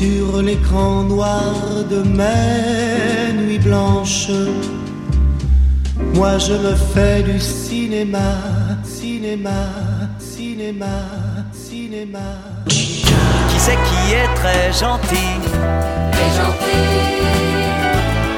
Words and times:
sur 0.00 0.40
l'écran 0.40 1.02
noir 1.02 1.52
de 1.90 2.00
mes 2.18 3.32
nuits 3.38 3.58
blanches. 3.58 4.30
Moi 6.14 6.38
je 6.38 6.54
me 6.64 6.74
fais 6.92 7.22
du 7.22 7.38
cinéma, 7.38 8.30
cinéma, 8.82 9.60
cinéma, 10.18 10.96
cinéma. 11.52 12.28
Qui 13.50 13.58
c'est 13.66 13.80
qui 13.88 14.02
est 14.20 14.32
très 14.40 14.66
gentil? 14.82 15.32
Très 16.14 16.30
gentil, 16.40 16.82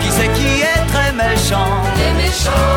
Qui 0.00 0.10
c'est 0.16 0.32
qui 0.38 0.52
est 0.72 0.84
très 0.92 1.12
méchant? 1.22 1.72
Très 1.96 2.12
méchant, 2.22 2.70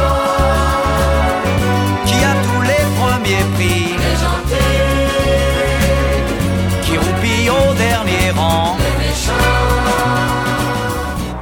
Qui 2.08 2.17
a 2.31 2.33
tous 2.47 2.63
les 2.72 2.86
premiers 2.99 3.45
prix? 3.55 3.86
Très 4.02 4.17
gentil, 4.25 4.95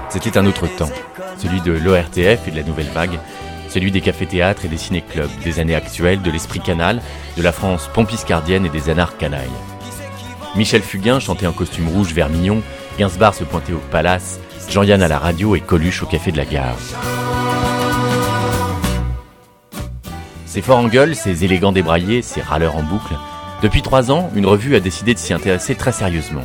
C'était 0.09 0.38
un 0.38 0.45
autre 0.45 0.67
temps, 0.67 0.89
celui 1.38 1.59
de 1.61 1.71
l'ORTF 1.71 2.47
et 2.47 2.52
de 2.52 2.55
la 2.55 2.63
nouvelle 2.63 2.89
vague, 2.93 3.19
celui 3.67 3.91
des 3.91 4.02
cafés-théâtres 4.02 4.66
et 4.66 4.67
des 4.67 4.77
ciné-clubs, 4.77 5.29
des 5.43 5.59
années 5.59 5.75
actuelles, 5.75 6.21
de 6.21 6.29
l'esprit 6.29 6.59
canal, 6.59 7.02
de 7.35 7.41
la 7.41 7.52
France 7.52 7.89
pompiscardienne 7.93 8.66
et 8.66 8.69
des 8.69 8.89
anards 8.89 9.17
canailles. 9.17 9.49
Michel 10.55 10.83
Fugain 10.83 11.19
chantait 11.19 11.47
en 11.47 11.52
costume 11.52 11.89
rouge 11.89 12.13
vermillon, 12.13 12.61
Gainsbourg 12.99 13.33
se 13.33 13.44
pointait 13.44 13.73
au 13.73 13.81
palace, 13.91 14.39
Jean-Yann 14.69 15.02
à 15.02 15.07
la 15.07 15.17
radio 15.17 15.55
et 15.55 15.61
Coluche 15.61 16.03
au 16.03 16.05
café 16.05 16.31
de 16.31 16.38
la 16.38 16.45
gare. 16.45 16.77
Ces 20.45 20.61
forts 20.61 20.77
en 20.77 20.88
gueule, 20.88 21.16
ces 21.16 21.44
élégants 21.44 21.71
débraillés, 21.71 22.21
ces 22.21 22.41
râleurs 22.41 22.75
en 22.75 22.83
boucle, 22.83 23.16
depuis 23.64 23.81
trois 23.81 24.11
ans, 24.11 24.30
une 24.36 24.45
revue 24.45 24.75
a 24.75 24.80
décidé 24.80 25.14
de 25.14 25.19
s'y 25.19 25.33
intéresser 25.33 25.73
très 25.73 25.94
sérieusement, 25.94 26.44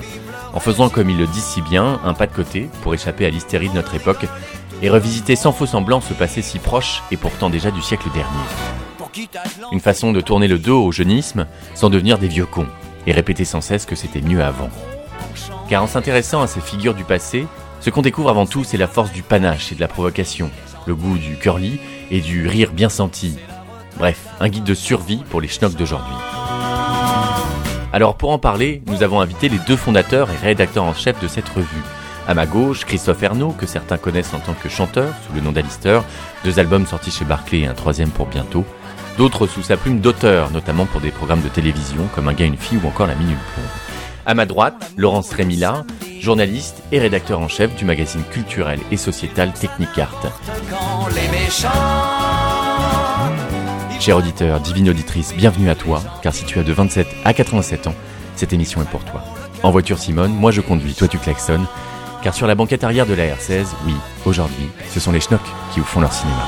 en 0.59 0.61
faisant, 0.61 0.89
comme 0.89 1.09
il 1.09 1.17
le 1.17 1.29
dit 1.29 1.41
si 1.41 1.63
bien, 1.63 2.01
un 2.05 2.15
pas 2.15 2.27
de 2.27 2.35
côté 2.35 2.69
pour 2.83 2.93
échapper 2.93 3.25
à 3.25 3.31
l'hystérie 3.31 3.69
de 3.69 3.75
notre 3.75 3.95
époque 3.95 4.27
et 4.83 4.91
revisiter 4.91 5.37
sans 5.37 5.53
faux 5.53 5.67
semblant 5.67 6.01
ce 6.01 6.15
passé 6.15 6.43
si 6.43 6.59
proche 6.59 7.05
et 7.13 7.17
pourtant 7.17 7.49
déjà 7.49 7.71
du 7.71 7.81
siècle 7.81 8.09
dernier. 8.13 9.29
Une 9.71 9.79
façon 9.79 10.11
de 10.11 10.21
tourner 10.21 10.49
le 10.49 10.59
dos 10.59 10.85
au 10.85 10.91
jeunisme 10.91 11.47
sans 11.77 11.91
devenir 11.91 12.19
des 12.19 12.27
vieux 12.27 12.45
cons 12.45 12.67
et 13.07 13.13
répéter 13.13 13.45
sans 13.45 13.61
cesse 13.61 13.87
que 13.87 13.95
c'était 13.95 14.21
mieux 14.21 14.43
avant. 14.43 14.69
Car 15.69 15.85
en 15.85 15.87
s'intéressant 15.87 16.43
à 16.43 16.49
ces 16.49 16.61
figures 16.61 16.95
du 16.95 17.05
passé, 17.05 17.47
ce 17.81 17.91
qu'on 17.91 18.03
découvre 18.03 18.31
avant 18.31 18.47
tout, 18.47 18.65
c'est 18.65 18.79
la 18.79 18.89
force 18.89 19.13
du 19.13 19.23
panache 19.23 19.71
et 19.71 19.77
de 19.77 19.81
la 19.81 19.87
provocation, 19.87 20.51
le 20.89 20.97
goût 20.97 21.19
du 21.19 21.37
curly 21.37 21.79
et 22.11 22.21
du 22.21 22.49
rire 22.49 22.73
bien 22.73 22.89
senti. 22.89 23.39
Bref, 23.97 24.27
un 24.41 24.49
guide 24.49 24.65
de 24.65 24.75
survie 24.75 25.23
pour 25.31 25.41
les 25.41 25.47
schnocks 25.47 25.77
d'aujourd'hui. 25.77 26.17
Alors 27.99 28.15
pour 28.15 28.31
en 28.31 28.39
parler, 28.39 28.81
nous 28.87 29.03
avons 29.03 29.21
invité 29.21 29.49
les 29.49 29.59
deux 29.59 29.75
fondateurs 29.75 30.31
et 30.31 30.37
rédacteurs 30.37 30.85
en 30.85 30.95
chef 30.95 31.21
de 31.21 31.27
cette 31.27 31.49
revue. 31.49 31.83
À 32.29 32.35
ma 32.35 32.47
gauche, 32.47 32.85
Christophe 32.85 33.25
Ernaud, 33.25 33.51
que 33.51 33.67
certains 33.67 33.99
connaissent 33.99 34.35
en 34.35 34.39
tant 34.39 34.55
que 34.55 34.69
chanteur, 34.69 35.13
sous 35.27 35.35
le 35.35 35.41
nom 35.41 35.51
d'Alister, 35.51 35.99
deux 36.45 36.61
albums 36.61 36.87
sortis 36.87 37.11
chez 37.11 37.25
Barclay 37.25 37.63
et 37.63 37.67
un 37.67 37.75
troisième 37.75 38.11
pour 38.11 38.27
bientôt. 38.27 38.65
D'autres 39.17 39.49
sous 39.49 39.65
sa 39.65 39.77
plume 39.77 39.99
d'auteur, 39.99 40.53
notamment 40.53 40.87
pour 40.87 41.01
des 41.01 41.11
programmes 41.11 41.43
de 41.43 41.49
télévision 41.49 42.07
comme 42.15 42.29
Un 42.29 42.35
gars, 42.35 42.45
une 42.45 42.57
fille 42.57 42.79
ou 42.81 42.87
encore 42.87 43.09
La 43.09 43.17
Minute 43.17 43.37
Plomb. 43.53 43.65
À 44.27 44.35
ma 44.35 44.47
droite, 44.47 44.93
Laurence 44.97 45.33
Rémila, 45.33 45.85
journaliste 46.21 46.85
et 46.93 47.01
rédacteur 47.01 47.41
en 47.41 47.49
chef 47.49 47.75
du 47.75 47.85
magazine 47.85 48.23
culturel 48.31 48.79
et 48.93 48.97
sociétal 48.97 49.53
Technicart. 49.55 50.23
Cher 54.01 54.17
auditeur, 54.17 54.61
divine 54.61 54.91
auditrice, 54.91 55.35
bienvenue 55.35 55.69
à 55.71 55.75
toi, 55.75 56.01
car 56.23 56.33
si 56.33 56.45
tu 56.45 56.59
as 56.59 56.63
de 56.63 56.73
27 56.73 57.07
à 57.25 57.33
87 57.35 57.89
ans, 57.89 57.95
cette 58.37 58.53
émission 58.53 58.81
est 58.81 58.89
pour 58.89 59.05
toi. 59.05 59.23
En 59.63 59.71
voiture 59.71 59.99
Simone, 59.99 60.33
moi 60.33 60.51
je 60.53 60.61
conduis, 60.61 60.95
toi 60.95 61.09
tu 61.09 61.19
klaxonnes, 61.19 61.67
car 62.23 62.33
sur 62.33 62.47
la 62.47 62.55
banquette 62.55 62.85
arrière 62.85 63.07
de 63.07 63.15
la 63.15 63.25
R16, 63.25 63.67
oui, 63.87 63.95
aujourd'hui, 64.25 64.69
ce 64.89 65.01
sont 65.01 65.11
les 65.13 65.21
schnocks 65.21 65.41
qui 65.73 65.81
vous 65.81 65.87
font 65.87 66.01
leur 66.01 66.13
cinéma. 66.13 66.39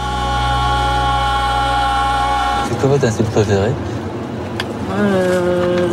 C'est 2.68 2.78
quoi 2.78 2.88
votre 2.90 3.04
insulte 3.04 3.30
préférée? 3.30 3.72
Euh, 4.98 5.88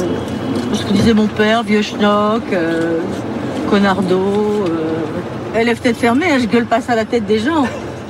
ce 0.73 0.83
que 0.85 0.93
disait 0.93 1.13
mon 1.15 1.27
père, 1.27 1.63
vieux 1.63 1.81
schnock, 1.81 2.43
euh, 2.53 2.99
connardo. 3.69 4.19
euh. 4.69 4.99
Elle 5.55 5.69
est 5.69 5.75
peut-être 5.75 5.97
fermée, 5.97 6.31
hein, 6.31 6.37
je 6.39 6.45
gueule 6.45 6.65
pas 6.67 6.81
ça 6.81 6.93
à 6.93 6.95
la 6.95 7.05
tête 7.05 7.25
des 7.25 7.39
gens. 7.39 7.65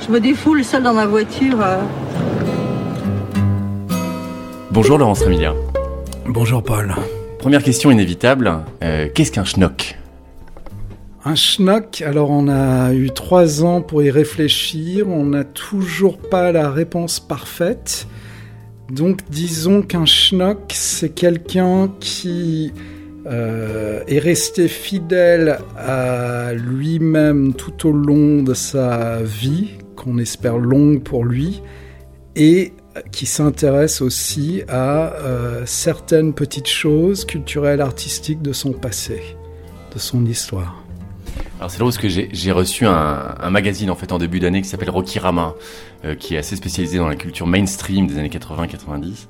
Je 0.06 0.12
me 0.12 0.20
défoule 0.20 0.62
seule 0.64 0.82
dans 0.82 0.92
ma 0.92 1.06
voiture. 1.06 1.56
Bonjour 4.80 4.96
Laurence 4.96 5.22
Rémilia. 5.22 5.56
Bonjour 6.24 6.62
Paul. 6.62 6.94
Première 7.40 7.64
question 7.64 7.90
inévitable, 7.90 8.60
euh, 8.84 9.08
qu'est-ce 9.12 9.32
qu'un 9.32 9.42
schnock? 9.44 9.98
Un 11.24 11.34
schnock, 11.34 12.00
alors 12.06 12.30
on 12.30 12.46
a 12.46 12.92
eu 12.92 13.10
trois 13.10 13.64
ans 13.64 13.82
pour 13.82 14.04
y 14.04 14.10
réfléchir, 14.12 15.08
on 15.08 15.24
n'a 15.24 15.42
toujours 15.42 16.18
pas 16.18 16.52
la 16.52 16.70
réponse 16.70 17.18
parfaite. 17.18 18.06
Donc 18.88 19.18
disons 19.28 19.82
qu'un 19.82 20.06
schnock, 20.06 20.70
c'est 20.72 21.12
quelqu'un 21.12 21.90
qui 21.98 22.72
euh, 23.26 24.04
est 24.06 24.20
resté 24.20 24.68
fidèle 24.68 25.58
à 25.76 26.52
lui-même 26.54 27.52
tout 27.52 27.88
au 27.88 27.90
long 27.90 28.44
de 28.44 28.54
sa 28.54 29.24
vie, 29.24 29.70
qu'on 29.96 30.18
espère 30.18 30.56
longue 30.56 31.02
pour 31.02 31.24
lui, 31.24 31.62
et 32.36 32.74
qui 33.10 33.26
s'intéresse 33.26 34.00
aussi 34.00 34.62
à 34.68 35.12
euh, 35.14 35.62
certaines 35.66 36.32
petites 36.34 36.68
choses 36.68 37.24
culturelles, 37.24 37.80
artistiques 37.80 38.42
de 38.42 38.52
son 38.52 38.72
passé, 38.72 39.22
de 39.94 39.98
son 39.98 40.24
histoire. 40.26 40.82
Alors 41.58 41.72
c'est 41.72 41.78
drôle 41.78 41.92
parce 41.92 41.98
que 41.98 42.08
j'ai 42.08 42.52
reçu 42.52 42.86
un, 42.86 43.50
magazine 43.50 43.90
en 43.90 43.96
fait 43.96 44.12
en 44.12 44.18
début 44.18 44.38
d'année 44.38 44.62
qui 44.62 44.68
s'appelle 44.68 44.90
Rokirama, 44.90 45.54
euh, 46.04 46.14
qui 46.14 46.36
est 46.36 46.38
assez 46.38 46.54
spécialisé 46.54 46.98
dans 46.98 47.08
la 47.08 47.16
culture 47.16 47.48
mainstream 47.48 48.06
des 48.06 48.16
années 48.16 48.28
80-90. 48.28 49.26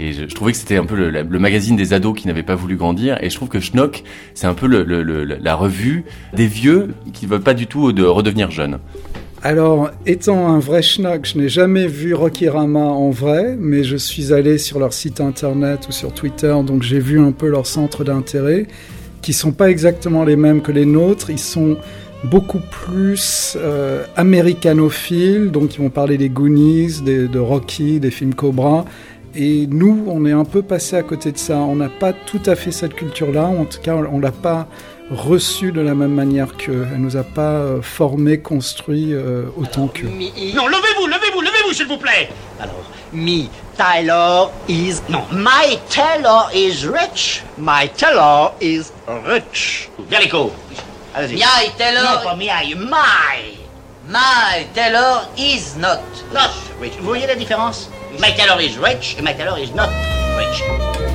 Et 0.00 0.12
je, 0.12 0.24
trouvais 0.34 0.50
que 0.50 0.58
c'était 0.58 0.76
un 0.76 0.86
peu 0.86 1.08
le, 1.08 1.38
magazine 1.38 1.76
des 1.76 1.92
ados 1.92 2.18
qui 2.18 2.26
n'avaient 2.26 2.42
pas 2.42 2.56
voulu 2.56 2.76
grandir. 2.76 3.16
Et 3.22 3.30
je 3.30 3.36
trouve 3.36 3.48
que 3.48 3.60
Schnock, 3.60 4.02
c'est 4.34 4.48
un 4.48 4.54
peu 4.54 4.66
la 4.66 5.54
revue 5.54 6.04
des 6.34 6.48
vieux 6.48 6.94
qui 7.12 7.26
ne 7.26 7.30
veulent 7.30 7.42
pas 7.42 7.54
du 7.54 7.68
tout 7.68 7.92
de 7.92 8.04
redevenir 8.04 8.50
jeunes. 8.50 8.80
Alors, 9.42 9.90
étant 10.04 10.48
un 10.48 10.58
vrai 10.58 10.82
schnock, 10.82 11.24
je 11.24 11.38
n'ai 11.38 11.48
jamais 11.48 11.86
vu 11.86 12.12
Rokirama 12.12 12.80
en 12.80 13.10
vrai, 13.10 13.56
mais 13.58 13.84
je 13.84 13.96
suis 13.96 14.32
allé 14.32 14.58
sur 14.58 14.80
leur 14.80 14.92
site 14.92 15.20
internet 15.20 15.86
ou 15.88 15.92
sur 15.92 16.12
Twitter, 16.12 16.54
donc 16.66 16.82
j'ai 16.82 16.98
vu 16.98 17.20
un 17.20 17.30
peu 17.30 17.48
leurs 17.48 17.66
centres 17.66 18.02
d'intérêt, 18.02 18.66
qui 19.22 19.32
sont 19.32 19.52
pas 19.52 19.70
exactement 19.70 20.24
les 20.24 20.34
mêmes 20.36 20.60
que 20.60 20.72
les 20.72 20.86
nôtres. 20.86 21.30
Ils 21.30 21.38
sont 21.38 21.76
beaucoup 22.24 22.60
plus 22.84 23.56
euh, 23.60 24.04
américanophiles, 24.16 25.52
donc 25.52 25.76
ils 25.76 25.82
vont 25.82 25.90
parler 25.90 26.18
des 26.18 26.28
Goonies, 26.28 27.00
des- 27.04 27.28
de 27.28 27.38
Rocky, 27.38 28.00
des 28.00 28.10
films 28.10 28.34
Cobra. 28.34 28.84
Et 29.36 29.68
nous, 29.68 30.04
on 30.08 30.26
est 30.26 30.32
un 30.32 30.44
peu 30.44 30.62
passé 30.62 30.96
à 30.96 31.02
côté 31.04 31.30
de 31.30 31.38
ça. 31.38 31.58
On 31.58 31.76
n'a 31.76 31.88
pas 31.90 32.12
tout 32.12 32.40
à 32.46 32.56
fait 32.56 32.72
cette 32.72 32.94
culture-là. 32.94 33.44
En 33.46 33.66
tout 33.66 33.78
cas, 33.80 33.94
on 33.94 34.18
l'a 34.18 34.32
pas 34.32 34.68
reçue 35.10 35.72
de 35.72 35.80
la 35.80 35.94
même 35.94 36.12
manière 36.12 36.56
qu'eux. 36.56 36.86
Elle 36.92 37.00
nous 37.00 37.16
a 37.16 37.22
pas 37.24 37.52
euh, 37.52 37.82
formés, 37.82 38.40
construits 38.40 39.12
euh, 39.14 39.44
autant 39.56 39.88
qu'eux. 39.88 40.08
Non, 40.08 40.66
levez-vous, 40.68 41.06
levez-vous, 41.06 41.40
levez-vous, 41.40 41.72
s'il 41.72 41.86
vous 41.86 41.96
plaît. 41.98 42.28
Alors, 42.60 42.74
me, 43.12 43.46
Taylor 43.76 44.50
is... 44.68 44.96
Non, 45.08 45.22
my 45.32 45.78
Taylor 45.88 46.50
is 46.54 46.86
rich. 46.86 47.42
My 47.56 47.88
Taylor 47.96 48.52
is 48.60 48.92
rich. 49.26 49.88
Bien 50.10 50.20
l'écho. 50.20 50.52
Allez-y. 51.14 51.36
Miaille 51.36 51.72
Taylor- 51.78 52.02
Non, 52.02 52.24
pas 52.30 52.36
miaille, 52.36 52.74
my. 52.74 53.56
My 54.08 54.64
Taylor 54.74 55.28
is 55.36 55.76
not. 55.78 56.00
Not 56.32 56.50
rich. 56.80 56.92
Vous 57.00 57.06
voyez 57.06 57.26
la 57.26 57.34
différence? 57.34 57.90
My 58.20 58.34
Taylor 58.34 58.60
is 58.60 58.78
rich 58.78 59.16
et 59.18 59.22
my 59.22 59.34
Taylor 59.34 59.58
is 59.58 59.70
not 59.74 59.88
rich. 60.38 61.07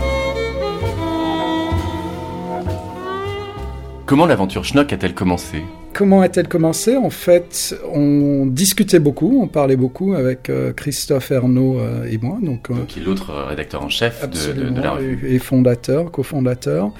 Comment 4.05 4.25
l'aventure 4.25 4.65
Schnock 4.65 4.91
a-t-elle 4.91 5.13
commencé 5.13 5.63
Comment 5.93 6.21
a-t-elle 6.21 6.47
commencé? 6.47 6.97
En 6.97 7.09
fait, 7.09 7.75
on 7.93 8.45
discutait 8.45 8.99
beaucoup, 8.99 9.39
on 9.41 9.47
parlait 9.47 9.75
beaucoup 9.75 10.13
avec 10.13 10.49
euh, 10.49 10.73
Christophe 10.73 11.31
Ernaud 11.31 11.79
euh, 11.79 12.05
et 12.09 12.17
moi, 12.17 12.37
donc 12.41 12.69
euh, 12.69 12.73
Qui 12.87 12.99
est 12.99 13.03
l'autre 13.03 13.29
euh, 13.29 13.45
rédacteur 13.45 13.83
en 13.83 13.89
chef 13.89 14.29
de, 14.29 14.81
la 14.81 14.91
revue. 14.91 15.33
et, 15.33 15.39
fondateur, 15.39 16.11
cofondateur. 16.11 16.91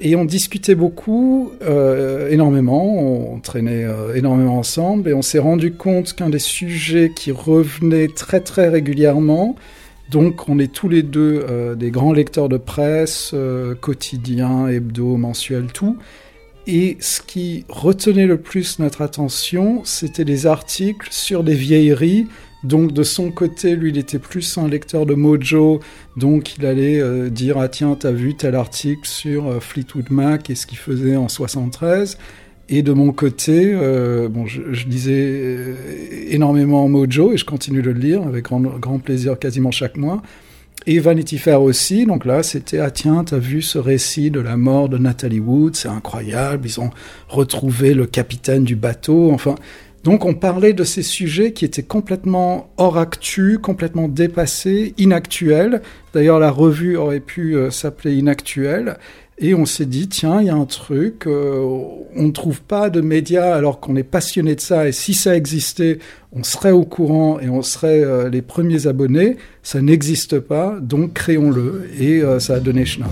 Et 0.00 0.14
on 0.14 0.24
discutait 0.24 0.76
beaucoup, 0.76 1.50
euh, 1.62 2.30
énormément, 2.30 3.32
on 3.32 3.40
traînait 3.40 3.84
euh, 3.84 4.14
énormément 4.14 4.58
ensemble, 4.58 5.10
et 5.10 5.14
on 5.14 5.22
s'est 5.22 5.40
rendu 5.40 5.72
compte 5.72 6.14
qu'un 6.14 6.30
des 6.30 6.38
sujets 6.38 7.12
qui 7.14 7.32
revenait 7.32 8.08
très 8.08 8.40
très 8.40 8.68
régulièrement, 8.68 9.56
donc 10.10 10.48
on 10.48 10.58
est 10.58 10.72
tous 10.72 10.88
les 10.88 11.02
deux 11.02 11.44
euh, 11.48 11.74
des 11.74 11.90
grands 11.90 12.12
lecteurs 12.12 12.48
de 12.48 12.56
presse, 12.56 13.32
euh, 13.34 13.74
quotidiens, 13.74 14.68
hebdo, 14.68 15.16
mensuels, 15.16 15.66
tout, 15.72 15.98
et 16.68 16.98
ce 17.00 17.22
qui 17.22 17.64
retenait 17.70 18.26
le 18.26 18.36
plus 18.36 18.78
notre 18.78 19.00
attention, 19.00 19.80
c'était 19.84 20.26
des 20.26 20.46
articles 20.46 21.08
sur 21.10 21.42
des 21.42 21.54
vieilleries 21.54 22.28
Donc 22.62 22.92
de 22.92 23.02
son 23.02 23.30
côté, 23.30 23.74
lui, 23.74 23.88
il 23.88 23.96
était 23.96 24.18
plus 24.18 24.58
un 24.58 24.68
lecteur 24.68 25.06
de 25.06 25.14
Mojo, 25.14 25.80
donc 26.16 26.58
il 26.58 26.66
allait 26.66 27.00
euh, 27.00 27.30
dire 27.30 27.56
ah 27.56 27.68
tiens 27.68 27.96
t'as 27.98 28.10
vu 28.10 28.34
tel 28.34 28.54
article 28.54 29.08
sur 29.08 29.46
euh, 29.46 29.60
Fleetwood 29.60 30.10
Mac 30.10 30.50
et 30.50 30.54
ce 30.54 30.66
qu'il 30.66 30.76
faisait 30.76 31.16
en 31.16 31.28
73. 31.28 32.18
Et 32.68 32.82
de 32.82 32.92
mon 32.92 33.12
côté, 33.12 33.72
euh, 33.72 34.28
bon, 34.28 34.44
je, 34.44 34.60
je 34.72 34.86
lisais 34.88 35.74
énormément 36.28 36.86
Mojo 36.86 37.32
et 37.32 37.38
je 37.38 37.46
continue 37.46 37.80
de 37.80 37.90
le 37.90 37.98
lire 37.98 38.24
avec 38.24 38.44
grand, 38.44 38.60
grand 38.60 38.98
plaisir 38.98 39.38
quasiment 39.38 39.70
chaque 39.70 39.96
mois. 39.96 40.20
Et 40.86 41.00
Vanity 41.00 41.38
Fair 41.38 41.60
aussi, 41.60 42.06
donc 42.06 42.24
là 42.24 42.42
c'était 42.42 42.78
ah 42.78 42.90
tiens 42.90 43.24
t'as 43.24 43.38
vu 43.38 43.60
ce 43.60 43.78
récit 43.78 44.30
de 44.30 44.40
la 44.40 44.56
mort 44.56 44.88
de 44.88 44.96
Natalie 44.96 45.40
Wood, 45.40 45.76
c'est 45.76 45.88
incroyable, 45.88 46.66
ils 46.66 46.80
ont 46.80 46.90
retrouvé 47.28 47.94
le 47.94 48.06
capitaine 48.06 48.64
du 48.64 48.76
bateau, 48.76 49.30
enfin 49.32 49.56
donc 50.04 50.24
on 50.24 50.34
parlait 50.34 50.72
de 50.72 50.84
ces 50.84 51.02
sujets 51.02 51.52
qui 51.52 51.64
étaient 51.64 51.82
complètement 51.82 52.70
hors 52.76 52.98
actu, 52.98 53.58
complètement 53.58 54.08
dépassés, 54.08 54.94
inactuels. 54.96 55.82
D'ailleurs, 56.14 56.38
la 56.38 56.50
revue 56.50 56.96
aurait 56.96 57.20
pu 57.20 57.56
euh, 57.56 57.70
s'appeler 57.70 58.14
Inactuel. 58.14 58.96
Et 59.40 59.54
on 59.54 59.66
s'est 59.66 59.86
dit, 59.86 60.08
tiens, 60.08 60.40
il 60.40 60.48
y 60.48 60.50
a 60.50 60.54
un 60.54 60.64
truc, 60.64 61.26
euh, 61.26 61.60
on 62.16 62.24
ne 62.24 62.32
trouve 62.32 62.60
pas 62.60 62.90
de 62.90 63.00
médias 63.00 63.54
alors 63.54 63.78
qu'on 63.78 63.94
est 63.94 64.02
passionné 64.02 64.56
de 64.56 64.60
ça, 64.60 64.88
et 64.88 64.92
si 64.92 65.14
ça 65.14 65.36
existait, 65.36 66.00
on 66.32 66.42
serait 66.42 66.72
au 66.72 66.84
courant 66.84 67.38
et 67.38 67.48
on 67.48 67.62
serait 67.62 68.02
euh, 68.02 68.28
les 68.28 68.42
premiers 68.42 68.88
abonnés. 68.88 69.36
Ça 69.62 69.80
n'existe 69.80 70.40
pas, 70.40 70.78
donc 70.80 71.12
créons-le. 71.12 71.88
Et 72.00 72.22
ça 72.40 72.54
a 72.54 72.60
donné 72.60 72.84
Schnock. 72.84 73.08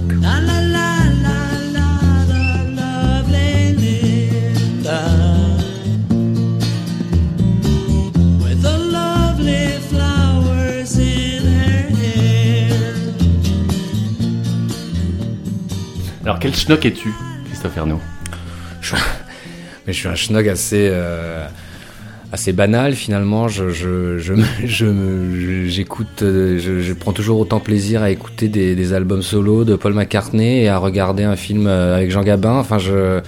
Alors 16.27 16.41
quel 16.41 16.57
schnock 16.57 16.85
es-tu, 16.85 17.15
Christophe 17.47 17.77
Ernaud 17.77 18.01
je... 18.81 18.97
Mais 19.87 19.93
je 19.93 19.99
suis 20.01 20.09
un 20.09 20.17
schnock 20.17 20.49
assez 20.49 20.89
euh, 20.91 21.47
assez 22.33 22.53
banal 22.53 22.95
finalement. 22.95 23.47
Je 23.47 23.69
je 23.71 24.19
je 24.19 24.35
j'écoute, 25.69 26.09
je, 26.23 26.59
je, 26.59 26.81
je, 26.81 26.93
prends 26.95 27.13
toujours 27.13 27.39
autant 27.39 27.61
plaisir 27.61 28.03
à 28.03 28.11
écouter 28.11 28.49
des, 28.49 28.75
des, 28.75 28.93
albums 28.93 29.23
solo 29.23 29.63
de 29.63 29.77
Paul 29.77 29.95
McCartney 29.95 30.65
et 30.65 30.69
à 30.69 30.79
regarder 30.79 31.23
un 31.23 31.37
film 31.37 31.69
euh, 31.69 31.95
avec 31.95 32.11
Jean 32.11 32.25
Gabin. 32.25 32.55
Enfin 32.55 32.79
je 32.79 33.21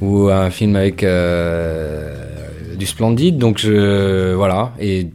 ou 0.00 0.28
un 0.28 0.50
film 0.50 0.76
avec 0.76 1.02
euh, 1.02 2.76
du 2.76 2.86
Splendide. 2.86 3.38
Donc 3.38 3.58
je 3.58 4.34
voilà 4.34 4.72
et 4.78 5.08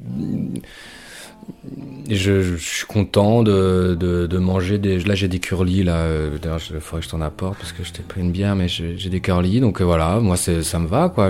je, 2.16 2.58
suis 2.58 2.86
content 2.86 3.44
de, 3.44 3.96
de, 4.00 4.38
manger 4.38 4.78
des. 4.78 5.00
Là, 5.00 5.16
j'ai 5.16 5.28
des 5.28 5.40
curly 5.40 5.84
là. 5.84 5.98
Euh, 5.98 6.38
d'ailleurs, 6.42 6.60
il 6.74 6.80
faudrait 6.80 7.02
que 7.02 7.06
je 7.06 7.12
t'en 7.12 7.22
apporte 7.22 7.58
parce 7.60 7.72
que 7.72 7.84
je 7.84 7.92
t'ai 7.92 8.02
pris 8.02 8.22
une 8.22 8.32
bière, 8.32 8.56
mais 8.56 8.68
j'ai 8.68 9.10
des 9.10 9.20
curly. 9.20 9.60
Donc 9.60 9.82
euh, 9.82 9.84
voilà, 9.84 10.20
moi, 10.20 10.38
ça 10.38 10.80
me 10.80 10.88
va, 10.88 11.10
quoi. 11.10 11.30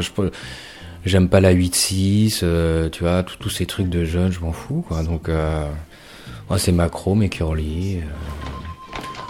J'aime 1.06 1.30
pas 1.30 1.40
la 1.40 1.54
8-6, 1.54 2.42
euh, 2.44 2.90
tu 2.90 3.04
vois, 3.04 3.24
tous 3.24 3.50
ces 3.50 3.66
trucs 3.66 3.90
de 3.90 4.04
jeunes, 4.04 4.34
je 4.34 4.42
m'en 4.42 4.52
fous, 4.52 4.84
quoi. 4.88 5.02
Donc, 5.04 5.30
moi, 6.50 6.60
c'est 6.60 6.74
macro, 6.74 7.16
mes 7.16 7.30
curly, 7.30 8.00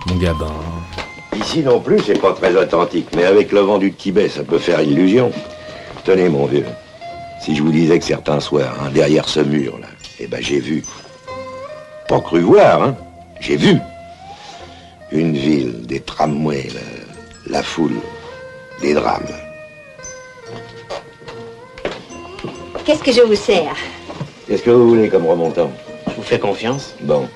mon 0.08 0.16
gabin. 0.18 0.54
Ici 1.40 1.62
non 1.62 1.80
plus, 1.80 2.00
c'est 2.00 2.20
pas 2.20 2.34
très 2.34 2.56
authentique, 2.56 3.08
mais 3.16 3.24
avec 3.24 3.52
le 3.52 3.60
vent 3.60 3.78
du 3.78 3.94
Tibet, 3.94 4.30
ça 4.30 4.44
peut 4.44 4.58
faire 4.58 4.82
illusion. 4.82 5.32
Tenez, 6.04 6.28
mon 6.28 6.48
vieux, 6.48 6.66
si 7.42 7.56
je 7.56 7.62
vous 7.62 7.72
disais 7.72 8.00
que 8.00 8.06
certains 8.06 8.40
soirs, 8.40 8.76
hein, 8.82 8.90
derrière 8.92 9.30
ce 9.30 9.40
mur, 9.40 9.78
là, 9.80 9.88
eh 10.20 10.28
ben, 10.28 10.42
j'ai 10.42 10.60
vu 10.60 10.84
pas 12.10 12.20
cru 12.22 12.40
voir, 12.42 12.82
hein. 12.84 12.96
J'ai 13.40 13.56
vu. 13.56 13.78
Une 15.12 15.34
ville, 15.34 15.86
des 15.86 16.00
tramways, 16.02 16.68
la, 17.48 17.58
la 17.58 17.64
foule, 17.64 17.94
des 18.82 18.94
drames. 18.96 19.24
Qu'est-ce 22.84 23.04
que 23.04 23.12
je 23.12 23.22
vous 23.22 23.36
sers? 23.36 23.76
Qu'est-ce 24.48 24.64
que 24.64 24.72
vous 24.72 24.90
voulez 24.90 25.08
comme 25.10 25.28
remontant? 25.28 25.70
Je 26.08 26.14
vous 26.16 26.24
fais 26.24 26.40
confiance. 26.40 26.96
Bon. 27.02 27.28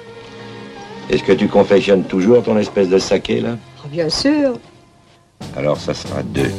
Est-ce 1.09 1.23
que 1.23 1.33
tu 1.33 1.47
confectionnes 1.47 2.03
toujours 2.05 2.41
ton 2.43 2.57
espèce 2.57 2.89
de 2.89 2.97
saké, 2.97 3.41
là? 3.41 3.57
Oh, 3.83 3.87
Bien 3.89 4.09
sûr. 4.09 4.53
Alors 5.55 5.77
ça 5.77 5.93
sera 5.93 6.23
deux. 6.23 6.51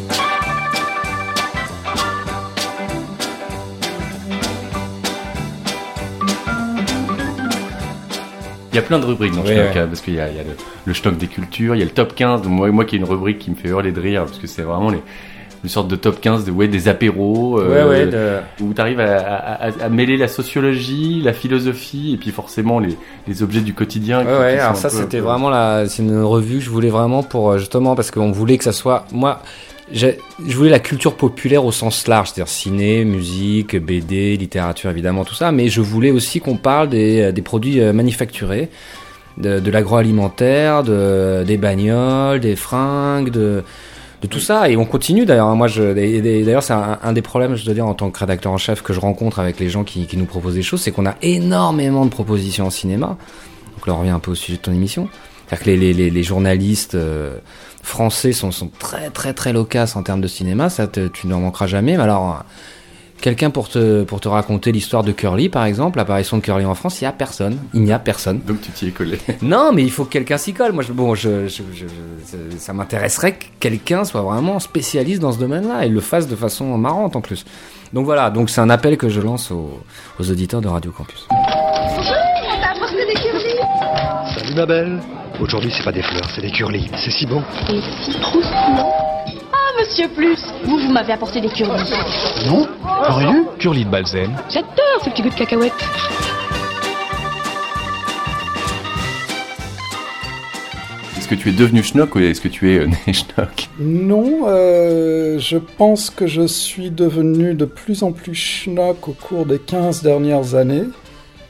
Il 8.75 8.77
y 8.77 8.81
a 8.81 8.83
plein 8.83 8.99
de 8.99 9.07
rubriques 9.07 9.33
dans 9.33 9.43
oui, 9.43 9.53
Schnock, 9.53 9.75
ouais. 9.75 9.87
parce 9.87 10.01
qu'il 10.01 10.15
y 10.15 10.21
a, 10.21 10.29
il 10.29 10.37
y 10.37 10.41
a 10.41 10.43
le, 10.43 10.51
le, 10.85 10.93
Schnock 10.93 11.17
des 11.17 11.29
cultures, 11.29 11.77
il 11.77 11.79
y 11.79 11.83
a 11.83 11.85
le 11.85 11.93
top 11.93 12.15
15, 12.15 12.43
moi, 12.47 12.71
moi 12.73 12.85
qui 12.85 12.97
est 12.97 12.99
une 12.99 13.05
rubrique 13.05 13.39
qui 13.39 13.51
me 13.51 13.55
fait 13.55 13.69
hurler 13.69 13.93
de 13.93 14.01
rire, 14.01 14.25
parce 14.25 14.39
que 14.39 14.49
c'est 14.49 14.63
vraiment 14.63 14.91
les, 14.91 15.01
une 15.65 15.71
sorte 15.71 15.89
de 15.89 15.97
top 15.97 16.21
15 16.21 16.45
de, 16.45 16.51
ouais, 16.51 16.69
des 16.69 16.89
apéros, 16.89 17.59
euh, 17.59 17.89
ouais, 17.89 18.07
de... 18.07 18.65
où 18.65 18.75
tu 18.75 18.81
arrives 18.81 19.01
à, 19.01 19.17
à, 19.17 19.85
à, 19.85 19.89
mêler 19.89 20.17
la 20.17 20.29
sociologie, 20.29 21.23
la 21.23 21.33
philosophie, 21.33 22.15
et 22.15 22.17
puis 22.19 22.33
forcément 22.33 22.81
les, 22.81 22.99
les 23.27 23.43
objets 23.43 23.63
du 23.63 23.75
quotidien. 23.75 24.19
Ouais, 24.19 24.25
qui, 24.25 24.41
ouais, 24.41 24.55
qui 24.55 24.61
alors 24.61 24.77
ça 24.77 24.91
c'était 24.91 25.21
vraiment 25.21 25.49
la, 25.49 25.87
c'est 25.89 26.03
une 26.03 26.21
revue 26.21 26.59
que 26.59 26.65
je 26.65 26.71
voulais 26.71 26.91
vraiment 26.91 27.23
pour, 27.23 27.53
euh, 27.53 27.59
justement, 27.59 27.95
parce 27.95 28.11
qu'on 28.11 28.31
voulait 28.31 28.59
que 28.59 28.65
ça 28.65 28.73
soit, 28.73 29.07
moi, 29.13 29.41
je 29.93 30.57
voulais 30.57 30.71
la 30.71 30.79
culture 30.79 31.15
populaire 31.15 31.65
au 31.65 31.73
sens 31.73 32.07
large, 32.09 32.31
c'est-à-dire 32.31 32.53
ciné, 32.53 33.05
musique, 33.05 33.77
BD, 33.77 34.37
littérature 34.37 34.91
évidemment, 34.91 35.25
tout 35.25 35.35
ça, 35.35 35.53
mais 35.53 35.69
je 35.69 35.81
voulais 35.81 36.11
aussi 36.11 36.41
qu'on 36.41 36.57
parle 36.57 36.89
des, 36.89 37.33
produits 37.45 37.81
euh, 37.81 37.93
manufacturés, 37.93 38.71
de, 39.37 39.71
l'agroalimentaire, 39.71 40.85
de, 40.85 41.45
des 41.47 41.57
bagnoles, 41.57 42.41
des 42.41 42.57
fringues, 42.57 43.31
de, 43.31 43.63
tout 44.31 44.41
ça. 44.41 44.71
Et 44.71 44.77
on 44.79 44.87
continue 44.87 45.27
d'ailleurs. 45.27 45.55
Moi, 45.55 45.67
je, 45.69 45.93
d'ailleurs, 45.93 46.63
c'est 46.63 46.73
un, 46.73 47.13
des 47.13 47.21
problèmes, 47.21 47.57
je 47.57 47.65
dois 47.67 47.75
dire, 47.75 47.87
en 47.87 47.93
tant 47.93 48.11
que 48.11 48.19
rédacteur 48.19 48.53
en 48.53 48.57
chef, 48.57 48.81
que 48.81 48.95
je 48.95 49.01
rencontre 49.01 49.39
avec 49.39 49.61
les 49.61 49.69
gens 49.69 49.85
qui, 49.85 50.09
nous 50.17 50.25
proposent 50.25 50.55
des 50.55 50.63
choses, 50.63 50.81
c'est 50.81 50.93
qu'on 50.93 51.05
a 51.05 51.17
énormément 51.21 52.07
de 52.07 52.11
propositions 52.11 52.67
en 52.67 52.71
cinéma. 52.71 53.19
Donc 53.77 53.87
là, 53.87 53.93
on 53.93 53.99
revient 53.99 54.11
un 54.11 54.21
peu 54.21 54.31
au 54.31 54.35
sujet 54.35 54.57
de 54.57 54.63
ton 54.63 54.73
émission. 54.73 55.11
C'est-à-dire 55.47 55.65
que 55.67 55.71
les 55.71 56.23
journalistes 56.23 56.95
euh, 56.95 57.37
français 57.85 58.33
sont, 58.33 58.51
sont 58.51 58.71
très 58.79 59.11
très 59.11 59.33
très 59.35 59.53
loquaces 59.53 59.95
en 59.95 60.03
termes 60.03 60.21
de 60.21 60.29
cinéma, 60.29 60.71
ça 60.71 60.87
te, 60.87 61.07
tu 61.07 61.29
n'en 61.29 61.41
manqueras 61.41 61.67
jamais. 61.67 61.97
Mais 61.97 62.03
alors, 62.03 62.43
quelqu'un 63.21 63.51
pour 63.51 63.69
te, 63.69 64.03
pour 64.03 64.21
te 64.21 64.29
raconter 64.29 64.73
l'histoire 64.73 65.05
de 65.05 65.13
Curly, 65.13 65.49
par 65.49 65.65
exemple, 65.65 65.99
l'apparition 65.99 66.39
de 66.39 66.43
Curly 66.43 66.65
en 66.65 66.75
France, 66.75 67.01
il 67.01 67.05
n'y 67.05 67.09
a 67.09 67.13
personne. 67.13 67.59
Il 67.73 67.83
n'y 67.83 67.93
a 67.93 67.99
personne. 67.99 68.41
Donc 68.41 68.61
tu 68.63 68.71
t'y 68.73 68.89
es 68.89 68.91
collé. 68.91 69.19
non, 69.43 69.73
mais 69.73 69.83
il 69.83 69.91
faut 69.91 70.05
que 70.05 70.11
quelqu'un 70.11 70.39
s'y 70.39 70.55
colle. 70.55 70.73
Moi, 70.73 70.83
je, 70.83 70.93
bon, 70.93 71.15
je, 71.15 71.47
je, 71.47 71.63
je 71.75 71.87
ça 72.59 72.73
m'intéresserait 72.73 73.33
que 73.33 73.45
quelqu'un 73.61 74.05
soit 74.05 74.23
vraiment 74.23 74.59
spécialiste 74.59 75.21
dans 75.21 75.33
ce 75.33 75.39
domaine-là 75.39 75.85
et 75.85 75.89
le 75.89 76.01
fasse 76.01 76.27
de 76.27 76.37
façon 76.37 76.77
marrante 76.79 77.17
en 77.17 77.21
plus. 77.21 77.45
Donc 77.93 78.07
voilà, 78.07 78.31
donc 78.31 78.51
c'est 78.51 78.61
un 78.61 78.71
appel 78.71 78.97
que 78.97 79.09
je 79.09 79.21
lance 79.21 79.51
aux, 79.51 79.79
aux 80.19 80.31
auditeurs 80.31 80.61
de 80.61 80.69
Radio 80.69 80.91
Campus. 80.91 81.29
Bonjour, 81.31 82.15
on 82.57 82.61
t'a 82.61 82.71
apporté 82.73 83.07
des 83.07 83.15
curly 83.15 83.55
Salut 84.37 84.55
ma 84.55 84.67
belle. 84.67 85.01
Aujourd'hui, 85.41 85.73
c'est 85.77 85.83
pas 85.83 85.93
des 85.93 86.03
fleurs, 86.03 86.31
c'est 86.35 86.41
des 86.41 86.51
curly. 86.51 86.89
C'est 86.97 87.11
si 87.11 87.27
bon. 87.27 87.43
Et 87.69 87.81
si 88.05 88.19
croustillant. 88.21 88.93
Ah, 89.53 89.81
monsieur 89.81 90.09
Plus, 90.09 90.39
vous, 90.65 90.79
vous 90.79 90.93
m'avez 90.93 91.13
apporté 91.13 91.41
des 91.41 91.49
curly. 91.49 91.83
Non 92.47 92.69
J'aurais 93.09 93.27
Curly 93.59 93.85
de 93.85 93.91
Balzen. 93.91 94.31
J'adore 94.49 95.01
ce 95.05 95.11
petit 95.11 95.23
goût 95.23 95.31
de 95.31 95.35
cacahuète. 95.35 95.73
Est-ce 101.19 101.29
que 101.29 101.35
tu 101.35 101.49
es 101.49 101.53
devenu 101.53 101.83
schnock 101.83 102.15
ou 102.15 102.21
est-ce 102.21 102.41
que 102.41 102.49
tu 102.49 102.73
es 102.73 102.79
euh, 102.79 102.87
né 103.07 103.13
schnock? 103.13 103.69
Non, 103.81 104.45
euh, 104.47 105.39
je 105.41 105.59
pense 105.59 106.11
que 106.11 106.27
je 106.29 106.47
suis 106.47 106.91
devenu 106.91 107.55
de 107.55 107.65
plus 107.65 108.03
en 108.05 108.13
plus 108.13 108.35
schnock 108.35 109.09
au 109.09 109.13
cours 109.13 109.47
des 109.47 109.59
15 109.59 110.03
dernières 110.03 110.55
années. 110.55 110.85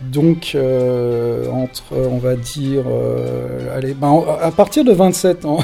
Donc, 0.01 0.53
euh, 0.55 1.49
entre, 1.51 1.97
on 1.97 2.19
va 2.19 2.37
dire, 2.37 2.85
euh, 2.87 3.77
allez, 3.77 3.95
ben, 3.95 4.23
à 4.41 4.51
partir 4.51 4.85
de 4.85 4.93
27 4.93 5.45
ans, 5.45 5.59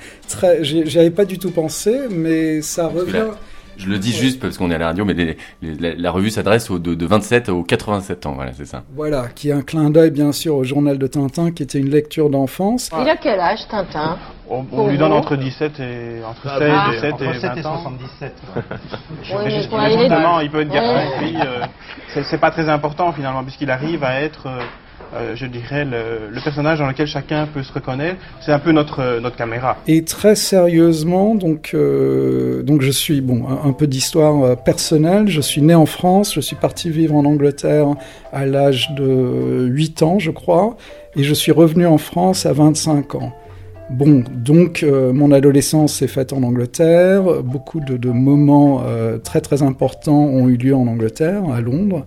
j'y 0.62 0.98
avais 0.98 1.10
pas 1.10 1.24
du 1.24 1.38
tout 1.38 1.50
pensé, 1.50 2.00
mais 2.10 2.62
ça 2.62 2.88
revient. 2.88 3.28
Je 3.76 3.88
le 3.88 3.98
dis 3.98 4.12
juste 4.12 4.40
parce 4.40 4.58
qu'on 4.58 4.70
est 4.70 4.74
à 4.74 4.78
la 4.78 4.86
radio, 4.86 5.04
mais 5.04 5.14
les, 5.14 5.36
les, 5.62 5.74
la, 5.74 5.94
la, 5.94 6.10
revue 6.10 6.30
s'adresse 6.30 6.70
de, 6.70 6.94
de, 6.94 7.06
27 7.06 7.48
aux 7.48 7.62
87 7.62 8.26
ans, 8.26 8.32
voilà, 8.34 8.52
c'est 8.52 8.66
ça. 8.66 8.82
Voilà, 8.94 9.28
qui 9.34 9.50
est 9.50 9.52
un 9.52 9.62
clin 9.62 9.90
d'œil 9.90 10.10
bien 10.10 10.32
sûr 10.32 10.56
au 10.56 10.64
journal 10.64 10.98
de 10.98 11.06
Tintin, 11.06 11.50
qui 11.50 11.62
était 11.62 11.78
une 11.78 11.90
lecture 11.90 12.30
d'enfance. 12.30 12.90
Il 13.00 13.08
a 13.08 13.16
quel 13.16 13.40
âge 13.40 13.66
Tintin? 13.68 14.18
On, 14.48 14.64
on 14.72 14.88
lui 14.88 14.98
donne 14.98 15.12
entre 15.12 15.36
17 15.36 15.80
et 15.80 16.24
entre 16.24 16.46
ah, 16.46 16.58
16 16.58 16.72
ah, 16.72 16.90
et 16.92 16.98
7 17.00 17.12
entre 17.14 17.22
et 17.24 17.34
7 17.34 17.42
20 17.42 17.56
et 17.56 17.66
ans. 17.66 17.78
77. 17.82 18.34
je, 19.22 19.34
oui, 19.34 19.50
juste, 19.50 19.70
mais 19.72 19.98
justement, 19.98 20.40
il 20.40 20.50
peut 20.50 20.60
être 20.60 20.70
garçon. 20.70 21.00
Euh, 21.22 21.66
c'est 22.22 22.40
pas 22.40 22.50
très 22.50 22.68
important 22.68 23.12
finalement, 23.12 23.42
puisqu'il 23.42 23.70
arrive 23.70 24.04
à 24.04 24.20
être 24.20 24.46
euh, 24.46 24.60
euh, 25.14 25.36
je 25.36 25.46
dirais, 25.46 25.84
le, 25.84 26.42
personnage 26.42 26.78
dans 26.78 26.88
lequel 26.88 27.06
chacun 27.06 27.46
peut 27.46 27.62
se 27.62 27.72
reconnaître. 27.72 28.16
C'est 28.40 28.52
un 28.52 28.58
peu 28.58 28.72
notre, 28.72 29.00
euh, 29.00 29.20
notre 29.20 29.36
caméra. 29.36 29.76
Et 29.86 30.04
très 30.04 30.34
sérieusement, 30.34 31.34
donc, 31.34 31.70
euh, 31.74 32.62
donc 32.62 32.82
je 32.82 32.90
suis, 32.90 33.20
bon, 33.20 33.44
un, 33.48 33.72
peu 33.72 33.86
d'histoire 33.86 34.56
personnelle. 34.62 35.28
Je 35.28 35.40
suis 35.40 35.62
né 35.62 35.74
en 35.74 35.86
France, 35.86 36.34
je 36.34 36.40
suis 36.40 36.56
parti 36.56 36.90
vivre 36.90 37.14
en 37.14 37.24
Angleterre 37.24 37.88
à 38.32 38.46
l'âge 38.46 38.90
de 38.94 39.66
8 39.70 40.02
ans, 40.02 40.18
je 40.18 40.30
crois, 40.30 40.76
et 41.16 41.22
je 41.22 41.34
suis 41.34 41.52
revenu 41.52 41.86
en 41.86 41.98
France 41.98 42.46
à 42.46 42.52
25 42.52 43.14
ans. 43.14 43.32
Bon, 43.90 44.24
donc 44.32 44.82
mon 44.82 45.30
adolescence 45.30 45.94
s'est 45.94 46.08
faite 46.08 46.32
en 46.32 46.42
Angleterre, 46.42 47.42
beaucoup 47.42 47.80
de, 47.80 48.08
moments 48.08 48.82
très 49.22 49.42
très 49.42 49.62
importants 49.62 50.24
ont 50.24 50.48
eu 50.48 50.56
lieu 50.56 50.74
en 50.74 50.86
Angleterre, 50.86 51.42
à 51.54 51.60
Londres, 51.60 52.06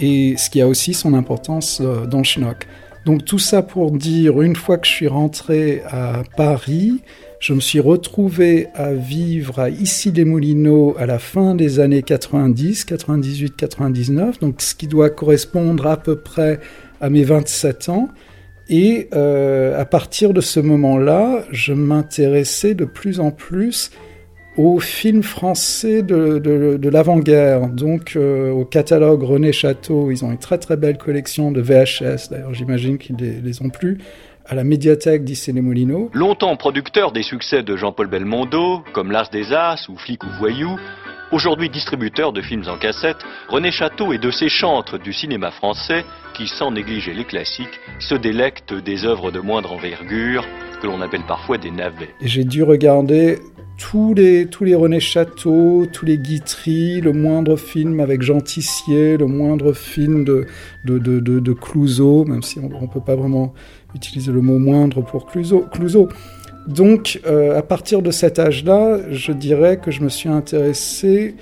et 0.00 0.36
ce 0.36 0.50
qui 0.50 0.60
a 0.60 0.68
aussi 0.68 0.94
son 0.94 1.14
importance 1.14 1.80
euh, 1.80 2.06
dans 2.06 2.22
Schnock. 2.22 2.66
Donc 3.04 3.24
tout 3.24 3.38
ça 3.38 3.62
pour 3.62 3.90
dire, 3.90 4.40
une 4.40 4.56
fois 4.56 4.78
que 4.78 4.86
je 4.86 4.92
suis 4.92 5.08
rentré 5.08 5.82
à 5.88 6.22
Paris, 6.36 7.02
je 7.38 7.52
me 7.52 7.60
suis 7.60 7.80
retrouvé 7.80 8.68
à 8.74 8.94
vivre 8.94 9.58
à 9.58 9.68
Issy-les-Moulineaux 9.68 10.96
à 10.98 11.04
la 11.04 11.18
fin 11.18 11.54
des 11.54 11.80
années 11.80 12.02
90, 12.02 12.86
98, 12.86 13.54
99, 13.56 14.40
donc 14.40 14.62
ce 14.62 14.74
qui 14.74 14.86
doit 14.86 15.10
correspondre 15.10 15.86
à 15.86 15.98
peu 15.98 16.16
près 16.16 16.60
à 17.02 17.10
mes 17.10 17.24
27 17.24 17.90
ans. 17.90 18.08
Et 18.70 19.10
euh, 19.12 19.78
à 19.78 19.84
partir 19.84 20.32
de 20.32 20.40
ce 20.40 20.58
moment-là, 20.58 21.44
je 21.50 21.74
m'intéressais 21.74 22.72
de 22.72 22.86
plus 22.86 23.20
en 23.20 23.30
plus 23.30 23.90
aux 24.56 24.78
films 24.78 25.22
français 25.22 26.02
de, 26.02 26.38
de, 26.38 26.76
de 26.76 26.88
l'avant-guerre, 26.88 27.68
donc 27.68 28.12
euh, 28.16 28.50
au 28.50 28.64
catalogue 28.64 29.22
René 29.22 29.52
Château. 29.52 30.10
Ils 30.10 30.24
ont 30.24 30.30
une 30.30 30.38
très 30.38 30.58
très 30.58 30.76
belle 30.76 30.98
collection 30.98 31.50
de 31.50 31.60
VHS, 31.60 32.30
d'ailleurs 32.30 32.54
j'imagine 32.54 32.98
qu'ils 32.98 33.16
les, 33.16 33.40
les 33.40 33.62
ont 33.62 33.70
plus, 33.70 33.98
à 34.46 34.54
la 34.54 34.64
médiathèque 34.64 35.24
d'Issy 35.24 35.52
les 35.52 35.60
Moulineaux. 35.60 36.10
Longtemps 36.12 36.56
producteur 36.56 37.12
des 37.12 37.22
succès 37.22 37.62
de 37.62 37.76
Jean-Paul 37.76 38.08
Belmondo, 38.08 38.82
comme 38.92 39.10
L'As 39.10 39.30
des 39.30 39.52
As 39.52 39.88
ou 39.88 39.96
Flic 39.96 40.22
ou 40.22 40.28
Voyou, 40.38 40.76
Aujourd'hui 41.32 41.68
distributeur 41.68 42.32
de 42.32 42.40
films 42.40 42.68
en 42.68 42.76
cassette, 42.76 43.16
René 43.48 43.72
Château 43.72 44.12
est 44.12 44.18
de 44.18 44.30
ces 44.30 44.48
chantres 44.48 45.00
du 45.00 45.12
cinéma 45.12 45.50
français 45.50 46.04
qui, 46.34 46.46
sans 46.46 46.70
négliger 46.70 47.12
les 47.12 47.24
classiques, 47.24 47.80
se 47.98 48.14
délectent 48.14 48.74
des 48.74 49.04
œuvres 49.04 49.32
de 49.32 49.40
moindre 49.40 49.72
envergure, 49.72 50.46
que 50.80 50.86
l'on 50.86 51.00
appelle 51.00 51.24
parfois 51.26 51.58
des 51.58 51.72
navets. 51.72 52.14
J'ai 52.20 52.44
dû 52.44 52.62
regarder 52.62 53.38
tous 53.76 54.14
les, 54.14 54.46
tous 54.46 54.64
les 54.64 54.74
René 54.74 55.00
Château, 55.00 55.86
tous 55.92 56.04
les 56.04 56.18
Guitry, 56.18 57.00
le 57.00 57.12
moindre 57.12 57.56
film 57.56 58.00
avec 58.00 58.22
Jean 58.22 58.40
Tissier, 58.40 59.16
le 59.16 59.26
moindre 59.26 59.72
film 59.72 60.24
de, 60.24 60.46
de, 60.84 60.98
de, 60.98 61.18
de, 61.18 61.52
Clouseau, 61.52 62.24
même 62.24 62.42
si 62.42 62.58
on 62.58 62.68
ne 62.68 62.86
peut 62.86 63.00
pas 63.00 63.16
vraiment 63.16 63.52
utiliser 63.94 64.32
le 64.32 64.40
mot 64.40 64.58
moindre 64.58 65.02
pour. 65.02 65.26
Clouseau. 65.26 66.08
Donc, 66.66 67.20
euh, 67.26 67.58
à 67.58 67.62
partir 67.62 68.00
de 68.00 68.10
cet 68.10 68.38
âge-là, 68.38 68.98
je 69.10 69.32
dirais 69.32 69.78
que 69.78 69.90
je 69.90 70.00
me 70.00 70.08
suis 70.08 70.28
intéressé 70.28 71.34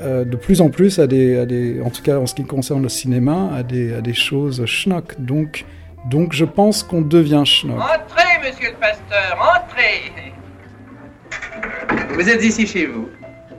euh, 0.00 0.24
de 0.24 0.36
plus 0.36 0.60
en 0.60 0.70
plus 0.70 0.98
à 0.98 1.06
des, 1.06 1.38
à 1.38 1.44
des, 1.44 1.82
en 1.82 1.90
tout 1.90 2.02
cas 2.02 2.18
en 2.18 2.26
ce 2.26 2.34
qui 2.34 2.44
concerne 2.44 2.82
le 2.82 2.88
cinéma, 2.88 3.50
à 3.54 3.62
des, 3.62 3.92
à 3.94 4.00
des 4.00 4.14
choses 4.14 4.64
schnock. 4.64 5.20
Donc, 5.20 5.66
donc 6.08 6.32
je 6.32 6.46
pense 6.46 6.82
qu'on 6.82 7.02
devient 7.02 7.42
schnock. 7.44 7.78
Entrez, 7.78 8.38
monsieur 8.42 8.70
le 8.70 8.76
pasteur, 8.80 9.36
entrez. 9.38 10.32
Vous 12.14 12.28
êtes 12.28 12.44
ici 12.44 12.66
chez 12.66 12.86
vous. 12.86 13.08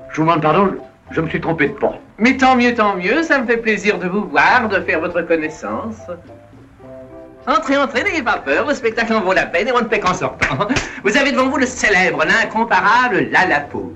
Je 0.10 0.18
vous 0.18 0.24
demande 0.24 0.42
pardon, 0.42 0.76
je 1.12 1.22
me 1.22 1.28
suis 1.30 1.42
trompé 1.42 1.68
de 1.68 1.74
pont. 1.74 1.96
Mais 2.18 2.38
tant 2.38 2.56
mieux, 2.56 2.74
tant 2.74 2.96
mieux, 2.96 3.24
ça 3.24 3.40
me 3.40 3.48
fait 3.48 3.58
plaisir 3.58 3.98
de 3.98 4.08
vous 4.08 4.26
voir, 4.26 4.68
de 4.70 4.80
faire 4.82 5.00
votre 5.00 5.22
connaissance. 5.22 5.98
Entrez, 7.48 7.78
entrez, 7.78 8.04
n'ayez 8.04 8.22
pas 8.22 8.38
peur, 8.38 8.68
le 8.68 8.76
spectacle 8.76 9.14
en 9.14 9.22
vaut 9.22 9.34
la 9.34 9.48
peine 9.48 9.68
et 9.68 9.72
on 9.72 9.80
ne 9.80 9.86
paie 9.86 10.00
qu'en 10.00 10.14
sortant. 10.14 10.68
Vous 11.04 11.18
avez 11.18 11.32
devant 11.32 11.50
vous 11.50 11.58
le 11.58 11.66
célèbre, 11.66 12.24
l'incomparable 12.24 13.30
Lalapo. 13.32 13.94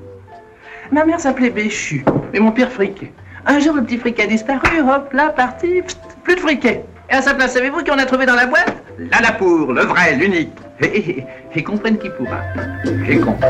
Ma 0.91 1.05
mère 1.05 1.19
s'appelait 1.19 1.51
Béchu, 1.51 2.03
et 2.33 2.39
mon 2.39 2.51
père 2.51 2.71
Friquet. 2.71 3.11
Un 3.45 3.59
jour, 3.59 3.75
le 3.75 3.83
petit 3.83 3.97
Friquet 3.97 4.23
a 4.23 4.27
disparu, 4.27 4.81
hop, 4.81 5.13
là, 5.13 5.29
parti, 5.29 5.81
pft, 5.83 5.99
plus 6.23 6.35
de 6.35 6.39
Friquet. 6.39 6.83
Et 7.11 7.13
à 7.13 7.21
sa 7.21 7.35
place, 7.35 7.53
savez-vous 7.53 7.83
qui 7.83 7.91
on 7.91 7.97
a 7.99 8.05
trouvé 8.05 8.25
dans 8.25 8.33
la 8.33 8.47
boîte? 8.47 8.75
Lalapour, 8.97 9.73
le 9.73 9.81
vrai, 9.81 10.15
l'unique. 10.15 10.57
Et, 10.81 10.97
et, 10.97 11.25
et 11.55 11.63
comprenne 11.63 11.97
qui 11.97 12.09
pourra. 12.09 12.41
J'ai 13.05 13.19
compris. 13.19 13.45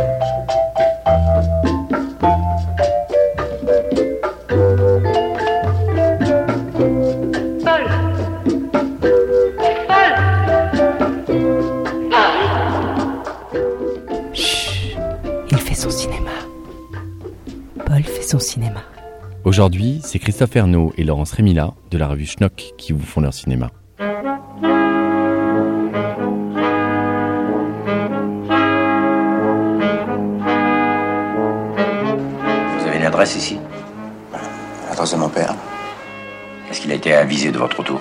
son 18.26 18.40
cinéma. 18.40 18.82
Aujourd'hui, 19.44 20.02
c'est 20.04 20.18
Christophe 20.18 20.56
Ernaud 20.56 20.94
et 20.98 21.04
Laurence 21.04 21.32
Rémila 21.32 21.74
de 21.92 21.98
la 21.98 22.08
revue 22.08 22.26
Schnock 22.26 22.74
qui 22.78 22.92
vous 22.92 23.06
font 23.06 23.22
leur 23.22 23.34
cinéma. 23.34 23.72
Adresse 33.26 33.44
ici 33.44 33.58
L'adresse 34.88 35.14
de 35.14 35.18
mon 35.18 35.30
père. 35.30 35.56
Est-ce 36.70 36.80
qu'il 36.80 36.92
a 36.92 36.94
été 36.94 37.12
avisé 37.12 37.52
de 37.52 37.58
votre 37.58 37.80
retour 37.80 38.00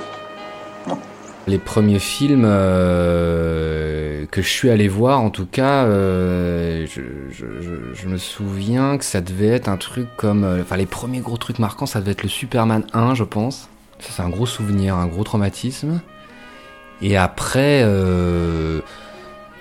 Les 1.46 1.56
premiers 1.56 1.98
films 1.98 2.44
euh, 2.44 4.26
que 4.30 4.42
je 4.42 4.48
suis 4.48 4.68
allé 4.68 4.86
voir, 4.86 5.22
en 5.22 5.30
tout 5.30 5.46
cas, 5.46 5.84
euh, 5.84 6.86
je, 6.86 7.00
je, 7.30 7.46
je, 7.62 7.94
je, 7.94 8.06
me 8.06 8.18
souviens 8.18 8.98
que 8.98 9.04
ça 9.06 9.22
devait 9.22 9.46
être 9.46 9.68
un 9.68 9.78
truc 9.78 10.08
comme... 10.18 10.44
euh, 10.44 10.60
Enfin, 10.60 10.76
les 10.76 10.84
premiers 10.84 11.20
gros 11.20 11.38
trucs 11.38 11.58
marquants, 11.58 11.86
ça 11.86 12.00
devait 12.00 12.12
être 12.12 12.22
le 12.22 12.28
Superman 12.28 12.84
1, 12.92 13.14
je 13.14 13.24
pense. 13.24 13.70
Ça, 14.00 14.10
c'est 14.16 14.22
un 14.22 14.28
gros 14.28 14.44
souvenir, 14.44 14.96
un 14.96 15.06
gros 15.06 15.24
traumatisme. 15.24 16.02
Et 17.00 17.16
après... 17.16 17.82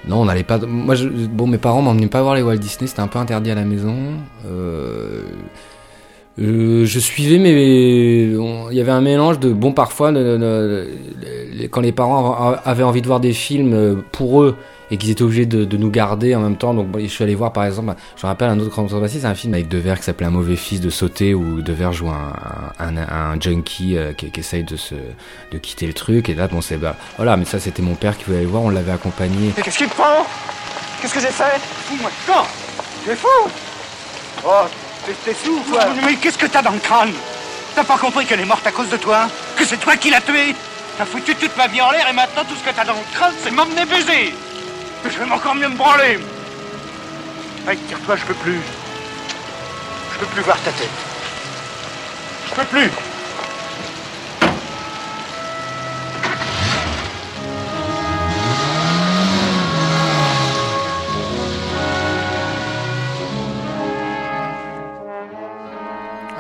Non, 0.07 0.22
on 0.22 0.25
n'allait 0.25 0.43
pas... 0.43 0.57
Moi, 0.60 0.95
je, 0.95 1.07
bon, 1.07 1.48
mes 1.48 1.57
parents 1.57 1.81
m'emmenaient 1.81 2.07
pas 2.07 2.22
voir 2.22 2.36
les 2.36 2.41
Walt 2.41 2.57
Disney, 2.57 2.88
c'était 2.88 3.01
un 3.01 3.07
peu 3.07 3.19
interdit 3.19 3.51
à 3.51 3.55
la 3.55 3.63
maison. 3.63 3.95
Euh, 4.45 5.24
euh, 6.40 6.86
je 6.86 7.00
suivais, 7.00 7.38
mais 7.38 8.24
il 8.24 8.75
y 8.75 8.82
avait 8.82 8.92
un 8.92 9.02
mélange 9.02 9.40
de 9.40 9.54
bon 9.54 9.72
parfois 9.72 10.12
quand 11.72 11.82
les 11.82 11.92
parents 11.92 12.56
avaient 12.66 12.84
envie 12.84 13.02
de 13.02 13.08
voir 13.08 13.20
des 13.20 13.34
films 13.34 14.02
pour 14.12 14.42
eux 14.42 14.56
et 14.94 14.98
qu'ils 14.98 15.10
étaient 15.10 15.24
obligés 15.24 15.48
de, 15.48 15.78
nous 15.78 15.90
garder 15.90 16.36
en 16.36 16.42
même 16.42 16.56
temps. 16.56 16.74
Donc 16.74 16.88
je 17.00 17.08
suis 17.08 17.24
allé 17.24 17.34
voir 17.36 17.52
par 17.52 17.66
exemple, 17.66 17.96
je 18.16 18.25
me 18.25 18.28
rappelle 18.28 18.50
un 18.50 18.60
autre 18.60 18.70
grand 18.70 18.88
c'est 19.08 19.25
un 19.25 19.34
film 19.34 19.54
avec 19.54 19.68
Devers 19.68 19.98
qui 19.98 20.04
s'appelait 20.04 20.28
Un 20.28 20.32
mauvais 20.32 20.56
fils 20.56 20.82
de 20.82 20.90
sauter 20.90 21.34
où 21.34 21.62
Devers 21.62 21.94
joue 21.94 22.10
un, 22.10 22.34
un, 22.80 22.98
un, 22.98 23.08
un 23.08 23.40
junkie 23.40 23.98
euh, 23.98 24.13
qui, 24.13 24.32
essaye 24.36 24.63
de 24.63 24.75
se 24.75 24.96
de 25.52 25.58
quitter 25.58 25.88
le 25.88 25.94
truc 25.94 26.30
et 26.30 26.36
là 26.36 26.48
bon 26.48 26.62
c'est 26.62 26.78
bah 26.78 26.96
voilà 27.18 27.38
mais 27.38 27.46
ça 27.46 27.60
c'était 27.60 27.82
mon 27.82 27.96
père 27.96 28.18
qui 28.18 28.25
voulait 28.25 28.38
aller 28.38 28.46
voir, 28.46 28.63
on 28.63 28.70
l'avait 28.70 28.92
accompagné. 28.92 29.52
Qu'est-ce 29.63 29.78
qu'il 29.78 29.88
prend? 29.88 30.25
Qu'est-ce 31.02 31.13
que 31.13 31.20
j'ai 31.20 31.28
fait? 31.28 31.60
Fous-moi 31.60 32.12
quand 32.28 32.46
Tu 33.04 33.12
es 33.12 33.16
fou 33.16 33.28
Oh 34.46 34.66
T'es 35.05 35.33
sous, 35.33 35.60
toi 35.69 35.81
Mais 36.05 36.15
qu'est-ce 36.15 36.38
que 36.38 36.45
t'as 36.45 36.62
dans 36.62 36.72
le 36.72 36.79
crâne? 36.79 37.13
T'as 37.75 37.83
pas 37.83 37.98
compris 37.98 38.25
qu'elle 38.25 38.39
est 38.39 38.45
morte 38.45 38.65
à 38.65 38.72
cause 38.72 38.89
de 38.89 38.98
toi? 38.98 39.27
Que 39.57 39.65
c'est 39.65 39.77
toi 39.77 39.98
qui 39.98 40.10
l'as 40.10 40.22
tuée? 40.22 40.55
T'as 40.98 41.05
foutu 41.05 41.36
toute 41.36 41.55
ma 41.57 41.67
vie 41.67 41.81
en 41.81 41.91
l'air 41.91 42.07
et 42.07 42.13
maintenant 42.13 42.43
tout 42.45 42.55
ce 42.55 42.63
que 42.63 42.74
t'as 42.74 42.86
dans 42.86 42.93
le 42.93 43.00
crâne, 43.13 43.33
c'est 43.43 43.51
m'emmener 43.51 43.86
baiser. 43.86 44.33
Je 45.03 45.10
vais 45.10 45.31
encore 45.31 45.55
mieux 45.55 45.67
me 45.67 45.75
branler. 45.75 46.19
Allez, 47.67 47.77
tire-toi, 47.77 48.15
je 48.15 48.25
peux 48.25 48.33
plus. 48.36 48.62
Je 50.13 50.19
peux 50.19 50.25
plus 50.27 50.41
voir 50.43 50.57
ta 50.62 50.72
tête. 50.72 50.89
Je 52.50 52.55
peux 52.55 52.65
plus 52.65 52.91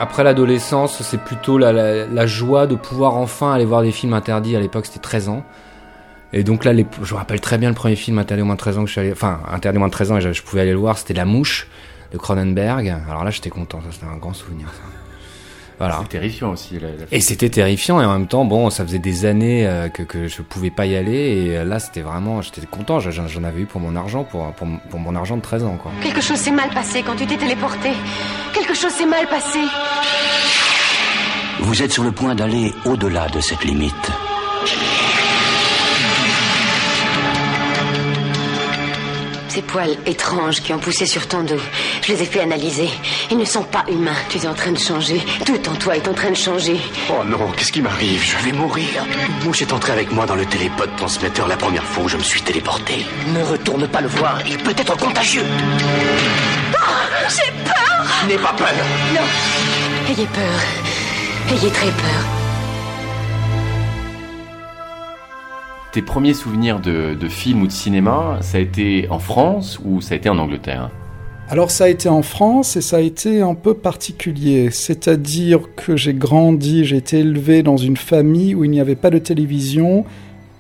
Après 0.03 0.25
l'adolescence, 0.25 1.01
c'est 1.01 1.17
plutôt 1.17 1.57
la, 1.57 2.25
joie 2.25 2.67
de 2.67 2.75
pouvoir 2.75 3.15
enfin 3.15 3.53
aller 3.53 3.63
voir 3.63 3.83
des 3.83 3.93
films 3.93 4.13
interdits. 4.13 4.53
À 4.53 4.59
l'époque, 4.59 4.85
c'était 4.85 4.99
13 4.99 5.29
ans. 5.29 5.45
Et 6.33 6.43
donc 6.43 6.65
là, 6.65 6.73
je 6.75 7.13
me 7.13 7.17
rappelle 7.17 7.39
très 7.39 7.57
bien 7.57 7.69
le 7.69 7.75
premier 7.75 7.95
film 7.95 8.19
interdit 8.19 8.41
au 8.41 8.45
moins 8.45 8.55
de 8.55 8.59
13 8.59 8.79
ans 8.79 8.81
que 8.81 8.87
je 8.87 8.91
suis 8.91 8.99
allé, 8.99 9.13
enfin, 9.13 9.39
interdit 9.49 9.79
moins 9.79 9.87
de 9.87 9.93
13 9.93 10.11
ans 10.11 10.17
et 10.17 10.33
je, 10.33 10.43
pouvais 10.43 10.59
aller 10.59 10.73
le 10.73 10.77
voir, 10.77 10.97
c'était 10.97 11.13
La 11.13 11.23
Mouche 11.23 11.69
de 12.11 12.17
Cronenberg. 12.17 12.93
Alors 13.09 13.23
là, 13.23 13.31
j'étais 13.31 13.49
content, 13.49 13.79
ça 13.79 13.93
c'était 13.93 14.05
un 14.05 14.17
grand 14.17 14.33
souvenir. 14.33 14.67
Voilà. 15.79 15.99
C'est 16.01 16.09
terrifiant 16.09 16.51
aussi. 16.51 16.75
La, 16.79 16.89
la... 16.89 17.05
Et 17.11 17.19
c'était 17.19 17.49
terrifiant 17.49 18.01
et 18.01 18.05
en 18.05 18.13
même 18.13 18.27
temps, 18.27 18.45
bon, 18.45 18.69
ça 18.69 18.85
faisait 18.85 18.99
des 18.99 19.25
années 19.25 19.67
euh, 19.67 19.89
que, 19.89 20.03
que 20.03 20.27
je 20.27 20.41
pouvais 20.41 20.69
pas 20.69 20.85
y 20.85 20.95
aller 20.95 21.47
et 21.47 21.57
euh, 21.57 21.63
là, 21.65 21.79
c'était 21.79 22.01
vraiment, 22.01 22.41
j'étais 22.41 22.61
content. 22.65 22.99
J'en 22.99 23.43
avais 23.43 23.61
eu 23.61 23.65
pour 23.65 23.81
mon 23.81 23.95
argent, 23.95 24.23
pour, 24.23 24.51
pour, 24.53 24.67
pour, 24.89 24.99
mon 24.99 25.15
argent 25.15 25.37
de 25.37 25.41
13 25.41 25.63
ans, 25.63 25.77
quoi. 25.81 25.91
Quelque 26.01 26.21
chose 26.21 26.37
s'est 26.37 26.51
mal 26.51 26.69
passé 26.69 27.03
quand 27.03 27.15
tu 27.15 27.25
t'es 27.25 27.37
téléporté. 27.37 27.89
Quelque 28.53 28.73
chose 28.73 28.91
s'est 28.91 29.05
mal 29.05 29.27
passé. 29.27 29.59
Vous 31.59 31.81
êtes 31.81 31.91
sur 31.91 32.03
le 32.03 32.11
point 32.11 32.35
d'aller 32.35 32.73
au-delà 32.85 33.27
de 33.29 33.39
cette 33.39 33.63
limite. 33.63 34.11
Ces 39.53 39.61
poils 39.61 39.95
étranges 40.07 40.61
qui 40.63 40.73
ont 40.73 40.79
poussé 40.79 41.05
sur 41.05 41.27
ton 41.27 41.43
dos, 41.43 41.61
je 42.01 42.11
les 42.11 42.23
ai 42.23 42.25
fait 42.25 42.39
analyser. 42.39 42.89
Ils 43.29 43.37
ne 43.37 43.45
sont 43.45 43.61
pas 43.61 43.85
humains. 43.87 44.15
Tu 44.29 44.39
es 44.39 44.47
en 44.47 44.55
train 44.55 44.71
de 44.71 44.79
changer. 44.79 45.21
Tout 45.45 45.69
en 45.69 45.75
toi 45.75 45.95
est 45.95 46.07
en 46.07 46.13
train 46.15 46.31
de 46.31 46.35
changer. 46.35 46.79
Oh 47.11 47.23
non, 47.23 47.51
qu'est-ce 47.55 47.71
qui 47.71 47.79
m'arrive? 47.83 48.23
Je 48.23 48.35
vais 48.43 48.51
mourir. 48.51 49.05
Mouche 49.43 49.61
est 49.61 49.71
entrée 49.71 49.91
avec 49.91 50.11
moi 50.11 50.25
dans 50.25 50.33
le 50.33 50.47
télépod 50.47 50.89
transmetteur 50.97 51.47
la 51.47 51.55
première 51.55 51.83
fois 51.83 52.05
où 52.05 52.07
je 52.07 52.17
me 52.17 52.23
suis 52.23 52.41
téléporté. 52.41 53.05
Ne 53.27 53.43
retourne 53.43 53.87
pas 53.87 54.01
le 54.01 54.07
voir, 54.07 54.39
il 54.47 54.57
peut 54.57 54.73
être 54.75 54.97
contagieux. 54.97 55.45
Oh, 56.73 56.77
J'ai 57.29 57.51
peur 57.63 58.05
N'aie 58.27 58.37
pas 58.39 58.53
peur. 58.53 58.69
Non. 59.13 60.09
Ayez 60.09 60.25
peur. 60.25 61.55
Ayez 61.55 61.69
très 61.69 61.91
peur. 61.91 62.42
Tes 65.93 66.01
premiers 66.01 66.33
souvenirs 66.33 66.79
de, 66.79 67.13
de 67.13 67.27
film 67.27 67.61
ou 67.61 67.67
de 67.67 67.71
cinéma, 67.71 68.39
ça 68.41 68.57
a 68.57 68.61
été 68.61 69.05
en 69.11 69.19
France 69.19 69.79
ou 69.85 70.01
ça 70.01 70.15
a 70.15 70.17
été 70.17 70.27
en 70.27 70.39
Angleterre? 70.39 70.89
Alors 71.49 71.69
ça 71.69 71.83
a 71.83 71.87
été 71.87 72.09
en 72.09 72.23
France 72.23 72.75
et 72.75 72.81
ça 72.81 72.97
a 72.97 72.99
été 72.99 73.41
un 73.41 73.53
peu 73.53 73.75
particulier, 73.75 74.71
c'est-à-dire 74.71 75.59
que 75.75 75.95
j'ai 75.95 76.15
grandi, 76.15 76.83
j'ai 76.83 76.97
été 76.97 77.19
élevé 77.19 77.61
dans 77.61 77.77
une 77.77 77.95
famille 77.95 78.55
où 78.55 78.63
il 78.63 78.71
n'y 78.71 78.79
avait 78.79 78.95
pas 78.95 79.11
de 79.11 79.19
télévision, 79.19 80.03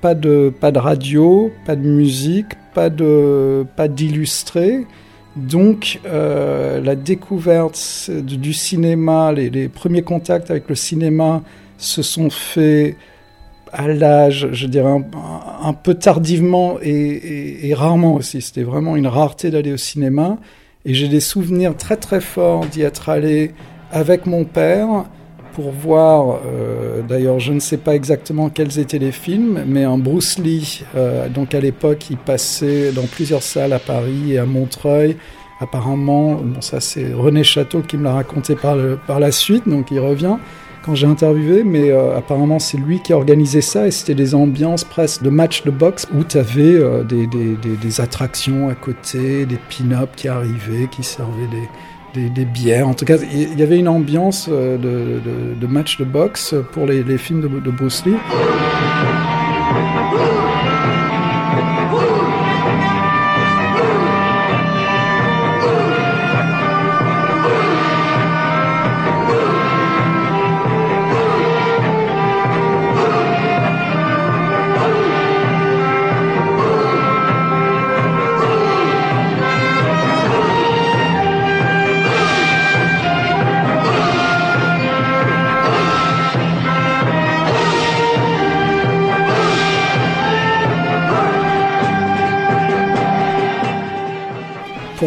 pas 0.01 0.13
de, 0.13 0.53
pas 0.61 0.71
de 0.71 0.77
radio, 0.77 1.51
pas 1.65 1.75
de 1.75 1.87
musique, 1.87 2.53
pas 2.75 2.91
de 2.91 3.65
pas 3.75 3.87
d'illustré. 3.87 4.85
Donc 5.35 5.99
euh, 6.05 6.79
la 6.79 6.93
découverte 6.95 8.11
du, 8.11 8.37
du 8.37 8.53
cinéma, 8.53 9.31
les, 9.31 9.49
les, 9.49 9.67
premiers 9.67 10.03
contacts 10.03 10.51
avec 10.51 10.69
le 10.69 10.75
cinéma 10.75 11.41
se 11.79 12.03
sont 12.03 12.29
faits 12.29 12.97
à 13.73 13.87
l'âge, 13.87 14.49
je 14.51 14.67
dirais 14.67 15.01
un, 15.61 15.73
peu 15.73 15.95
tardivement 15.95 16.77
et, 16.81 17.73
rarement 17.75 18.15
aussi. 18.15 18.41
C'était 18.41 18.63
vraiment 18.63 18.95
une 18.95 19.07
rareté 19.07 19.49
d'aller 19.49 19.73
au 19.73 19.77
cinéma. 19.77 20.37
Et 20.85 20.93
j'ai 20.93 21.07
des 21.07 21.19
souvenirs 21.19 21.75
très 21.75 21.97
très 21.97 22.21
forts 22.21 22.65
d'y 22.67 22.81
être 22.81 23.09
allé 23.09 23.51
avec 23.91 24.25
mon 24.25 24.43
père 24.43 25.05
pour 25.53 25.71
voir, 25.71 26.39
euh, 26.45 27.01
d'ailleurs 27.03 27.39
je 27.39 27.53
ne 27.53 27.59
sais 27.59 27.77
pas 27.77 27.93
exactement 27.93 28.49
quels 28.49 28.79
étaient 28.79 28.97
les 28.97 29.11
films, 29.11 29.63
mais 29.67 29.83
un 29.83 29.99
Bruce 29.99 30.39
Lee, 30.39 30.83
euh, 30.95 31.29
donc 31.29 31.53
à 31.53 31.59
l'époque 31.59 32.09
il 32.09 32.17
passait 32.17 32.91
dans 32.91 33.05
plusieurs 33.05 33.43
salles 33.43 33.71
à 33.71 33.79
Paris 33.79 34.33
et 34.33 34.39
à 34.39 34.45
Montreuil. 34.45 35.15
Apparemment, 35.59 36.33
bon 36.33 36.59
ça 36.61 36.79
c'est 36.79 37.13
René 37.13 37.43
Château 37.43 37.81
qui 37.81 37.97
me 37.97 38.03
l'a 38.03 38.13
raconté 38.13 38.55
par, 38.55 38.77
par 39.05 39.19
la 39.19 39.31
suite, 39.31 39.69
donc 39.69 39.91
il 39.91 39.99
revient 39.99 40.37
quand 40.83 40.95
j'ai 40.95 41.07
interviewé, 41.07 41.63
mais 41.63 41.89
euh, 41.89 42.17
apparemment 42.17 42.59
c'est 42.59 42.77
lui 42.77 42.99
qui 42.99 43.13
a 43.13 43.17
organisé 43.17 43.61
ça 43.61 43.87
et 43.87 43.91
c'était 43.91 44.15
des 44.15 44.35
ambiances 44.35 44.83
presque 44.83 45.23
de 45.23 45.29
match 45.29 45.63
de 45.63 45.71
boxe 45.71 46.07
où 46.13 46.23
tu 46.23 46.37
avais 46.37 46.75
euh, 46.75 47.03
des, 47.03 47.25
des, 47.27 47.55
des, 47.55 48.01
attractions 48.01 48.69
à 48.69 48.75
côté, 48.75 49.45
des 49.45 49.57
pin-up 49.69 50.09
qui 50.15 50.27
arrivaient, 50.27 50.87
qui 50.91 51.03
servaient 51.03 51.47
des, 52.13 52.29
des, 52.29 52.45
bières. 52.45 52.87
En 52.87 52.93
tout 52.93 53.05
cas, 53.05 53.17
il 53.17 53.57
y 53.57 53.63
avait 53.63 53.79
une 53.79 53.87
ambiance 53.87 54.47
euh, 54.51 54.77
de, 54.77 55.19
de, 55.19 55.59
de 55.59 55.67
match 55.67 55.97
de 55.97 56.03
boxe 56.03 56.53
pour 56.73 56.85
les, 56.85 57.03
les 57.03 57.17
films 57.17 57.41
de, 57.41 57.47
de 57.47 57.71
Bruce 57.71 58.05
Lee. 58.05 58.15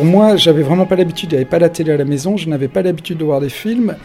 Moi, 0.06 0.36
j'avais 0.36 0.62
vraiment 0.62 0.86
pas 0.86 0.96
l'habitude, 0.96 1.32
il 1.32 1.34
n'y 1.34 1.40
avait 1.40 1.50
pas 1.50 1.58
la 1.58 1.68
télé 1.68 1.92
à 1.92 1.96
la 1.96 2.04
maison, 2.04 2.36
je 2.36 2.48
n'avais 2.48 2.68
pas 2.68 2.82
l'habitude 2.82 3.18
de 3.18 3.24
voir 3.24 3.40
des 3.40 3.50
films. 3.50 3.96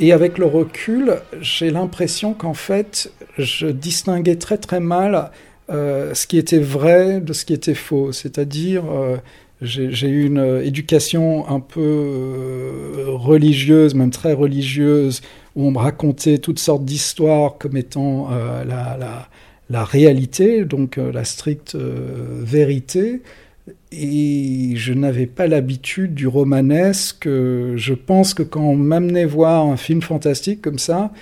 Et 0.00 0.12
avec 0.12 0.38
le 0.38 0.46
recul, 0.46 1.16
j'ai 1.40 1.70
l'impression 1.70 2.32
qu'en 2.32 2.54
fait, 2.54 3.12
je 3.36 3.66
distinguais 3.66 4.36
très 4.36 4.56
très 4.56 4.80
mal 4.80 5.30
euh, 5.70 6.14
ce 6.14 6.26
qui 6.26 6.38
était 6.38 6.60
vrai 6.60 7.20
de 7.20 7.32
ce 7.32 7.44
qui 7.44 7.52
était 7.52 7.74
faux. 7.74 8.12
C'est-à-dire, 8.12 8.84
euh, 8.90 9.16
j'ai 9.60 10.08
eu 10.08 10.24
une 10.26 10.60
éducation 10.62 11.48
un 11.48 11.58
peu 11.58 11.80
euh, 11.80 13.04
religieuse, 13.08 13.94
même 13.94 14.10
très 14.10 14.32
religieuse, 14.34 15.20
où 15.56 15.66
on 15.66 15.72
me 15.72 15.78
racontait 15.78 16.38
toutes 16.38 16.60
sortes 16.60 16.84
d'histoires 16.84 17.58
comme 17.58 17.76
étant 17.76 18.28
la, 18.64 19.84
réalité, 19.84 20.64
donc 20.64 20.96
la 20.96 21.24
stricte 21.24 21.76
vérité 21.76 23.22
et 23.90 24.72
je 24.76 24.92
n'avais 24.92 25.26
pas 25.26 25.46
l'habitude 25.46 26.14
du 26.14 26.26
romanesque. 26.26 27.26
Je 27.26 27.94
pense 27.94 28.34
que 28.34 28.42
quand 28.42 28.62
on 28.62 28.76
m'amenait 28.76 29.24
voir 29.24 29.66
un 29.66 29.76
film 29.76 30.02
fantastique 30.02 30.60
comme 30.60 30.78
ça, 30.78 31.12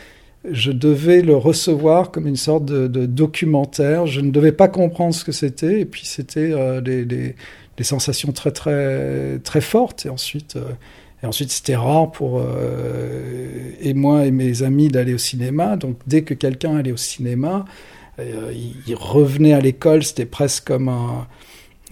je 0.50 0.72
devais 0.72 1.22
le 1.22 1.37
recevoir 1.37 2.11
comme 2.11 2.26
une 2.26 2.37
sorte 2.37 2.64
de, 2.64 3.07
documentaire. 3.07 4.07
Je 4.07 4.20
ne 4.20 4.31
devais 4.31 4.52
pas 4.52 4.68
comprendre 4.68 5.14
ce 5.14 5.24
que 5.24 5.33
c'était, 5.33 5.81
et 5.81 5.85
puis 5.85 6.02
c'était 6.05 6.50
euh, 6.52 6.81
des, 6.81 7.35
sensations 7.83 8.33
très 8.33 8.52
très 8.52 9.38
très 9.40 9.61
fortes. 9.61 10.07
Et 10.07 10.09
ensuite, 10.09 10.57
euh, 10.57 10.72
et 11.22 11.26
ensuite 11.26 11.50
c'était 11.50 11.76
rare 11.76 12.11
pour 12.11 12.40
euh, 12.40 13.70
et 13.81 13.94
moi 13.94 14.26
et 14.26 14.31
mes 14.31 14.62
amis 14.62 14.88
d'aller 14.88 15.14
au 15.14 15.18
cinéma. 15.18 15.76
Donc 15.76 15.98
dès 16.07 16.22
que 16.22 16.35
quelqu'un 16.35 16.76
allait 16.76 16.92
au 16.92 16.96
cinéma, 16.96 17.64
il 18.18 18.94
revenait 18.94 19.52
à 19.52 19.61
l'école. 19.61 20.02
C'était 20.02 20.26
presque 20.26 20.66
comme 20.66 20.88
un 20.88 21.26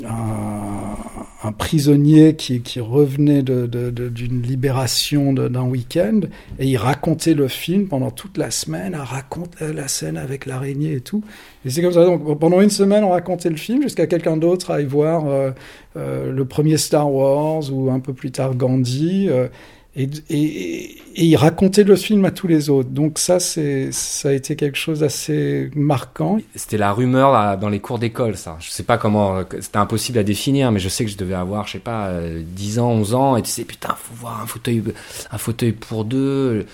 un, 0.02 1.52
prisonnier 1.52 2.34
qui, 2.34 2.80
revenait 2.80 3.42
d'une 3.42 4.42
libération 4.42 5.32
d'un 5.32 5.62
week-end 5.64 6.20
et 6.58 6.66
il 6.66 6.76
racontait 6.76 7.34
le 7.34 7.48
film 7.48 7.86
pendant 7.86 8.10
toute 8.10 8.36
la 8.38 8.50
semaine, 8.50 8.94
à 8.94 9.04
raconte 9.04 9.60
la 9.60 9.88
scène 9.88 10.16
avec 10.16 10.46
l'araignée 10.46 10.94
et 10.94 11.00
tout. 11.00 11.22
Et 11.64 11.70
c'est 11.70 11.82
comme 11.82 11.92
ça. 11.92 12.04
Donc 12.04 12.38
pendant 12.38 12.60
une 12.60 12.70
semaine, 12.70 13.04
on 13.04 13.10
racontait 13.10 13.50
le 13.50 13.56
film 13.56 13.82
jusqu'à 13.82 14.06
quelqu'un 14.06 14.36
d'autre 14.36 14.70
aille 14.70 14.84
voir 14.84 15.26
euh, 15.26 15.50
euh, 15.96 16.32
le 16.32 16.44
premier 16.44 16.76
Star 16.76 17.12
Wars 17.12 17.62
ou 17.72 17.90
un 17.90 18.00
peu 18.00 18.12
plus 18.12 18.32
tard 18.32 18.54
Gandhi. 18.54 19.28
Euh, 19.28 19.48
et, 19.96 20.08
et, 20.28 20.98
et, 21.16 21.24
il 21.24 21.36
racontait 21.36 21.84
le 21.84 21.94
film 21.94 22.24
à 22.24 22.30
tous 22.30 22.46
les 22.48 22.68
autres. 22.68 22.88
Donc 22.88 23.18
ça, 23.18 23.38
c'est 23.38 23.92
ça 23.92 24.30
a 24.30 24.32
été 24.32 24.56
quelque 24.56 24.76
chose 24.76 25.00
d'assez 25.00 25.70
marquant. 25.74 26.38
C'était 26.54 26.78
la 26.78 26.92
rumeur 26.92 27.32
là, 27.32 27.56
dans 27.56 27.68
les 27.68 27.80
cours 27.80 27.98
d'école, 27.98 28.36
ça. 28.36 28.56
Je 28.60 28.70
sais 28.70 28.82
pas 28.82 28.98
comment, 28.98 29.44
c'était 29.60 29.78
impossible 29.78 30.18
à 30.18 30.24
définir, 30.24 30.72
mais 30.72 30.80
je 30.80 30.88
sais 30.88 31.04
que 31.04 31.10
je 31.10 31.16
devais 31.16 31.34
avoir, 31.34 31.66
je 31.66 31.72
sais 31.72 31.78
pas, 31.78 32.10
10 32.20 32.78
ans, 32.80 32.90
11 32.90 33.14
ans, 33.14 33.36
et 33.36 33.42
tu 33.42 33.50
sais, 33.50 33.64
putain, 33.64 33.94
faut 33.96 34.14
voir 34.14 34.42
un 34.42 34.46
fauteuil, 34.46 34.82
un 35.30 35.38
fauteuil 35.38 35.72
pour 35.72 36.04
deux. 36.04 36.66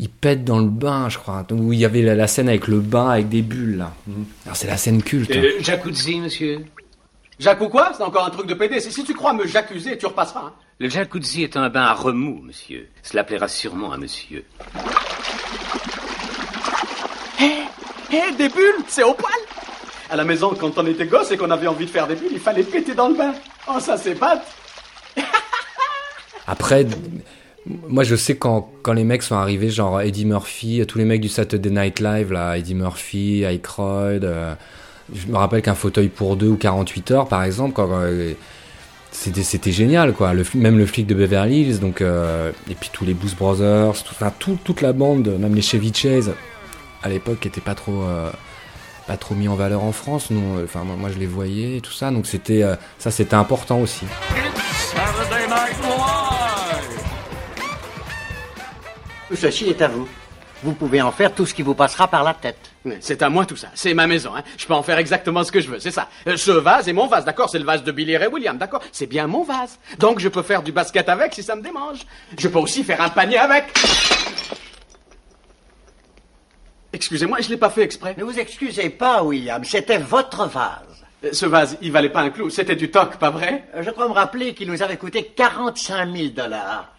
Il 0.00 0.08
pète 0.08 0.44
dans 0.44 0.60
le 0.60 0.68
bain, 0.68 1.08
je 1.08 1.18
crois. 1.18 1.44
Où 1.50 1.72
il 1.72 1.80
y 1.80 1.84
avait 1.84 2.02
la, 2.02 2.14
la 2.14 2.28
scène 2.28 2.48
avec 2.48 2.68
le 2.68 2.78
bain 2.78 3.08
avec 3.08 3.28
des 3.28 3.42
bulles 3.42 3.78
là. 3.78 3.92
Alors 4.44 4.56
c'est 4.56 4.68
la 4.68 4.76
scène 4.76 5.02
culte. 5.02 5.34
Euh, 5.34 5.54
jacuzzi, 5.58 6.20
monsieur? 6.20 6.64
Jacques 7.40 7.60
ou 7.60 7.68
quoi? 7.68 7.92
C'est 7.96 8.04
encore 8.04 8.24
un 8.24 8.30
truc 8.30 8.46
de 8.46 8.54
PD. 8.54 8.80
Si 8.80 9.02
tu 9.04 9.14
crois 9.14 9.32
me 9.32 9.46
j'accuser, 9.46 9.98
tu 9.98 10.06
repasseras. 10.06 10.46
Hein. 10.46 10.52
Le 10.80 10.88
jacuzzi 10.88 11.42
est 11.42 11.56
un 11.56 11.68
bain 11.70 11.82
à 11.82 11.92
remous, 11.92 12.40
monsieur. 12.40 12.86
Cela 13.02 13.24
plaira 13.24 13.48
sûrement 13.48 13.90
à 13.90 13.96
monsieur. 13.96 14.44
Hé, 17.40 17.44
hey, 17.44 17.66
hey, 18.12 18.36
des 18.36 18.48
bulles, 18.48 18.84
c'est 18.86 19.02
au 19.02 19.12
poil 19.12 19.32
À 20.08 20.14
la 20.14 20.24
maison, 20.24 20.54
quand 20.54 20.78
on 20.78 20.86
était 20.86 21.06
gosse 21.06 21.32
et 21.32 21.36
qu'on 21.36 21.50
avait 21.50 21.66
envie 21.66 21.86
de 21.86 21.90
faire 21.90 22.06
des 22.06 22.14
bulles, 22.14 22.30
il 22.30 22.38
fallait 22.38 22.62
péter 22.62 22.94
dans 22.94 23.08
le 23.08 23.16
bain. 23.16 23.34
Oh, 23.68 23.80
ça 23.80 23.96
c'est 23.96 24.14
pas. 24.14 24.40
Après, 26.46 26.86
moi 27.66 28.04
je 28.04 28.14
sais 28.14 28.36
quand, 28.36 28.70
quand 28.84 28.92
les 28.92 29.02
mecs 29.02 29.24
sont 29.24 29.34
arrivés, 29.34 29.70
genre 29.70 30.00
Eddie 30.00 30.26
Murphy, 30.26 30.84
tous 30.86 30.98
les 30.98 31.04
mecs 31.04 31.20
du 31.20 31.28
Saturday 31.28 31.70
Night 31.70 31.98
Live, 31.98 32.32
là, 32.32 32.56
Eddie 32.56 32.76
Murphy, 32.76 33.42
Aykroyd... 33.44 34.24
Euh, 34.24 34.54
je 35.12 35.26
me 35.26 35.38
rappelle 35.38 35.62
qu'un 35.62 35.74
fauteuil 35.74 36.08
pour 36.08 36.36
deux 36.36 36.48
ou 36.48 36.56
48 36.56 37.10
heures, 37.12 37.28
par 37.28 37.42
exemple, 37.42 37.72
quand, 37.72 37.88
euh, 37.90 38.34
c'était 39.10 39.72
génial 39.72 40.12
quoi. 40.12 40.32
Le, 40.32 40.44
même 40.54 40.78
le 40.78 40.86
flic 40.86 41.06
de 41.06 41.14
Beverly 41.14 41.62
Hills 41.62 41.78
donc 41.80 42.00
euh, 42.00 42.52
et 42.70 42.74
puis 42.74 42.90
tous 42.92 43.04
les 43.04 43.14
Blues 43.14 43.34
Brothers 43.34 44.02
tout, 44.04 44.12
enfin, 44.12 44.32
tout, 44.38 44.58
toute 44.62 44.80
la 44.80 44.92
bande 44.92 45.28
même 45.38 45.54
les 45.54 45.62
Chevy 45.62 45.92
Chase 45.94 46.32
à 47.02 47.08
l'époque 47.08 47.40
qui 47.40 47.48
était 47.48 47.60
pas 47.60 47.74
trop 47.74 48.02
euh, 48.02 48.30
pas 49.06 49.16
trop 49.16 49.34
mis 49.34 49.48
en 49.48 49.56
valeur 49.56 49.82
en 49.82 49.92
France. 49.92 50.30
Nous 50.30 50.62
enfin 50.62 50.84
moi, 50.84 50.94
moi 50.96 51.10
je 51.12 51.18
les 51.18 51.26
voyais 51.26 51.78
et 51.78 51.80
tout 51.80 51.92
ça. 51.92 52.10
Donc 52.10 52.26
c'était 52.26 52.62
euh, 52.62 52.76
ça 52.98 53.10
c'était 53.10 53.34
important 53.34 53.80
aussi. 53.80 54.04
Le 59.30 59.36
Sachi 59.36 59.68
est 59.68 59.82
à 59.82 59.88
vous 59.88 60.08
vous 60.62 60.72
pouvez 60.72 61.00
en 61.02 61.12
faire 61.12 61.32
tout 61.34 61.46
ce 61.46 61.54
qui 61.54 61.62
vous 61.62 61.74
passera 61.74 62.08
par 62.08 62.24
la 62.24 62.34
tête. 62.34 62.58
C'est 63.00 63.22
à 63.22 63.28
moi 63.28 63.44
tout 63.46 63.56
ça. 63.56 63.68
C'est 63.74 63.94
ma 63.94 64.06
maison. 64.06 64.34
Hein. 64.36 64.42
Je 64.56 64.66
peux 64.66 64.74
en 64.74 64.82
faire 64.82 64.98
exactement 64.98 65.44
ce 65.44 65.52
que 65.52 65.60
je 65.60 65.68
veux. 65.68 65.78
C'est 65.80 65.90
ça. 65.90 66.08
Euh, 66.26 66.36
Ce 66.36 66.50
vase 66.50 66.88
est 66.88 66.92
mon 66.92 67.06
vase, 67.06 67.24
d'accord? 67.24 67.48
C'est 67.50 67.58
le 67.58 67.64
vase 67.64 67.84
de 67.84 67.92
Billy 67.92 68.16
Ray 68.16 68.28
Williams, 68.28 68.58
d'accord? 68.58 68.82
C'est 68.92 69.06
bien 69.06 69.26
mon 69.26 69.44
vase. 69.44 69.78
Donc 69.98 70.18
je 70.20 70.28
peux 70.28 70.42
faire 70.42 70.62
du 70.62 70.72
basket 70.72 71.08
avec 71.08 71.34
si 71.34 71.42
ça 71.42 71.54
me 71.54 71.62
démange. 71.62 71.98
Je 72.36 72.48
peux 72.48 72.58
aussi 72.58 72.82
faire 72.82 73.00
un 73.00 73.08
panier 73.10 73.38
avec. 73.38 73.64
Excusez-moi, 76.92 77.38
je 77.40 77.50
l'ai 77.50 77.56
pas 77.56 77.70
fait 77.70 77.82
exprès. 77.82 78.14
Ne 78.16 78.24
vous 78.24 78.38
excusez 78.38 78.88
pas, 78.90 79.22
William. 79.22 79.62
C'était 79.64 79.98
votre 79.98 80.46
vase. 80.48 81.04
Euh, 81.24 81.28
Ce 81.32 81.44
vase, 81.46 81.76
il 81.82 81.92
valait 81.92 82.08
pas 82.08 82.20
un 82.22 82.30
clou. 82.30 82.48
C'était 82.50 82.76
du 82.76 82.90
toc, 82.90 83.16
pas 83.18 83.30
vrai? 83.30 83.64
Euh, 83.74 83.82
Je 83.82 83.90
crois 83.90 84.08
me 84.08 84.14
rappeler 84.14 84.54
qu'il 84.54 84.70
nous 84.70 84.82
avait 84.82 84.96
coûté 84.96 85.24
45 85.36 86.10
000 86.16 86.28
dollars. 86.30 86.92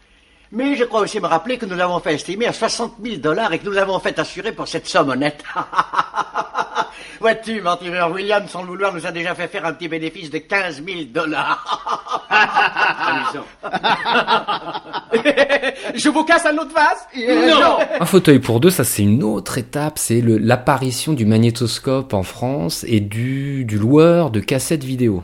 Mais 0.51 0.75
je 0.75 0.83
crois 0.83 1.01
aussi 1.01 1.19
me 1.19 1.27
rappeler 1.27 1.57
que 1.57 1.67
nous 1.67 1.75
l'avons 1.75 1.99
fait 1.99 2.15
estimer 2.15 2.47
à 2.47 2.53
60 2.53 2.95
000 3.03 3.17
dollars 3.17 3.53
et 3.53 3.59
que 3.59 3.65
nous 3.65 3.71
l'avons 3.71 3.99
fait 3.99 4.17
assurer 4.17 4.51
pour 4.51 4.67
cette 4.67 4.87
somme 4.87 5.09
honnête. 5.09 5.43
Vois-tu, 7.19 7.61
Mortimer 7.61 8.01
Williams, 8.11 8.49
sans 8.49 8.61
le 8.61 8.69
vouloir, 8.69 8.93
nous 8.93 9.05
a 9.05 9.11
déjà 9.11 9.35
fait 9.35 9.47
faire 9.47 9.65
un 9.65 9.73
petit 9.73 9.89
bénéfice 9.89 10.31
de 10.31 10.39
15 10.39 10.81
000 10.83 10.99
dollars. 11.13 12.25
Je 15.95 16.09
vous 16.09 16.23
casse 16.23 16.45
un 16.45 16.57
autre 16.57 16.73
vase 16.73 17.07
Non. 17.15 17.77
Un 17.99 18.05
fauteuil 18.05 18.39
pour 18.39 18.59
deux, 18.59 18.69
ça 18.69 18.85
c'est 18.85 19.03
une 19.03 19.23
autre 19.23 19.57
étape, 19.57 19.99
c'est 19.99 20.21
l'apparition 20.21 21.13
du 21.13 21.25
magnétoscope 21.25 22.13
en 22.13 22.23
France 22.23 22.85
et 22.87 23.01
du, 23.01 23.65
du 23.65 23.77
loueur 23.77 24.31
de 24.31 24.39
cassettes 24.39 24.83
vidéo. 24.83 25.23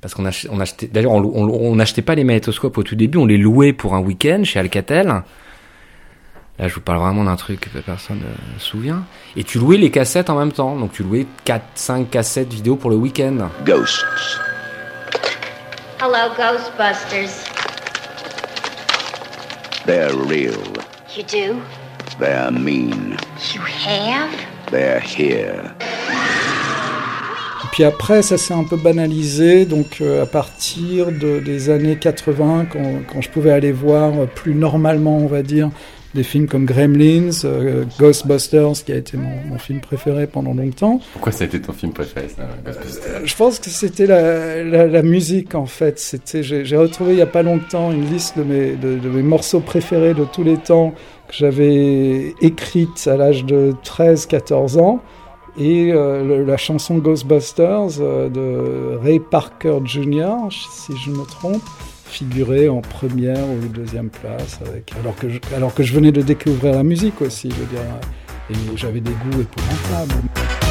Parce 0.00 0.14
qu'on 0.14 0.24
ach- 0.26 0.46
on 0.50 0.60
achetait, 0.60 0.86
d'ailleurs 0.86 1.12
on 1.12 1.74
n'achetait 1.74 2.02
pas 2.02 2.14
les 2.14 2.22
magnétoscopes 2.24 2.78
au 2.78 2.82
tout 2.84 2.94
début, 2.94 3.18
on 3.18 3.26
les 3.26 3.36
louait 3.38 3.72
pour 3.72 3.94
un 3.94 4.00
week-end 4.00 4.42
chez 4.44 4.58
Alcatel. 4.60 5.06
Là 6.58 6.66
je 6.68 6.74
vous 6.74 6.80
parle 6.80 6.98
vraiment 7.00 7.24
d'un 7.24 7.36
truc 7.36 7.60
que 7.60 7.78
personne 7.80 8.18
ne 8.18 8.58
se 8.60 8.64
souvient. 8.64 9.04
Et 9.36 9.42
tu 9.44 9.58
louais 9.58 9.76
les 9.76 9.90
cassettes 9.90 10.30
en 10.30 10.38
même 10.38 10.52
temps, 10.52 10.76
donc 10.76 10.92
tu 10.92 11.02
louais 11.02 11.26
4-5 11.44 12.08
cassettes 12.10 12.52
vidéo 12.52 12.76
pour 12.76 12.90
le 12.90 12.96
week-end. 12.96 13.48
Ghosts. 13.64 14.04
Hello, 16.00 16.32
Ghostbusters. 16.36 17.44
They're 19.84 20.14
real. 20.14 20.52
You 21.16 21.24
do? 21.24 21.56
They're 22.20 22.52
mean. 22.52 23.16
You 23.54 23.60
have? 23.86 24.30
They're 24.70 25.00
here. 25.00 25.72
Puis 27.78 27.84
après, 27.84 28.22
ça 28.22 28.36
s'est 28.36 28.54
un 28.54 28.64
peu 28.64 28.74
banalisé, 28.76 29.64
donc 29.64 29.98
euh, 30.00 30.24
à 30.24 30.26
partir 30.26 31.12
de- 31.12 31.38
des 31.38 31.70
années 31.70 31.94
80, 31.94 32.66
quand, 32.72 32.80
quand 33.06 33.20
je 33.20 33.30
pouvais 33.30 33.52
aller 33.52 33.70
voir 33.70 34.12
euh, 34.18 34.26
plus 34.26 34.56
normalement, 34.56 35.16
on 35.18 35.28
va 35.28 35.44
dire, 35.44 35.70
des 36.12 36.24
films 36.24 36.48
comme 36.48 36.64
Gremlins, 36.64 37.30
euh, 37.44 37.84
Ghostbusters, 38.00 38.84
qui 38.84 38.90
a 38.90 38.96
été 38.96 39.16
mon, 39.16 39.30
mon 39.48 39.58
film 39.60 39.78
préféré 39.78 40.26
pendant 40.26 40.54
longtemps. 40.54 40.98
Pourquoi 41.12 41.30
ça 41.30 41.44
a 41.44 41.46
été 41.46 41.60
ton 41.60 41.72
film 41.72 41.92
préféré, 41.92 42.26
ça, 42.36 42.48
Ghostbusters? 42.66 43.20
Je 43.24 43.36
pense 43.36 43.60
que 43.60 43.70
c'était 43.70 44.06
la, 44.06 44.64
la, 44.64 44.86
la 44.88 45.02
musique 45.02 45.54
en 45.54 45.66
fait. 45.66 46.00
C'était, 46.00 46.42
j'ai, 46.42 46.76
retrouvé 46.76 47.12
il 47.12 47.18
y 47.20 47.22
a 47.22 47.26
pas 47.26 47.44
longtemps 47.44 47.92
une 47.92 48.10
liste 48.10 48.36
de 48.36 48.42
mes, 48.42 48.72
de, 48.72 48.98
de 48.98 49.08
mes 49.08 49.22
morceaux 49.22 49.60
préférés 49.60 50.14
de 50.14 50.24
tous 50.24 50.42
les 50.42 50.56
temps 50.56 50.94
que 51.28 51.34
j'avais 51.34 52.34
écrite 52.40 53.06
à 53.06 53.16
l'âge 53.16 53.44
de 53.44 53.72
13-14 53.84 54.80
ans. 54.80 55.00
Et 55.60 55.92
euh, 55.92 56.44
la 56.46 56.56
chanson 56.56 56.98
Ghostbusters 56.98 58.00
euh, 58.00 58.28
de 58.28 58.96
Ray 59.02 59.18
Parker 59.18 59.80
Jr., 59.84 60.50
si 60.50 60.96
je 60.96 61.10
me 61.10 61.24
trompe, 61.26 61.62
figurait 62.04 62.68
en 62.68 62.80
première 62.80 63.44
ou 63.44 63.66
deuxième 63.68 64.08
place, 64.08 64.60
alors, 65.00 65.16
que 65.16 65.28
je, 65.28 65.38
alors 65.56 65.74
que 65.74 65.82
venais 65.92 66.12
de 66.12 66.22
découvrir 66.22 66.74
la 66.74 66.84
musique 66.84 67.20
aussi, 67.22 67.50
je 67.50 67.56
veux 67.56 67.66
dire, 67.66 67.80
et 68.50 68.76
j'avais 68.76 69.00
des 69.00 69.10
goûts 69.10 69.40
épouvantables. 69.40 70.67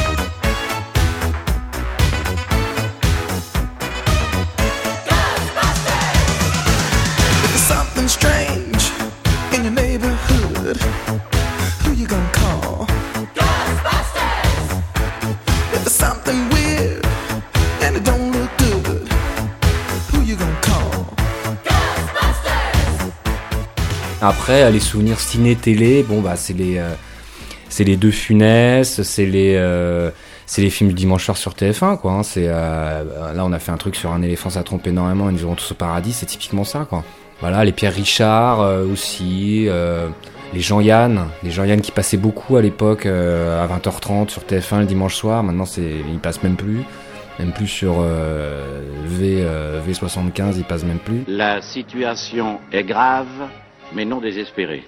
Après, 24.28 24.70
les 24.70 24.78
souvenirs 24.80 25.20
ciné-télé, 25.20 26.02
bon 26.02 26.20
bah 26.20 26.36
c'est 26.36 26.52
les, 26.52 26.76
euh, 26.76 26.90
c'est 27.70 27.84
les 27.84 27.96
deux 27.96 28.10
funesses, 28.10 29.00
c'est 29.02 29.24
les, 29.24 29.54
euh, 29.56 30.10
c'est 30.44 30.60
les 30.60 30.68
films 30.68 30.90
du 30.90 30.94
dimanche 30.94 31.24
soir 31.24 31.38
sur 31.38 31.52
TF1 31.54 31.96
quoi. 31.98 32.12
hein. 32.12 32.22
C'est 32.22 32.44
euh, 32.46 33.32
là 33.34 33.42
on 33.46 33.52
a 33.54 33.58
fait 33.58 33.72
un 33.72 33.78
truc 33.78 33.96
sur 33.96 34.12
un 34.12 34.20
éléphant 34.20 34.50
ça 34.50 34.62
trompe 34.62 34.86
énormément, 34.86 35.30
ils 35.30 35.32
nous 35.32 35.40
iront 35.42 35.54
tous 35.54 35.72
au 35.72 35.74
paradis, 35.74 36.12
c'est 36.12 36.26
typiquement 36.26 36.64
ça 36.64 36.86
quoi. 36.88 37.04
Voilà, 37.40 37.64
les 37.64 37.72
Pierre 37.72 37.94
Richard 37.94 38.60
euh, 38.60 38.84
aussi, 38.92 39.64
euh, 39.68 40.08
les 40.52 40.60
Jean-Yann, 40.60 41.24
les 41.42 41.50
Jean-Yann 41.50 41.80
qui 41.80 41.90
passaient 41.92 42.16
beaucoup 42.18 42.56
à 42.58 42.60
l'époque 42.62 43.06
euh, 43.06 43.64
à 43.64 43.66
20h30 43.78 44.28
sur 44.28 44.42
TF1 44.42 44.80
le 44.80 44.86
dimanche 44.86 45.14
soir. 45.14 45.42
Maintenant 45.42 45.64
c'est, 45.64 45.90
ils 46.12 46.18
passent 46.18 46.42
même 46.42 46.56
plus, 46.56 46.82
même 47.38 47.52
plus 47.52 47.66
sur 47.68 47.94
euh, 48.00 48.82
V 49.06 49.38
euh, 49.40 49.80
V75, 49.88 50.54
ils 50.58 50.64
passent 50.64 50.84
même 50.84 50.98
plus. 50.98 51.22
La 51.28 51.62
situation 51.62 52.58
est 52.72 52.84
grave, 52.84 53.26
mais 53.92 54.04
non 54.04 54.20
désespérée. 54.20 54.84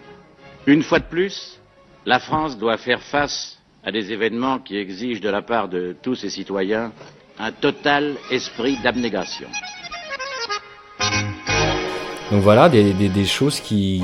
Une 0.67 0.83
fois 0.83 0.99
de 0.99 1.05
plus, 1.05 1.61
la 2.07 2.19
France 2.19 2.59
doit 2.59 2.77
faire 2.77 3.03
face 3.03 3.59
à 3.85 3.93
des 3.93 4.13
événements 4.13 4.59
qui 4.59 4.77
exigent 4.77 5.21
de 5.21 5.29
la 5.31 5.43
part 5.43 5.69
de 5.69 5.97
tous 6.03 6.15
ses 6.15 6.31
citoyens 6.31 6.93
un 7.39 7.53
total 7.53 8.17
esprit 8.31 8.77
d'abnégation. 8.83 9.49
Donc 12.31 12.43
voilà, 12.43 12.69
des, 12.69 13.25
choses 13.25 13.61
qui, 13.61 14.03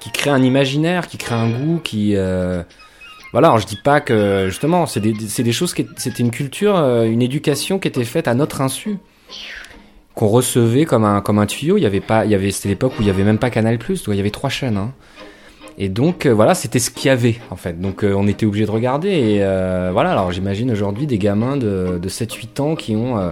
qui 0.00 0.10
créent 0.10 0.30
un 0.30 0.42
imaginaire, 0.42 1.06
qui 1.06 1.16
créent 1.16 1.36
un 1.36 1.48
goût, 1.48 1.80
qui... 1.82 2.16
euh, 2.16 2.62
Voilà, 3.32 3.48
alors 3.48 3.58
je 3.58 3.66
dis 3.66 3.80
pas 3.82 4.00
que... 4.00 4.46
Justement, 4.48 4.86
c'est 4.86 5.00
des, 5.00 5.12
des 5.12 5.52
choses 5.52 5.72
qui... 5.72 5.86
C'était 5.96 6.22
une 6.22 6.32
culture, 6.32 6.76
euh, 6.76 7.04
une 7.04 7.22
éducation 7.22 7.78
qui 7.78 7.88
était 7.88 8.04
faite 8.04 8.28
à 8.28 8.34
notre 8.34 8.60
insu. 8.60 8.98
Qu'on 10.20 10.28
recevait 10.28 10.84
comme 10.84 11.06
un, 11.06 11.22
comme 11.22 11.38
un 11.38 11.46
tuyau. 11.46 11.78
Il 11.78 11.80
y 11.80 11.86
avait 11.86 12.00
pas... 12.00 12.26
Il 12.26 12.30
y 12.30 12.34
avait, 12.34 12.50
c'était 12.50 12.68
l'époque 12.68 12.92
où 12.98 13.02
il 13.02 13.06
y 13.06 13.10
avait 13.10 13.24
même 13.24 13.38
pas 13.38 13.48
Canal+, 13.48 13.78
Plus, 13.78 14.04
il 14.06 14.14
y 14.16 14.20
avait 14.20 14.28
trois 14.28 14.50
chaînes. 14.50 14.76
Hein. 14.76 14.92
Et 15.78 15.88
donc, 15.88 16.26
euh, 16.26 16.34
voilà, 16.34 16.54
c'était 16.54 16.78
ce 16.78 16.90
qu'il 16.90 17.06
y 17.06 17.08
avait, 17.08 17.38
en 17.48 17.56
fait. 17.56 17.80
Donc, 17.80 18.04
euh, 18.04 18.12
on 18.14 18.26
était 18.26 18.44
obligé 18.44 18.66
de 18.66 18.70
regarder. 18.70 19.08
Et 19.08 19.38
euh, 19.40 19.88
voilà, 19.94 20.10
alors 20.12 20.30
j'imagine 20.30 20.70
aujourd'hui 20.70 21.06
des 21.06 21.16
gamins 21.16 21.56
de, 21.56 21.98
de 21.98 22.08
7-8 22.10 22.60
ans 22.60 22.76
qui 22.76 22.94
ont 22.96 23.16
euh, 23.16 23.30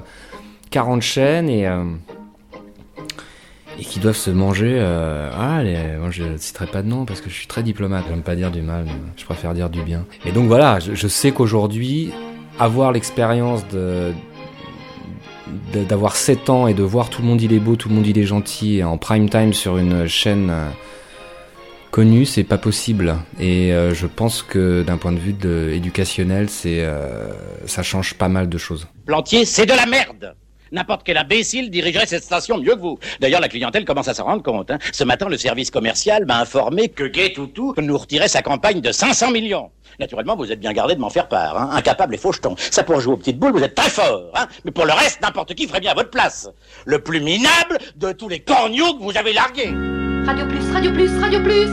40 0.71 1.03
chaînes 1.03 1.51
et... 1.51 1.65
et 3.79 3.83
qui 3.83 4.01
doivent 4.01 4.17
se 4.17 4.31
manger. 4.31 4.81
Ah, 4.81 5.63
moi 5.99 6.11
je 6.11 6.23
ne 6.23 6.37
citerai 6.39 6.69
pas 6.69 6.81
de 6.81 6.89
nom 6.89 7.05
parce 7.05 7.21
que 7.21 7.29
je 7.29 7.35
suis 7.35 7.49
très 7.49 7.63
diplomate. 7.63 8.07
J'aime 8.09 8.23
pas 8.23 8.35
dire 8.35 8.51
du 8.51 8.63
mal, 8.63 8.87
je 9.15 9.27
préfère 9.27 9.53
dire 9.53 9.69
du 9.69 9.83
bien. 9.83 10.07
Et 10.25 10.33
donc 10.33 10.47
voilà, 10.47 10.79
je, 10.81 11.09
sais 11.09 11.33
qu'aujourd'hui, 11.33 12.13
avoir 12.59 12.93
l'expérience 12.93 13.69
de- 13.69 14.15
d'avoir 15.73 16.17
7 16.17 16.51
ans 16.51 16.67
et 16.67 16.75
de 16.75 16.83
voir 16.83 17.11
tout 17.11 17.23
le 17.23 17.29
monde 17.29 17.41
il 17.43 17.53
est 17.53 17.59
beau, 17.59 17.77
tout 17.77 17.89
le 17.89 17.95
monde 17.95 18.07
il 18.07 18.19
est 18.19 18.27
gentil 18.27 18.83
en 18.83 18.99
prime 18.99 19.29
time 19.29 19.53
sur 19.53 19.79
une 19.79 20.07
chaîne 20.07 20.51
euh, 20.51 20.69
connue, 21.91 22.25
c'est 22.25 22.45
pas 22.45 22.59
possible. 22.59 23.17
Et 23.39 23.73
euh, 23.73 23.95
je 23.95 24.07
pense 24.07 24.43
que 24.43 24.83
d'un 24.83 24.97
point 24.97 25.13
de 25.13 25.19
vue 25.19 25.33
de, 25.33 25.71
éducationnel, 25.73 26.49
c'est 26.49 26.81
euh, 26.81 27.29
ça 27.67 27.83
change 27.83 28.15
pas 28.15 28.29
mal 28.29 28.49
de 28.49 28.59
choses. 28.59 28.87
Plantier, 29.07 29.45
c'est 29.45 29.67
de 29.67 29.75
la 29.75 29.87
merde 29.87 30.35
N'importe 30.73 31.03
quel 31.05 31.17
imbécile 31.17 31.71
dirigerait 31.71 32.07
cette 32.07 32.25
station 32.25 32.59
mieux 32.59 32.75
que 32.75 32.81
vous. 32.81 32.99
D'ailleurs, 33.21 33.41
la 33.41 33.49
clientèle 33.49 33.85
commence 33.85 34.09
à 34.09 34.15
s'en 34.15 34.25
rendre 34.25 34.43
compte. 34.43 34.71
hein. 34.71 34.79
Ce 34.93 35.05
matin, 35.05 35.29
le 35.29 35.37
service 35.37 35.71
commercial 35.71 36.25
m'a 36.27 36.41
informé 36.41 36.89
que 36.89 37.05
Gay 37.05 37.33
Toutou 37.33 37.75
nous 37.79 37.97
retirait 37.99 38.29
sa 38.29 38.43
campagne 38.43 38.81
de 38.81 38.93
500 38.93 39.31
millions. 39.31 39.71
Naturellement, 39.99 40.37
vous 40.37 40.53
êtes 40.53 40.61
bien 40.61 40.73
gardé 40.73 40.95
de 40.95 41.01
m'en 41.01 41.11
faire 41.11 41.29
part. 41.29 41.57
Hein. 41.61 41.71
Incapable 41.73 42.15
et 42.15 42.19
faucheton. 42.19 42.55
Ça, 42.71 42.85
pour 42.85 43.01
jouer 43.01 43.15
aux 43.15 43.17
petites 43.17 43.39
boules, 43.39 43.53
vous 43.53 43.63
êtes 43.63 43.75
très 43.75 43.91
fort. 43.91 44.31
Hein. 44.35 44.47
Mais 44.65 44.71
pour 44.71 44.85
le 44.87 44.93
reste, 44.93 45.21
n'importe 45.23 45.55
qui 45.55 45.67
ferait 45.67 45.81
bien 45.81 45.93
à 45.93 45.95
votre 45.95 46.11
place. 46.11 46.49
Le 46.85 46.99
plus 47.01 47.21
minable 47.21 47.79
de 47.97 48.13
tous 48.13 48.29
les 48.29 48.41
corneaux 48.41 48.95
que 48.95 49.03
vous 49.03 49.17
avez 49.17 49.33
largués. 49.33 49.73
Radio 50.27 50.47
Plus, 50.47 50.71
Radio 50.73 50.93
Plus, 50.93 51.19
Radio 51.21 51.41
Plus. 51.41 51.69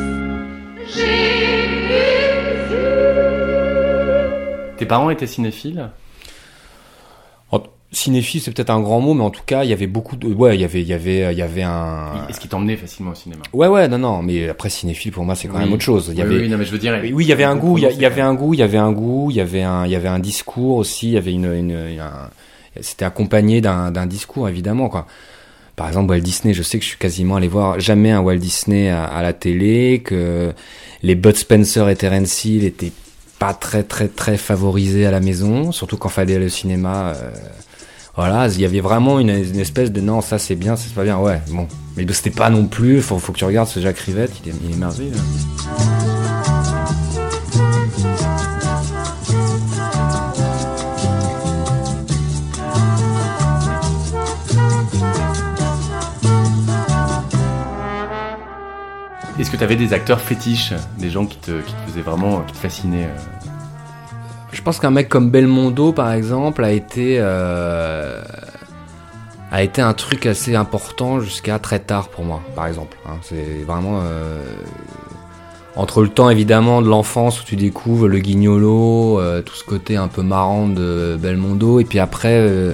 Tes 4.78 4.86
parents 4.86 5.10
étaient 5.10 5.28
cinéphiles? 5.28 5.90
Cinéphile, 7.96 8.42
c'est 8.42 8.52
peut-être 8.52 8.70
un 8.70 8.80
grand 8.82 9.00
mot, 9.02 9.14
mais 9.14 9.24
en 9.24 9.30
tout 9.30 9.42
cas, 9.46 9.64
il 9.64 9.70
y 9.70 9.74
avait 9.74 9.88
beaucoup 9.88 10.16
de. 10.16 10.28
Ouais, 10.28 10.56
il 10.56 10.62
y 10.62 10.64
avait, 10.64 10.82
il 10.82 10.88
y 10.88 10.94
avait, 10.94 11.32
il 11.34 11.38
y 11.38 11.42
avait 11.42 11.64
un. 11.64 12.26
Est-ce 12.30 12.40
qu'ils 12.40 12.50
t'emmenaient 12.50 12.76
facilement 12.78 13.12
au 13.12 13.16
cinéma 13.16 13.42
Ouais, 13.54 13.68
ouais, 13.68 13.88
non, 13.88 13.98
non, 13.98 14.22
mais 14.22 14.50
après 14.50 14.70
cinéphile 14.70 15.12
pour 15.12 15.24
moi 15.26 15.36
c'est 15.36 15.48
quand 15.48 15.56
Oui. 15.58 15.64
même 15.66 15.74
autre 15.74 15.84
chose. 15.84 16.08
Il 16.12 16.20
y 16.20 16.22
Oui, 16.22 16.28
avait, 16.28 16.40
oui, 16.44 16.50
non, 16.50 16.58
mais 16.58 16.66
je 16.66 16.72
veux 16.72 16.78
dire, 16.78 16.94
oui, 17.14 17.26
il 17.26 17.28
y 17.28 17.32
avait 17.34 17.44
un 17.44 17.56
goût, 17.56 17.78
il 17.78 17.84
y, 17.84 18.06
avait 18.06 18.22
un 18.22 18.34
goût, 18.36 18.54
il 18.54 18.60
y 18.60 18.64
avait 18.64 18.78
un 18.78 18.92
goût, 18.92 19.32
il 19.32 19.38
y 19.38 19.42
avait 19.42 19.64
un, 19.64 19.86
il 19.86 19.92
y 19.92 19.96
avait 19.96 20.08
un 20.08 20.20
discours 20.20 20.78
aussi, 20.78 21.08
il 21.08 21.14
y 21.14 21.18
avait 21.18 21.34
une, 21.34 21.46
une- 21.54 22.00
un- 22.00 22.30
c'était 22.82 23.06
accompagné 23.06 23.62
d'un, 23.62 23.90
d'un 23.92 24.06
discours 24.06 24.50
évidemment 24.50 24.90
quoi. 24.90 25.08
par 25.78 25.88
exemple 25.88 26.10
Walt 26.12 26.20
Disney, 26.20 26.54
je 26.54 26.62
sais 26.64 26.78
que 26.78 26.84
je 26.84 26.90
suis 26.90 26.98
quasiment 26.98 27.38
allé 27.38 27.48
voir 27.48 27.80
jamais 27.80 28.12
un 28.12 28.20
Walt 28.20 28.36
Disney 28.38 28.90
à, 28.90 29.06
à 29.06 29.22
la 29.22 29.32
télé, 29.32 30.02
que 30.04 30.52
les 31.02 31.16
Bud 31.16 31.38
Spencer 31.38 31.88
et 31.90 31.96
Terence 31.96 32.44
Hill 32.44 32.66
étaient 32.66 32.92
pas 33.40 33.54
très 33.54 33.84
très 33.84 34.08
très 34.10 34.38
favorisés 34.38 35.06
à 35.06 35.12
la 35.12 35.20
maison, 35.22 35.72
surtout 35.72 35.96
quand 35.98 36.10
fallait 36.10 36.36
aller 36.36 36.46
au 36.48 36.50
cinéma. 36.50 37.14
euh, 37.16 37.32
voilà, 38.16 38.48
il 38.48 38.62
y 38.62 38.66
avait 38.66 38.80
vraiment 38.80 39.20
une, 39.20 39.30
espèce 39.30 39.92
de 39.92 40.00
non, 40.00 40.22
ça 40.22 40.40
c'est 40.40 40.56
bien, 40.56 40.76
ça 40.76 40.86
c'est 40.88 40.96
pas 40.96 41.04
bien, 41.04 41.18
ouais, 41.18 41.42
bon. 41.50 41.68
Mais 41.98 42.06
c'était 42.14 42.30
pas 42.30 42.50
non 42.50 42.66
plus, 42.68 43.02
faut, 43.02 43.20
faut 43.20 43.34
que 43.34 43.38
tu 43.38 43.46
regardes 43.46 43.68
ce 43.68 43.80
Jacques 43.80 44.00
Rivette, 44.00 44.32
il 44.46 44.52
est, 44.52 44.56
il 44.64 44.72
est 44.72 44.78
merveilleux. 44.78 45.12
Est-ce 59.38 59.52
que 59.52 59.58
tu 59.58 59.64
avais 59.64 59.76
des 59.76 59.92
acteurs 59.92 60.22
fétiches, 60.22 60.74
des 60.98 61.10
gens 61.10 61.26
qui 61.26 61.38
te, 61.38 61.60
qui 61.62 61.74
te 61.74 61.90
faisaient 61.90 62.02
vraiment, 62.02 62.42
qui 62.42 62.54
te 62.54 62.58
fascinaient 62.58 63.06
euh 63.06 63.35
Je 64.56 64.62
pense 64.62 64.80
qu'un 64.80 64.90
mec 64.90 65.10
comme 65.10 65.30
Belmondo, 65.30 65.92
par 65.92 66.12
exemple, 66.14 66.64
a 66.64 66.72
été 66.72 67.18
euh, 67.20 68.22
a 69.52 69.62
été 69.62 69.82
un 69.82 69.94
truc 69.94 70.26
assez 70.26 70.56
important 70.56 71.20
jusqu'à 71.20 71.60
très 71.60 71.80
tard 71.80 72.08
pour 72.08 72.24
moi, 72.24 72.42
par 72.56 72.66
exemple. 72.66 72.98
hein. 73.06 73.18
C'est 73.22 73.64
vraiment 73.68 74.00
euh, 74.02 74.42
entre 75.76 76.02
le 76.02 76.08
temps 76.08 76.30
évidemment 76.30 76.82
de 76.82 76.88
l'enfance 76.88 77.42
où 77.42 77.44
tu 77.44 77.58
découvres 77.58 78.08
le 78.08 78.20
guignolo, 78.20 79.20
euh, 79.20 79.42
tout 79.42 79.56
ce 79.56 79.66
côté 79.66 79.98
un 79.98 80.08
peu 80.08 80.24
marrant 80.24 80.68
de 80.68 81.18
Belmondo, 81.22 81.80
et 81.80 81.84
puis 81.84 82.00
après. 82.00 82.74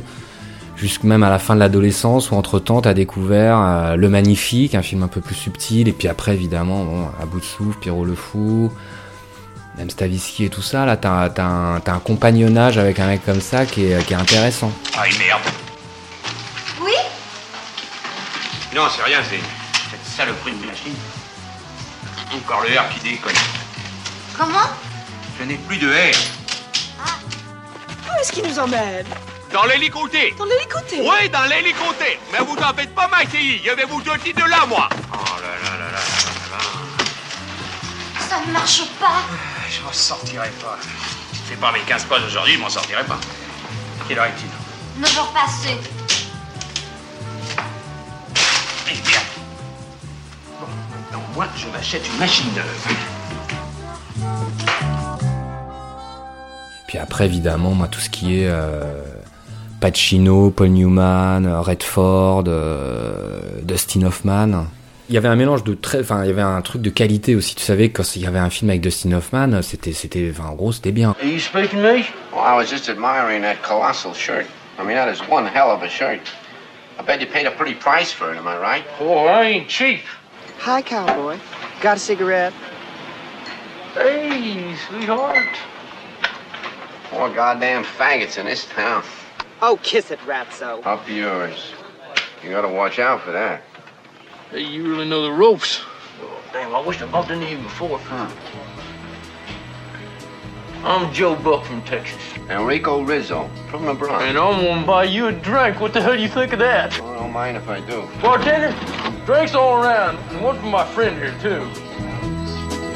Jusque 0.78 1.04
même 1.04 1.22
à 1.22 1.30
la 1.30 1.38
fin 1.38 1.54
de 1.54 1.60
l'adolescence, 1.60 2.32
où 2.32 2.34
entre-temps, 2.36 2.82
t'as 2.82 2.96
découvert 2.96 3.60
euh, 3.60 3.96
Le 3.96 4.10
Magnifique, 4.10 4.74
un 4.74 4.82
film 4.82 5.04
un 5.04 5.08
peu 5.08 5.22
plus 5.22 5.36
subtil, 5.36 5.88
et 5.88 5.92
puis 5.92 6.08
après, 6.08 6.34
évidemment, 6.34 6.84
bon, 6.84 7.06
À 7.22 7.28
bout 7.28 7.40
de 7.40 7.46
souffle, 7.46 7.78
Pierrot 7.80 8.04
le 8.04 8.16
Fou, 8.16 8.72
même 9.82 9.90
Stavisky 9.90 10.46
et 10.46 10.50
tout 10.50 10.62
ça, 10.62 10.86
là, 10.86 10.96
t'as 10.96 11.30
t'as 11.30 11.44
un, 11.44 11.80
t'as 11.80 11.94
un 11.94 12.00
compagnonnage 12.00 12.78
avec 12.78 13.00
un 13.00 13.08
mec 13.08 13.26
comme 13.26 13.42
ça 13.42 13.66
qui 13.66 13.92
est, 13.92 14.06
qui 14.06 14.14
est 14.14 14.16
intéressant. 14.16 14.72
Ah, 14.96 15.06
merde. 15.18 15.42
Oui? 16.80 16.94
Non, 18.76 18.84
c'est 18.96 19.02
rien, 19.02 19.18
c'est 19.28 19.40
cette 19.90 20.06
saloperie 20.06 20.52
de 20.52 20.66
machine. 20.68 20.94
Encore 22.32 22.62
le 22.62 22.78
R 22.78 22.90
qui 22.94 23.00
déconne. 23.10 23.34
Comment? 24.38 24.70
Je 25.40 25.46
n'ai 25.46 25.56
plus 25.56 25.78
de 25.78 25.90
R. 25.90 26.16
Où 28.06 28.22
est-ce 28.22 28.32
qu'il 28.32 28.48
nous 28.48 28.60
emmène? 28.60 29.08
Dans 29.52 29.66
l'hélicoptère. 29.66 30.30
Dans 30.38 30.46
l'hélicoptère 30.46 31.00
Oui, 31.00 31.30
dans 31.30 31.46
l'hélicoptère. 31.46 32.20
Mais 32.32 32.40
vous 32.40 32.56
en 32.56 32.74
faites 32.76 32.94
pas, 32.94 33.08
ma 33.08 33.22
chérie. 33.30 33.62
Je 33.66 33.72
vais 33.72 33.86
vous 33.86 34.02
jeter 34.04 34.32
de 34.32 34.44
là, 34.48 34.64
moi. 34.68 34.88
Oh 35.12 35.18
là 35.18 35.54
là 35.64 35.78
là 35.80 35.86
là 35.86 35.92
là 35.92 36.02
là. 36.52 36.60
Ça 38.30 38.40
ne 38.46 38.52
marche 38.54 38.84
pas. 39.00 39.24
Je 39.72 39.82
m'en 39.84 39.94
sortirai 39.94 40.50
pas. 40.62 40.78
C'est 41.48 41.58
pas 41.58 41.72
mes 41.72 41.80
15 41.80 42.04
postes 42.04 42.26
aujourd'hui, 42.28 42.56
je 42.56 42.60
m'en 42.60 42.70
sortirai 42.70 43.06
pas. 43.06 43.18
Quelle 44.06 44.20
heure 44.20 44.26
est-il? 44.26 45.02
9 45.02 45.18
heures 45.18 45.32
passées. 45.32 45.78
Eh 48.92 48.98
bien. 49.08 49.20
Bon, 50.60 50.68
non, 51.14 51.24
moi, 51.34 51.48
je 51.56 51.68
m'achète 51.70 52.06
une 52.06 52.20
machine 52.20 52.48
neuve. 52.54 52.96
Puis 56.90 56.98
après, 56.98 57.26
évidemment, 57.26 57.72
moi, 57.72 57.88
tout 57.88 58.02
ce 58.02 58.10
qui 58.10 58.42
est 58.42 58.50
euh, 58.50 59.02
Pacino, 59.80 60.52
Paul 60.52 60.68
Newman, 60.68 61.46
euh, 61.46 61.62
Redford, 61.62 62.44
euh, 62.48 63.40
Dustin 63.64 64.04
Hoffman. 64.04 64.66
Il 65.12 65.16
y 65.16 65.18
avait 65.18 65.28
un 65.28 65.36
mélange 65.36 65.66
de 65.66 65.74
très, 65.74 66.00
enfin, 66.00 66.24
il 66.24 66.28
y 66.28 66.30
avait 66.30 66.42
un 66.42 66.62
truc 66.62 66.82
de 66.82 66.90
qualité 66.90 67.36
aussi. 67.36 67.54
Tu 67.54 67.66
savais 67.66 67.90
que 67.90 67.98
quand 67.98 68.16
il 68.16 68.22
y 68.22 68.28
avait 68.28 68.40
un 68.40 68.50
film 68.50 68.70
avec 68.70 68.80
Dustin 68.80 69.12
Hoffman, 69.12 69.62
c'était, 69.62 69.92
c'était, 69.92 70.32
enfin, 70.32 70.52
en 70.52 70.54
gros, 70.54 70.72
c'était 70.72 70.94
bien. 70.94 71.10
Are 71.20 71.28
you 71.28 71.38
speaking 71.38 71.82
to 71.82 71.84
me? 71.84 72.06
Well, 72.32 72.46
I 72.46 72.56
was 72.56 72.68
just 72.68 72.88
admiring 72.88 73.42
that 73.42 73.56
colossal 73.62 74.14
shirt. 74.14 74.46
I 74.80 74.86
mean, 74.86 74.96
that 74.96 75.12
is 75.12 75.20
one 75.30 75.46
hell 75.46 75.70
of 75.70 75.84
a 75.84 75.90
shirt. 75.90 76.22
I 76.98 77.04
bet 77.04 77.20
you 77.20 77.28
paid 77.28 77.46
a 77.46 77.52
pretty 77.52 77.74
price 77.74 78.14
for 78.14 78.32
it, 78.32 78.38
am 78.38 78.48
I 78.48 78.58
right? 78.58 78.86
Oh, 79.02 79.28
I 79.28 79.44
ain't 79.48 79.68
cheap. 79.68 80.00
Hi, 80.60 80.82
cowboy. 80.82 81.40
Got 81.82 81.98
a 81.98 82.00
cigarette? 82.00 82.54
Hey, 83.96 84.74
sweetheart. 84.88 85.58
Four 87.10 87.32
goddamn 87.32 87.84
faggots 87.84 88.38
in 88.38 88.46
this 88.46 88.66
town. 88.66 89.04
Oh, 89.62 89.78
kiss 89.84 90.10
it, 90.10 90.20
Ratso. 90.26 90.82
Up 90.86 91.06
yours. 91.10 91.74
You 92.46 92.50
gotta 92.52 92.70
watch 92.70 92.98
out 92.98 93.20
for 93.24 93.34
that. 93.34 93.64
Hey, 94.52 94.64
you 94.64 94.84
really 94.86 95.08
know 95.08 95.22
the 95.22 95.32
ropes. 95.32 95.80
Oh, 96.22 96.44
Damn, 96.52 96.76
I 96.76 96.82
wish 96.82 97.02
I 97.02 97.08
bumped 97.08 97.32
into 97.32 97.50
you 97.50 97.56
before. 97.60 97.98
Huh. 98.00 98.30
I'm 100.84 101.14
Joe 101.14 101.38
Buck 101.38 101.64
from 101.64 101.82
Texas. 101.84 102.20
Enrico 102.50 103.02
Rizzo, 103.02 103.50
from 103.70 103.86
the 103.86 103.94
Bronx. 103.94 104.26
And 104.26 104.38
I'm 104.38 104.62
gonna 104.62 104.86
buy 104.86 105.06
you 105.06 105.28
a 105.28 105.32
drink. 105.32 105.80
What 105.80 105.94
the 105.94 106.02
hell 106.02 106.18
do 106.18 106.22
you 106.22 106.28
think 106.28 106.52
of 106.52 106.60
that? 106.60 107.00
Well, 107.00 107.14
I 107.14 107.20
don't 107.20 107.32
mind 107.32 107.56
if 107.56 107.70
I 107.70 107.80
do. 107.80 108.06
Bartender, 108.22 108.76
drinks 109.26 109.56
all 109.56 109.82
around. 109.82 110.18
And 110.18 110.44
one 110.44 110.60
for 110.60 110.66
my 110.66 110.86
friend 110.86 111.16
here, 111.16 111.34
too. 111.40 111.62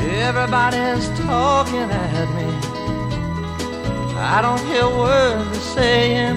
Everybody's 0.04 1.08
talking 1.20 1.90
at 1.90 2.36
me. 2.36 2.52
I 4.18 4.42
don't 4.42 4.60
hear 4.66 4.90
words 4.90 5.50
they're 5.52 5.62
saying, 5.62 6.36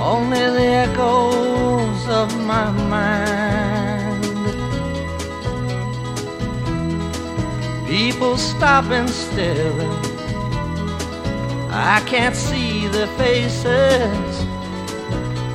only 0.00 0.38
the 0.38 0.66
echoes 0.86 2.08
of 2.08 2.28
my 2.44 2.70
mind. 2.70 4.24
People 7.86 8.36
stop 8.36 8.84
and 8.90 9.08
staring. 9.08 9.90
I 11.70 12.02
can't 12.06 12.34
see 12.34 12.88
their 12.88 13.06
faces, 13.18 14.46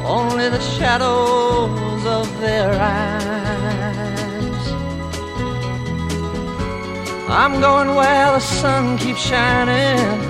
only 0.06 0.50
the 0.50 0.62
shadows 0.62 2.06
of 2.06 2.40
their 2.40 2.72
eyes. 2.80 4.02
I'm 7.30 7.62
going 7.62 7.96
where 7.96 8.32
the 8.34 8.40
sun 8.40 8.98
keeps 8.98 9.22
shining 9.22 10.22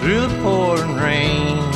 through 0.00 0.26
the 0.28 0.38
pouring 0.42 0.96
rain. 0.96 1.75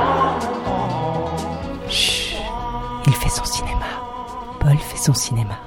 son 5.01 5.15
cinéma. 5.15 5.59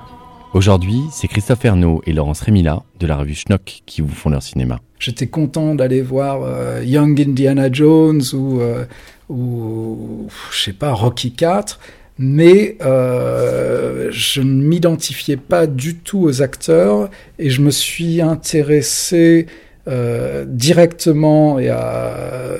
Aujourd'hui, 0.53 1.01
c'est 1.11 1.27
Christophe 1.27 1.64
Ernaud 1.64 2.01
et 2.07 2.12
Laurence 2.12 2.40
Rémila 2.40 2.85
de 3.01 3.07
la 3.09 3.16
revue 3.16 3.35
Schnock 3.35 3.83
qui 3.85 4.01
vous 4.01 4.14
font 4.14 4.31
leur 4.31 4.44
cinéma. 4.44 4.79
J'étais 5.01 5.27
content 5.27 5.75
d'aller 5.75 6.03
voir 6.03 6.42
euh, 6.42 6.83
Young 6.85 7.20
Indiana 7.20 7.70
Jones 7.70 8.23
ou, 8.33 8.61
euh, 8.61 8.85
ou 9.29 10.29
je 10.53 10.62
sais 10.62 10.73
pas, 10.73 10.92
Rocky 10.92 11.33
4, 11.33 11.81
mais 12.18 12.77
euh, 12.83 14.09
je 14.12 14.40
ne 14.40 14.62
m'identifiais 14.62 15.37
pas 15.37 15.66
du 15.66 15.97
tout 15.97 16.20
aux 16.20 16.40
acteurs 16.40 17.11
et 17.40 17.51
je 17.51 17.61
me 17.61 17.73
suis 17.73 18.23
intéressé 18.23 19.47
euh, 19.88 20.44
directement 20.47 21.59
et 21.59 21.70
à 21.70 22.55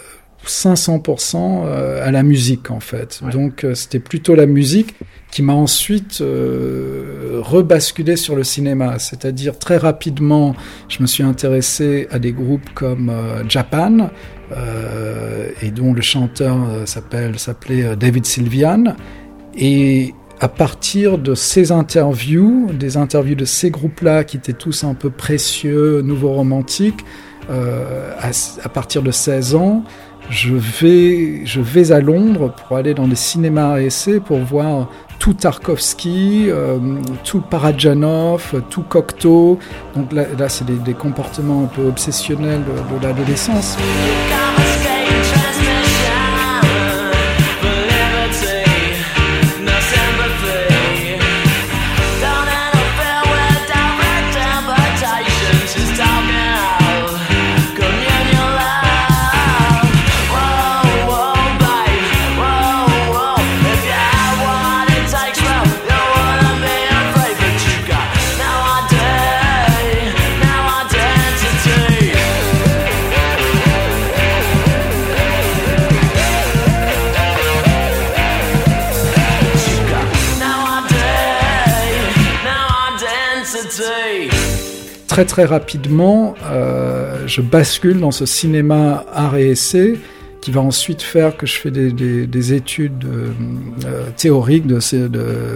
500% 0.44 1.37
euh, 1.37 2.04
à 2.04 2.10
la 2.10 2.24
musique 2.24 2.72
en 2.72 2.80
fait. 2.80 3.20
Donc 3.30 3.64
c'était 3.74 4.00
plutôt 4.00 4.34
la 4.34 4.46
musique 4.46 4.96
qui 5.35 5.42
m'a 5.42 5.53
ensuite 5.53 6.20
euh, 6.20 7.40
rebasculé 7.42 8.14
sur 8.14 8.37
le 8.37 8.44
cinéma. 8.44 9.01
C'est-à-dire 9.01 9.59
très 9.59 9.79
rapidement, 9.79 10.55
je 10.88 11.03
me 11.03 11.09
suis 11.09 11.25
intéressé 11.25 12.07
à 12.12 12.20
des 12.20 12.31
groupes 12.31 12.70
comme 12.73 13.11
euh, 13.11 13.42
Japan 13.49 14.11
euh, 14.57 15.49
et 15.61 15.73
dont 15.73 15.92
le 15.92 16.03
chanteur 16.03 16.57
s'appelle 16.85 17.37
s'appelait 17.40 17.97
David 17.97 18.27
Sylvian. 18.27 18.94
Et 19.57 20.14
à 20.38 20.47
partir 20.47 21.18
de 21.18 21.35
ces 21.35 21.73
interviews, 21.73 22.70
des 22.73 22.97
interviews 22.97 23.35
de 23.35 23.44
ces 23.44 23.70
groupes-là 23.70 24.23
qui 24.23 24.37
étaient 24.37 24.53
tous 24.53 24.85
un 24.85 24.94
peu 24.94 25.11
précieux, 25.11 26.01
nouveaux 26.03 26.33
romantiques, 26.33 27.05
à, 27.49 28.31
à 28.62 28.68
partir 28.68 29.03
de 29.03 29.11
16 29.11 29.55
ans, 29.57 29.85
je 30.31 30.55
vais, 30.55 31.44
je 31.44 31.61
vais 31.61 31.92
à 31.92 32.01
Londres 32.01 32.55
pour 32.55 32.77
aller 32.77 32.94
dans 32.94 33.07
les 33.07 33.16
cinémas 33.16 33.81
et 33.81 33.87
essais 33.87 34.20
pour 34.20 34.38
voir 34.38 34.90
tout 35.24 35.32
Tarkovsky, 35.32 36.50
euh, 36.50 36.78
tout 37.24 37.40
Parajanov, 37.40 38.60
tout 38.68 38.82
Cocteau. 38.82 39.58
Donc 39.96 40.12
là, 40.12 40.50
c'est 40.50 40.66
des, 40.66 40.92
comportements 40.92 41.62
un 41.62 41.66
peu 41.66 41.87
obsessionnels 41.87 42.60
de 42.62 43.06
l'adolescence. 43.06 43.78
Très 85.14 85.24
très 85.24 85.44
rapidement, 85.44 86.35
euh, 86.50 87.29
je 87.29 87.40
bascule 87.40 88.00
dans 88.00 88.11
ce 88.11 88.27
cinéma 88.27 89.05
art 89.12 89.37
et 89.37 89.50
essai 89.50 89.94
qui 90.40 90.50
va 90.50 90.61
ensuite 90.61 91.03
faire 91.03 91.37
que 91.37 91.46
je 91.46 91.55
fais 91.55 91.70
des, 91.70 91.92
des, 91.92 92.27
des 92.27 92.53
études 92.53 93.05
euh, 93.05 94.09
théoriques 94.16 94.66
de, 94.66 94.81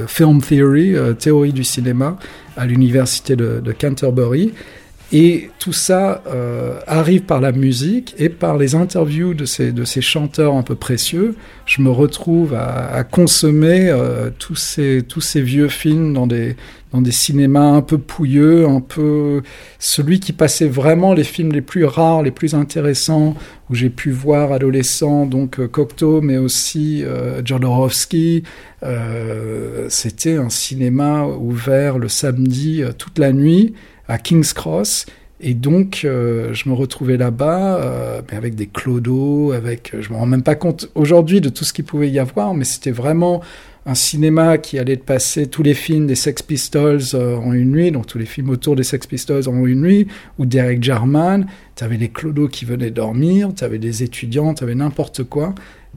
film 0.06 0.40
theory, 0.40 0.94
euh, 0.94 1.12
théorie 1.12 1.52
du 1.52 1.64
cinéma, 1.64 2.16
à 2.56 2.66
l'université 2.66 3.34
de, 3.34 3.60
Canterbury. 3.72 4.52
Et 5.10 5.48
tout 5.58 5.72
ça 5.72 6.22
euh, 6.26 6.80
arrive 6.86 7.22
par 7.22 7.40
la 7.40 7.50
musique 7.52 8.14
et 8.18 8.28
par 8.28 8.58
les 8.58 8.74
interviews 8.74 9.32
de 9.32 9.46
ces, 9.46 9.72
de 9.72 9.84
ces 9.84 10.02
chanteurs 10.02 10.54
un 10.54 10.62
peu 10.62 10.74
précieux. 10.74 11.34
Je 11.64 11.80
me 11.80 11.88
retrouve 11.88 12.52
à, 12.52 12.92
à 12.92 13.04
consommer 13.04 13.88
euh, 13.88 14.28
tous, 14.38 14.56
ces, 14.56 15.02
tous 15.08 15.22
ces 15.22 15.40
vieux 15.40 15.68
films 15.68 16.12
dans 16.12 16.26
des, 16.26 16.56
dans 16.92 17.00
des 17.00 17.10
cinémas 17.10 17.70
un 17.70 17.80
peu 17.80 17.96
pouilleux, 17.96 18.66
un 18.66 18.82
peu 18.82 19.42
celui 19.78 20.20
qui 20.20 20.34
passait 20.34 20.68
vraiment 20.68 21.14
les 21.14 21.24
films 21.24 21.52
les 21.52 21.62
plus 21.62 21.86
rares, 21.86 22.22
les 22.22 22.30
plus 22.30 22.54
intéressants, 22.54 23.34
où 23.70 23.74
j'ai 23.74 23.90
pu 23.90 24.10
voir 24.10 24.52
adolescent, 24.52 25.24
donc 25.24 25.58
euh, 25.58 25.68
Cocteau, 25.68 26.20
mais 26.20 26.36
aussi 26.36 27.02
euh, 27.02 27.40
Jodorowsky. 27.42 28.42
Euh, 28.82 29.86
C'était 29.88 30.36
un 30.36 30.50
cinéma 30.50 31.24
ouvert 31.24 31.98
le 31.98 32.08
samedi 32.08 32.82
toute 32.98 33.18
la 33.18 33.32
nuit 33.32 33.74
à 34.08 34.18
King's 34.18 34.52
Cross. 34.52 35.06
Et 35.40 35.54
donc, 35.54 36.02
euh, 36.04 36.52
je 36.52 36.68
me 36.68 36.74
retrouvais 36.74 37.16
là-bas, 37.16 37.76
euh, 37.76 38.20
avec 38.32 38.56
des 38.56 38.66
clodos, 38.66 39.52
avec, 39.52 39.94
je 40.00 40.12
me 40.12 40.16
rends 40.16 40.26
même 40.26 40.42
pas 40.42 40.56
compte 40.56 40.90
aujourd'hui 40.96 41.40
de 41.40 41.48
tout 41.48 41.64
ce 41.64 41.72
qu'il 41.72 41.84
pouvait 41.84 42.10
y 42.10 42.18
avoir, 42.18 42.54
mais 42.54 42.64
c'était 42.64 42.90
vraiment 42.90 43.40
un 43.86 43.94
cinéma 43.94 44.58
qui 44.58 44.78
allait 44.78 44.96
passer 44.96 45.46
tous 45.46 45.62
les 45.62 45.74
films 45.74 46.08
des 46.08 46.16
Sex 46.16 46.42
Pistols 46.42 47.00
euh, 47.14 47.36
en 47.36 47.52
une 47.52 47.70
nuit, 47.70 47.92
donc 47.92 48.06
tous 48.06 48.18
les 48.18 48.26
films 48.26 48.50
autour 48.50 48.74
des 48.74 48.82
Sex 48.82 49.06
Pistols 49.06 49.48
en 49.48 49.64
une 49.64 49.80
nuit, 49.80 50.08
ou 50.38 50.44
Derek 50.44 50.82
Jarman, 50.82 51.46
tu 51.76 51.84
avais 51.84 51.96
les 51.96 52.08
clodos 52.08 52.48
qui 52.48 52.64
venaient 52.64 52.90
dormir, 52.90 53.50
tu 53.56 53.62
avais 53.62 53.78
des 53.78 54.02
étudiants, 54.02 54.54
tu 54.54 54.64
avais 54.64 54.74
n'importe 54.74 55.22
quoi. 55.22 55.54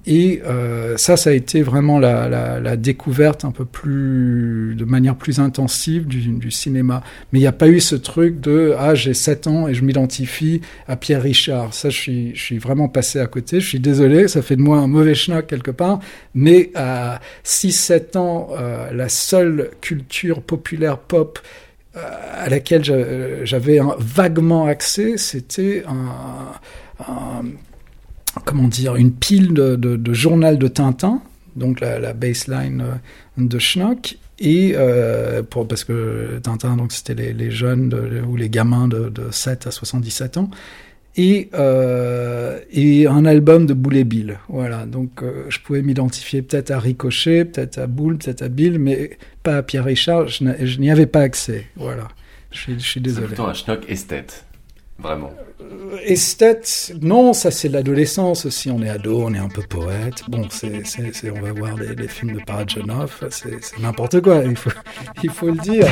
Et 0.08 0.42
euh, 0.46 0.98
ça, 0.98 1.16
ça 1.16 1.30
a 1.30 1.34
été 1.34 1.62
vraiment 1.62 2.00
la, 2.00 2.28
la, 2.60 2.76
découverte 2.76 3.46
un 3.46 3.52
peu 3.52 3.66
plus, 3.66 4.74
de 4.76 4.84
manière 4.84 5.16
plus 5.16 5.40
intensive 5.40 6.08
du, 6.08 6.22
du 6.22 6.50
cinéma. 6.50 7.04
Mais 7.32 7.40
il 7.40 7.42
n'y 7.44 7.48
a 7.48 7.52
pas 7.52 7.68
eu 7.68 7.80
ce 7.80 7.96
truc 7.96 8.40
de 8.40 8.74
ah 8.80 8.96
j'ai 8.96 9.14
7 9.14 9.46
ans 9.46 9.68
et 9.68 9.76
je 9.76 9.84
m'identifie 9.84 10.62
à 10.88 10.96
Pierre 10.96 11.22
Richard. 11.22 11.76
Ça, 11.76 11.92
je 11.92 11.98
suis, 11.98 12.36
je 12.36 12.42
suis 12.42 12.58
vraiment 12.58 12.90
passé 12.90 13.20
à 13.20 13.28
côté. 13.28 13.60
Je 13.60 13.68
suis 13.68 13.80
désolé, 13.80 14.28
ça 14.28 14.42
fait 14.42 14.56
de 14.56 14.62
moi 14.62 14.80
un 14.80 14.88
mauvais 14.88 15.14
schnock 15.14 15.46
quelque 15.46 15.72
part. 15.72 16.00
Mais 16.34 16.72
à 16.74 17.20
6-7 17.46 18.18
ans, 18.18 18.50
euh, 18.58 18.92
la 18.92 19.08
seule 19.08 19.70
culture 19.82 20.42
populaire 20.42 20.98
pop 20.98 21.38
euh, 21.96 22.00
à 22.34 22.50
laquelle 22.50 22.84
j'avais 23.44 23.80
vaguement 24.00 24.66
accès, 24.66 25.18
c'était 25.18 25.84
un 25.88 27.44
comment 28.46 28.68
dire, 28.68 28.96
une 28.96 29.12
pile 29.12 29.54
de, 29.54 29.76
de, 29.76 29.96
de, 29.96 30.14
journal 30.14 30.58
de 30.58 30.68
Tintin, 30.68 31.22
donc 31.56 31.80
la, 31.80 32.00
la 32.00 32.14
baseline 32.14 32.84
de 33.38 33.60
Schnock, 33.60 34.18
et 34.40 34.74
euh, 34.76 35.44
pour, 35.44 35.68
parce 35.68 35.84
que 35.84 36.40
Tintin, 36.42 36.76
donc 36.76 36.92
c'était 36.92 37.14
les, 37.14 37.34
les, 37.34 37.52
jeunes 37.52 37.90
de, 37.90 38.22
ou 38.28 38.36
les 38.36 38.50
gamins 38.50 38.88
de, 38.88 39.10
de 39.10 39.30
7 39.32 39.68
à 39.68 39.72
77 39.72 40.38
ans, 40.38 40.50
et, 41.18 41.50
euh, 41.54 42.60
et 42.72 43.06
un 43.06 43.26
album 43.26 43.66
de 43.66 43.74
Boulet 43.74 44.04
Bill. 44.04 44.40
Voilà, 44.48 44.86
donc 44.86 45.22
euh, 45.22 45.46
je 45.50 45.60
pouvais 45.60 45.82
m'identifier 45.82 46.42
peut-être 46.42 46.72
à 46.72 46.80
Ricochet, 46.80 47.46
peut-être 47.46 47.78
à 47.78 47.88
Boule, 47.88 48.18
peut-être 48.18 48.42
à 48.42 48.50
Bill, 48.50 48.80
mais 48.80 49.18
pas 49.44 49.58
à 49.58 49.64
Pierre 49.64 49.86
Richard, 49.86 50.28
je 50.30 50.80
n'y 50.80 50.90
avais 50.90 51.06
pas 51.06 51.22
accès. 51.22 51.68
Voilà, 51.76 52.08
je 52.52 52.60
suis, 52.60 52.74
je 52.80 52.86
suis 52.86 53.02
désolé. 53.02 53.28
C'est 53.28 53.36
plutôt 53.36 53.50
un 53.50 53.54
Schnock 53.54 53.90
esthète. 53.90 54.46
Vraiment. 55.00 55.32
Euh, 55.62 55.98
esthète, 56.04 56.94
non, 57.02 57.34
ça 57.34 57.52
c'est 57.52 57.70
l'adolescence 57.70 58.46
aussi. 58.46 58.70
On 58.70 58.82
est 58.82 58.90
ado, 58.90 59.24
on 59.24 59.34
est 59.34 59.40
un 59.40 59.50
peu 59.50 59.64
poète. 59.64 60.24
Bon, 60.28 60.48
c'est, 60.50 60.86
c'est, 60.86 61.32
on 61.32 61.42
va 61.42 61.52
voir 61.52 61.76
les, 61.76 62.08
films 62.08 62.38
de 62.38 62.44
Parajanov, 62.44 63.28
c'est, 63.30 63.64
c'est 63.64 63.80
n'importe 63.80 64.22
quoi, 64.22 64.44
il 64.46 64.56
faut, 64.56 64.72
il 65.24 65.30
faut 65.30 65.48
le 65.48 65.58
dire. 65.58 65.88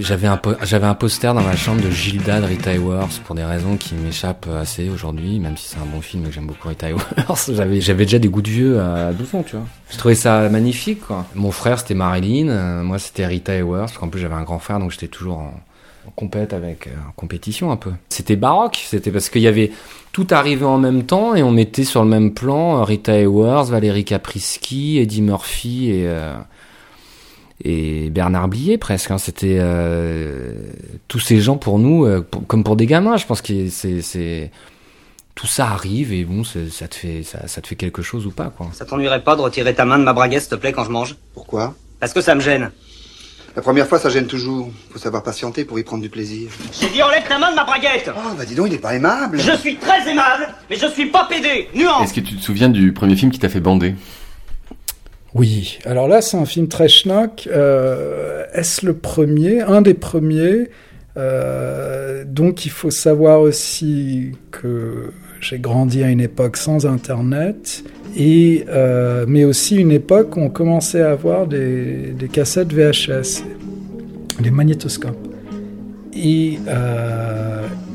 J'avais 0.00 0.26
un, 0.26 0.36
po- 0.36 0.54
un 0.60 0.94
poster 0.94 1.34
dans 1.34 1.42
ma 1.42 1.56
chambre 1.56 1.80
de 1.82 1.90
Gilda 1.90 2.40
de 2.40 2.46
Rita 2.46 2.72
Hayworth 2.72 3.20
pour 3.24 3.34
des 3.34 3.44
raisons 3.44 3.76
qui 3.76 3.94
m'échappent 3.94 4.48
assez 4.60 4.88
aujourd'hui, 4.88 5.38
même 5.38 5.56
si 5.56 5.68
c'est 5.68 5.78
un 5.78 5.86
bon 5.86 6.00
film 6.00 6.24
et 6.24 6.28
que 6.28 6.34
j'aime 6.34 6.46
beaucoup 6.46 6.68
Rita 6.68 6.88
Hayworth. 6.88 7.50
J'avais, 7.52 7.80
déjà 8.04 8.18
des 8.18 8.28
goûts 8.28 8.42
de 8.42 8.50
vieux 8.50 8.80
à 8.80 9.12
12 9.12 9.34
ans, 9.34 9.42
tu 9.42 9.56
vois. 9.56 9.66
Je 9.90 9.96
trouvais 9.98 10.14
ça 10.14 10.48
magnifique, 10.48 11.06
quoi. 11.06 11.26
Mon 11.34 11.50
frère, 11.52 11.78
c'était 11.78 11.94
Marilyn, 11.94 12.48
euh, 12.48 12.82
moi, 12.82 12.98
c'était 12.98 13.26
Rita 13.26 13.52
Hayworth, 13.54 13.86
parce 13.88 13.98
qu'en 13.98 14.08
plus, 14.08 14.20
j'avais 14.20 14.34
un 14.34 14.42
grand 14.42 14.58
frère, 14.58 14.78
donc 14.78 14.90
j'étais 14.90 15.08
toujours 15.08 15.38
en, 15.38 15.54
en 16.06 16.10
compète 16.16 16.52
avec, 16.52 16.86
euh, 16.88 16.90
en 17.08 17.12
compétition 17.12 17.70
un 17.70 17.76
peu. 17.76 17.90
C'était 18.08 18.36
baroque, 18.36 18.82
c'était 18.86 19.10
parce 19.10 19.28
qu'il 19.28 19.42
y 19.42 19.48
avait 19.48 19.70
tout 20.12 20.26
arrivé 20.30 20.64
en 20.64 20.78
même 20.78 21.04
temps 21.04 21.34
et 21.34 21.42
on 21.42 21.50
mettait 21.50 21.84
sur 21.84 22.02
le 22.02 22.08
même 22.10 22.32
plan 22.34 22.78
euh, 22.80 22.84
Rita 22.84 23.12
Hayworth, 23.14 23.68
Valérie 23.70 24.04
Caprisky, 24.04 24.98
Eddie 24.98 25.22
Murphy 25.22 25.90
et, 25.90 26.06
euh, 26.06 26.34
et 27.64 28.10
Bernard 28.10 28.48
Blier 28.48 28.78
presque. 28.78 29.10
Hein. 29.10 29.18
C'était 29.18 29.58
euh, 29.60 30.52
tous 31.08 31.20
ces 31.20 31.40
gens 31.40 31.56
pour 31.56 31.78
nous, 31.78 32.04
euh, 32.04 32.20
pour- 32.28 32.46
comme 32.46 32.64
pour 32.64 32.76
des 32.76 32.86
gamins. 32.86 33.16
Je 33.16 33.26
pense 33.26 33.40
que 33.42 33.68
c'est 33.68 34.50
tout 35.34 35.46
ça 35.46 35.68
arrive 35.68 36.12
et 36.12 36.24
bon, 36.24 36.44
ça 36.44 36.88
te 36.88 36.94
fait, 36.94 37.22
ça, 37.22 37.46
ça 37.48 37.60
te 37.62 37.66
fait 37.66 37.76
quelque 37.76 38.02
chose 38.02 38.26
ou 38.26 38.30
pas, 38.30 38.52
quoi. 38.56 38.68
Ça 38.72 38.84
t'ennuierait 38.84 39.24
pas 39.24 39.34
de 39.34 39.40
retirer 39.40 39.74
ta 39.74 39.84
main 39.86 39.98
de 39.98 40.04
ma 40.04 40.12
braguette, 40.12 40.42
s'il 40.42 40.50
te 40.50 40.54
plaît, 40.56 40.72
quand 40.72 40.84
je 40.84 40.90
mange? 40.90 41.16
Pourquoi? 41.34 41.74
Parce 42.00 42.12
que 42.12 42.20
ça 42.20 42.34
me 42.34 42.40
gêne. 42.40 42.70
La 43.54 43.60
première 43.62 43.86
fois, 43.86 43.98
ça 43.98 44.08
gêne 44.08 44.26
toujours. 44.26 44.70
Faut 44.90 44.98
savoir 44.98 45.22
patienter 45.22 45.64
pour 45.66 45.78
y 45.78 45.82
prendre 45.84 46.02
du 46.02 46.08
plaisir. 46.08 46.48
J'ai 46.80 46.88
dit 46.88 47.02
enlève 47.02 47.26
ta 47.28 47.38
main 47.38 47.50
de 47.50 47.56
ma 47.56 47.64
braguette 47.64 48.10
Oh, 48.16 48.34
bah 48.36 48.44
dis 48.46 48.54
donc, 48.54 48.68
il 48.68 48.74
est 48.74 48.78
pas 48.78 48.94
aimable. 48.94 49.38
Je 49.38 49.52
suis 49.56 49.76
très 49.76 50.10
aimable, 50.10 50.48
mais 50.70 50.76
je 50.76 50.86
suis 50.86 51.06
pas 51.06 51.26
pédé 51.26 51.68
Nuance 51.74 52.04
Est-ce 52.04 52.14
que 52.14 52.20
tu 52.20 52.34
te 52.36 52.42
souviens 52.42 52.70
du 52.70 52.92
premier 52.92 53.14
film 53.16 53.30
qui 53.30 53.38
t'a 53.38 53.48
fait 53.50 53.60
bander? 53.60 53.94
Oui, 55.34 55.78
alors 55.86 56.08
là 56.08 56.20
c'est 56.20 56.36
un 56.36 56.44
film 56.44 56.68
très 56.68 56.88
schnock. 56.88 57.48
Euh, 57.50 58.44
Est-ce 58.52 58.84
le 58.84 58.94
premier 58.94 59.62
Un 59.62 59.80
des 59.80 59.94
premiers? 59.94 60.68
Euh, 61.16 62.24
donc 62.26 62.66
il 62.66 62.70
faut 62.70 62.90
savoir 62.90 63.40
aussi 63.40 64.32
que 64.50 65.10
j'ai 65.40 65.58
grandi 65.58 66.02
à 66.02 66.10
une 66.10 66.20
époque 66.20 66.56
sans 66.58 66.86
Internet, 66.86 67.82
et, 68.16 68.64
euh, 68.68 69.24
mais 69.26 69.44
aussi 69.44 69.76
une 69.76 69.90
époque 69.90 70.36
où 70.36 70.40
on 70.40 70.50
commençait 70.50 71.00
à 71.02 71.10
avoir 71.10 71.46
des, 71.46 72.14
cassettes 72.30 72.72
VHS, 72.72 73.42
des 74.40 74.50
magnétoscopes. 74.50 75.28
Et, 76.14 76.58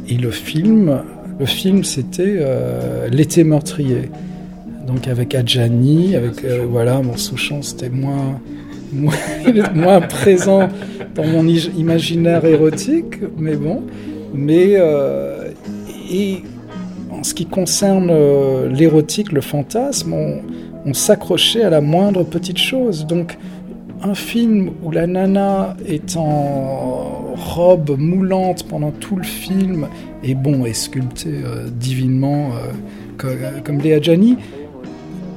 et 0.10 0.18
le 0.18 0.32
film, 0.32 1.04
le 1.40 1.46
film 1.46 1.84
c'était 1.84 2.44
L'été 3.12 3.44
meurtrier. 3.44 4.10
Donc 4.88 5.08
avec 5.08 5.36
Adjani, 5.36 6.16
avec 6.16 6.44
euh, 6.46 6.66
voilà, 6.70 7.02
mon 7.02 7.18
Souchon, 7.18 7.62
c'était 7.62 7.90
moins, 7.90 8.40
moins, 8.94 10.00
présent 10.10 10.70
dans 11.14 11.26
mon 11.26 11.46
imaginaire 11.46 12.46
érotique, 12.46 13.20
mais 13.38 13.56
bon. 13.58 13.84
Mais 14.34 14.76
euh, 14.78 15.50
et 16.12 16.38
en 17.12 17.24
ce 17.24 17.34
qui 17.34 17.46
concerne 17.46 18.10
euh, 18.12 18.70
l'érotique, 18.70 19.32
le 19.34 19.42
fantasme, 19.42 20.14
on, 20.14 20.94
s'accrochait 20.94 21.64
à 21.64 21.70
la 21.70 21.82
moindre 21.82 22.24
petite 22.24 22.58
chose. 22.58 23.06
Donc 23.06 23.38
un 24.02 24.16
film 24.16 24.72
où 24.84 24.92
la 24.92 25.06
nana 25.06 25.76
est 25.86 26.16
en 26.16 27.34
robe 27.36 27.98
moulante 28.00 28.66
pendant 28.70 28.92
tout 28.92 29.18
le 29.18 29.24
film 29.24 29.88
et 30.24 30.34
bon 30.34 30.66
est 30.66 30.74
sculptée 30.74 31.42
euh, 31.44 31.68
divinement 31.70 32.52
euh, 32.54 32.72
co- 33.18 33.28
comme 33.66 33.80
Léa 33.80 34.00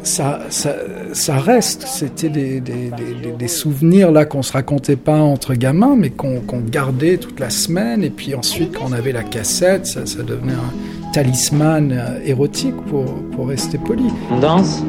ça, 0.03 0.41
ça, 0.51 0.75
ça 1.13 1.37
reste. 1.39 1.85
C'était 1.87 2.29
des, 2.29 2.61
des, 2.61 2.91
des- 2.91 3.15
des- 3.23 3.33
des 3.39 3.49
souvenirs 3.49 4.11
là 4.13 4.25
qu'on 4.25 4.43
se 4.43 4.53
racontait 4.53 4.97
pas 4.97 5.19
entre 5.21 5.55
gamins, 5.55 5.95
mais 5.97 6.11
qu'on 6.11 6.41
qu'on 6.41 6.61
gardait 6.61 7.17
toute 7.17 7.39
la 7.41 7.51
semaine. 7.51 8.03
Et 8.05 8.11
puis 8.11 8.35
ensuite, 8.35 8.73
quand 8.77 8.87
on 8.89 8.93
avait 8.93 9.13
la 9.13 9.23
cassette, 9.23 9.87
ça, 9.87 10.07
ça 10.07 10.23
devenait 10.23 10.53
un 10.55 11.13
talisman 11.13 11.93
euh, 11.93 12.19
érotique 12.25 12.77
pour, 12.89 13.05
pour 13.33 13.49
rester 13.49 13.79
poli. 13.79 14.05
On 14.31 14.39
danse 14.39 14.83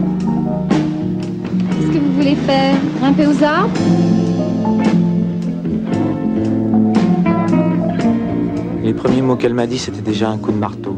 Qu'est-ce 1.80 1.92
que 1.92 1.98
vous 2.00 2.14
voulez 2.14 2.36
faire? 2.36 2.76
Grimper 3.00 3.26
aux 3.28 3.44
arbres? 3.44 3.72
Les 8.84 8.94
premiers 8.94 9.22
mots 9.22 9.36
qu'elle 9.36 9.54
m'a 9.54 9.68
dit, 9.68 9.78
c'était 9.78 10.02
déjà 10.02 10.30
un 10.30 10.38
coup 10.38 10.52
de 10.52 10.58
marteau. 10.58 10.98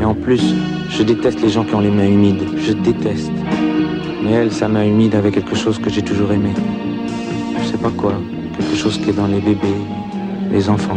Et 0.00 0.04
en 0.04 0.14
plus, 0.14 0.54
je 0.88 1.02
déteste 1.02 1.40
les 1.42 1.48
gens 1.48 1.64
qui 1.64 1.74
ont 1.74 1.80
les 1.80 1.90
mains 1.90 2.06
humides. 2.06 2.44
Je 2.56 2.72
déteste. 2.72 3.32
Mais 4.22 4.32
elle, 4.32 4.52
sa 4.52 4.68
main 4.68 4.84
humide 4.84 5.14
avait 5.14 5.30
quelque 5.30 5.54
chose 5.54 5.78
que 5.78 5.90
j'ai 5.90 6.02
toujours 6.02 6.32
aimé. 6.32 6.50
Je 7.60 7.66
sais 7.66 7.78
pas 7.78 7.90
quoi. 7.90 8.14
Quelque 8.58 8.76
chose 8.76 8.98
qui 8.98 9.10
est 9.10 9.14
dans 9.14 9.26
les 9.26 9.40
bébés, 9.40 9.80
les 10.50 10.68
enfants. 10.68 10.96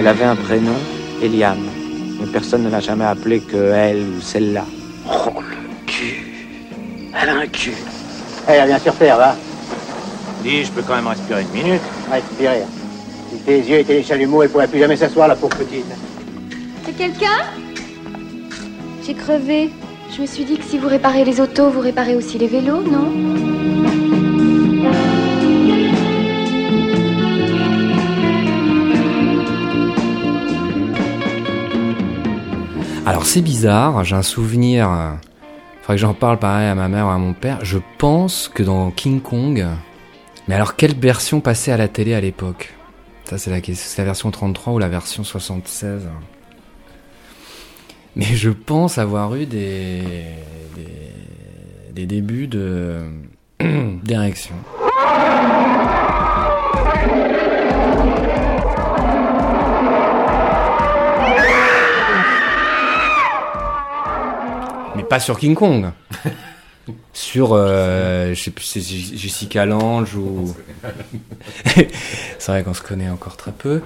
Elle 0.00 0.08
avait 0.08 0.24
un 0.24 0.34
prénom, 0.34 0.76
Eliane. 1.22 1.66
Mais 2.18 2.26
personne 2.28 2.62
ne 2.62 2.70
l'a 2.70 2.80
jamais 2.80 3.04
appelée 3.04 3.40
que 3.40 3.70
elle 3.74 3.98
ou 3.98 4.22
celle-là. 4.22 4.64
Oh, 5.06 5.28
le 5.42 5.86
cul. 5.86 6.24
Elle 7.20 7.28
a 7.28 7.34
un 7.34 7.46
cul. 7.46 7.74
Elle 8.48 8.66
vient 8.66 8.78
sur 8.78 8.94
Terre, 8.94 9.18
va. 9.18 9.36
Dis, 10.42 10.64
je 10.64 10.70
peux 10.70 10.80
quand 10.80 10.94
même 10.94 11.06
respirer 11.06 11.42
une 11.42 11.50
minute. 11.50 11.82
Respirer. 12.10 12.62
Si 13.30 13.40
tes 13.40 13.58
yeux 13.58 13.80
étaient 13.80 13.98
des 13.98 14.02
chalumeaux, 14.02 14.42
elle 14.42 14.48
pourrait 14.48 14.68
plus 14.68 14.78
jamais 14.78 14.96
s'asseoir, 14.96 15.28
la 15.28 15.36
pauvre 15.36 15.54
petite. 15.58 15.84
C'est 16.86 16.96
quelqu'un? 16.96 17.44
J'ai 19.06 19.12
crevé. 19.12 19.70
Je 20.16 20.22
me 20.22 20.26
suis 20.26 20.46
dit 20.46 20.56
que 20.56 20.64
si 20.64 20.78
vous 20.78 20.88
réparez 20.88 21.26
les 21.26 21.42
autos, 21.42 21.68
vous 21.68 21.80
réparez 21.80 22.16
aussi 22.16 22.38
les 22.38 22.46
vélos, 22.46 22.80
non? 22.90 24.09
Alors 33.10 33.26
c'est 33.26 33.42
bizarre, 33.42 34.04
j'ai 34.04 34.14
un 34.14 34.22
souvenir. 34.22 34.88
euh, 34.88 35.10
Faudrait 35.80 35.96
que 35.96 36.00
j'en 36.00 36.14
parle 36.14 36.38
pareil 36.38 36.68
à 36.68 36.76
ma 36.76 36.86
mère 36.86 37.06
ou 37.06 37.08
à 37.08 37.18
mon 37.18 37.32
père. 37.32 37.58
Je 37.64 37.78
pense 37.98 38.46
que 38.46 38.62
dans 38.62 38.92
King 38.92 39.20
Kong. 39.20 39.66
Mais 40.46 40.54
alors 40.54 40.76
quelle 40.76 40.94
version 40.94 41.40
passait 41.40 41.72
à 41.72 41.76
la 41.76 41.88
télé 41.88 42.14
à 42.14 42.20
l'époque? 42.20 42.72
Ça 43.24 43.36
c'est 43.36 43.50
la 43.50 43.60
question. 43.60 44.00
La 44.00 44.04
version 44.04 44.30
33 44.30 44.74
ou 44.74 44.78
la 44.78 44.88
version 44.88 45.24
76 45.24 46.02
Mais 48.14 48.26
je 48.26 48.50
pense 48.50 48.96
avoir 48.96 49.34
eu 49.34 49.44
des 49.44 50.02
des, 50.76 51.92
des 51.92 52.06
débuts 52.06 52.46
de 52.46 53.00
d'érection. 54.04 54.54
Mais 65.00 65.06
pas 65.06 65.18
sur 65.18 65.38
King 65.38 65.54
Kong. 65.54 65.90
sur, 67.12 67.52
euh, 67.52 68.34
je 68.34 68.42
sais 68.42 68.50
plus, 68.50 68.64
c'est 68.64 68.80
Jessica 68.80 69.64
Lange 69.64 70.14
ou. 70.14 70.54
c'est 72.38 72.52
vrai 72.52 72.62
qu'on 72.62 72.74
se 72.74 72.82
connaît 72.82 73.08
encore 73.08 73.36
très 73.38 73.52
peu. 73.52 73.80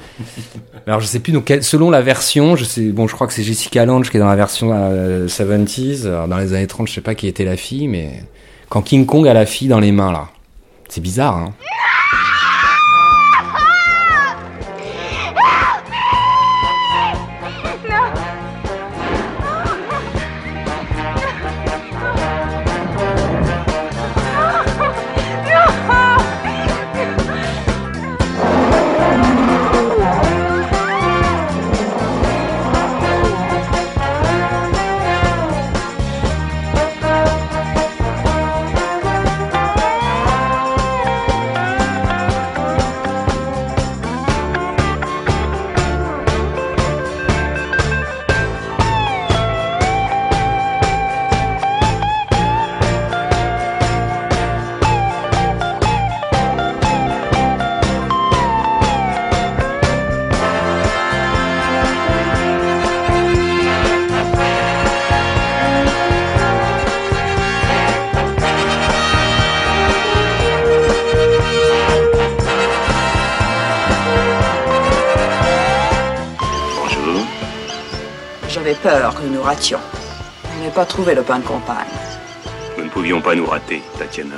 Alors 0.86 1.00
je 1.00 1.06
sais 1.06 1.20
plus, 1.20 1.32
donc 1.32 1.52
selon 1.60 1.90
la 1.90 2.02
version, 2.02 2.56
je 2.56 2.90
bon, 2.90 3.06
je 3.06 3.14
crois 3.14 3.26
que 3.26 3.32
c'est 3.32 3.44
Jessica 3.44 3.84
Lange 3.84 4.10
qui 4.10 4.16
est 4.16 4.20
dans 4.20 4.26
la 4.26 4.36
version 4.36 4.70
euh, 4.72 5.28
70s. 5.28 6.06
Alors, 6.06 6.26
dans 6.26 6.38
les 6.38 6.52
années 6.52 6.66
30, 6.66 6.88
je 6.88 6.94
sais 6.94 7.00
pas 7.00 7.14
qui 7.14 7.28
était 7.28 7.44
la 7.44 7.56
fille, 7.56 7.86
mais 7.86 8.24
quand 8.68 8.82
King 8.82 9.06
Kong 9.06 9.28
a 9.28 9.34
la 9.34 9.46
fille 9.46 9.68
dans 9.68 9.80
les 9.80 9.92
mains 9.92 10.12
là, 10.12 10.28
c'est 10.88 11.00
bizarre, 11.00 11.36
hein. 11.36 11.54
Pas 80.84 80.90
trouvé 80.90 81.14
le 81.14 81.22
pain 81.22 81.38
de 81.38 81.44
campagne. 81.44 81.86
Nous 82.76 82.84
ne 82.84 82.90
pouvions 82.90 83.22
pas 83.22 83.34
nous 83.34 83.46
rater, 83.46 83.80
Tatiana. 83.98 84.36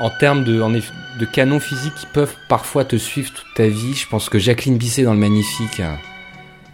en 0.00 0.10
termes 0.10 0.42
de, 0.42 0.60
en 0.60 0.72
eff- 0.72 0.90
de 1.20 1.24
canons 1.24 1.60
physiques 1.60 1.94
qui 1.94 2.06
peuvent 2.06 2.34
parfois 2.48 2.84
te 2.84 2.96
suivre 2.96 3.30
toute 3.32 3.54
ta 3.54 3.68
vie, 3.68 3.94
je 3.94 4.08
pense 4.08 4.28
que 4.28 4.38
Jacqueline 4.38 4.76
Bisset 4.76 5.04
dans 5.04 5.12
le 5.12 5.18
Magnifique, 5.20 5.80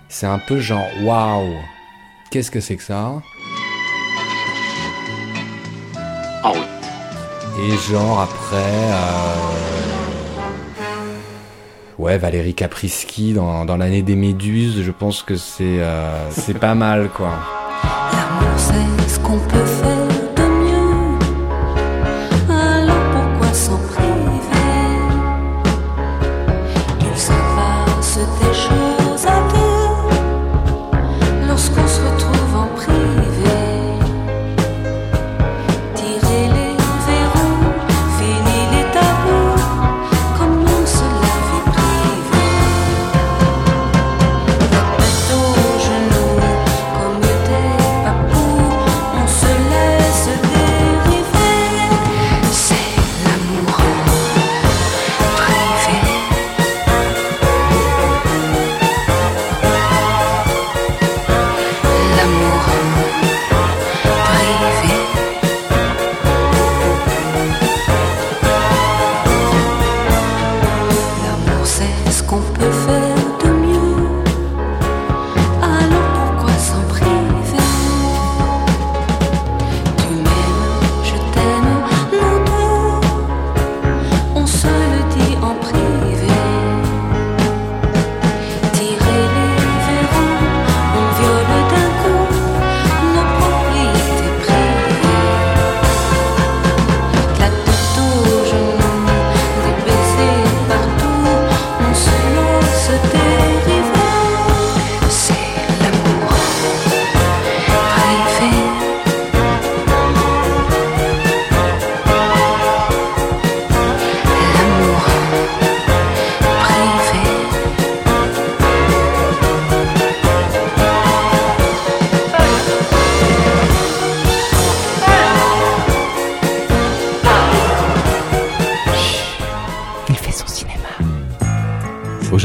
c'est 0.08 0.26
un 0.26 0.38
peu 0.38 0.58
genre 0.60 0.86
waouh, 1.02 1.52
qu'est-ce 2.30 2.50
que 2.50 2.60
c'est 2.60 2.76
que 2.76 2.82
ça? 2.82 3.20
En 6.42 6.52
route. 6.52 6.62
Et 7.66 7.76
genre 7.92 8.20
après, 8.20 8.56
euh, 8.56 9.97
ouais, 11.98 12.18
Valérie 12.18 12.54
Caprisky 12.54 13.34
dans, 13.34 13.76
l'année 13.76 14.02
des 14.02 14.16
Méduses, 14.16 14.82
je 14.82 14.90
pense 14.90 15.22
que 15.22 15.36
c'est 15.36 15.80
euh, 15.80 16.30
c'est 16.30 16.58
pas 16.58 16.74
mal 16.74 17.08
quoi. 17.10 17.38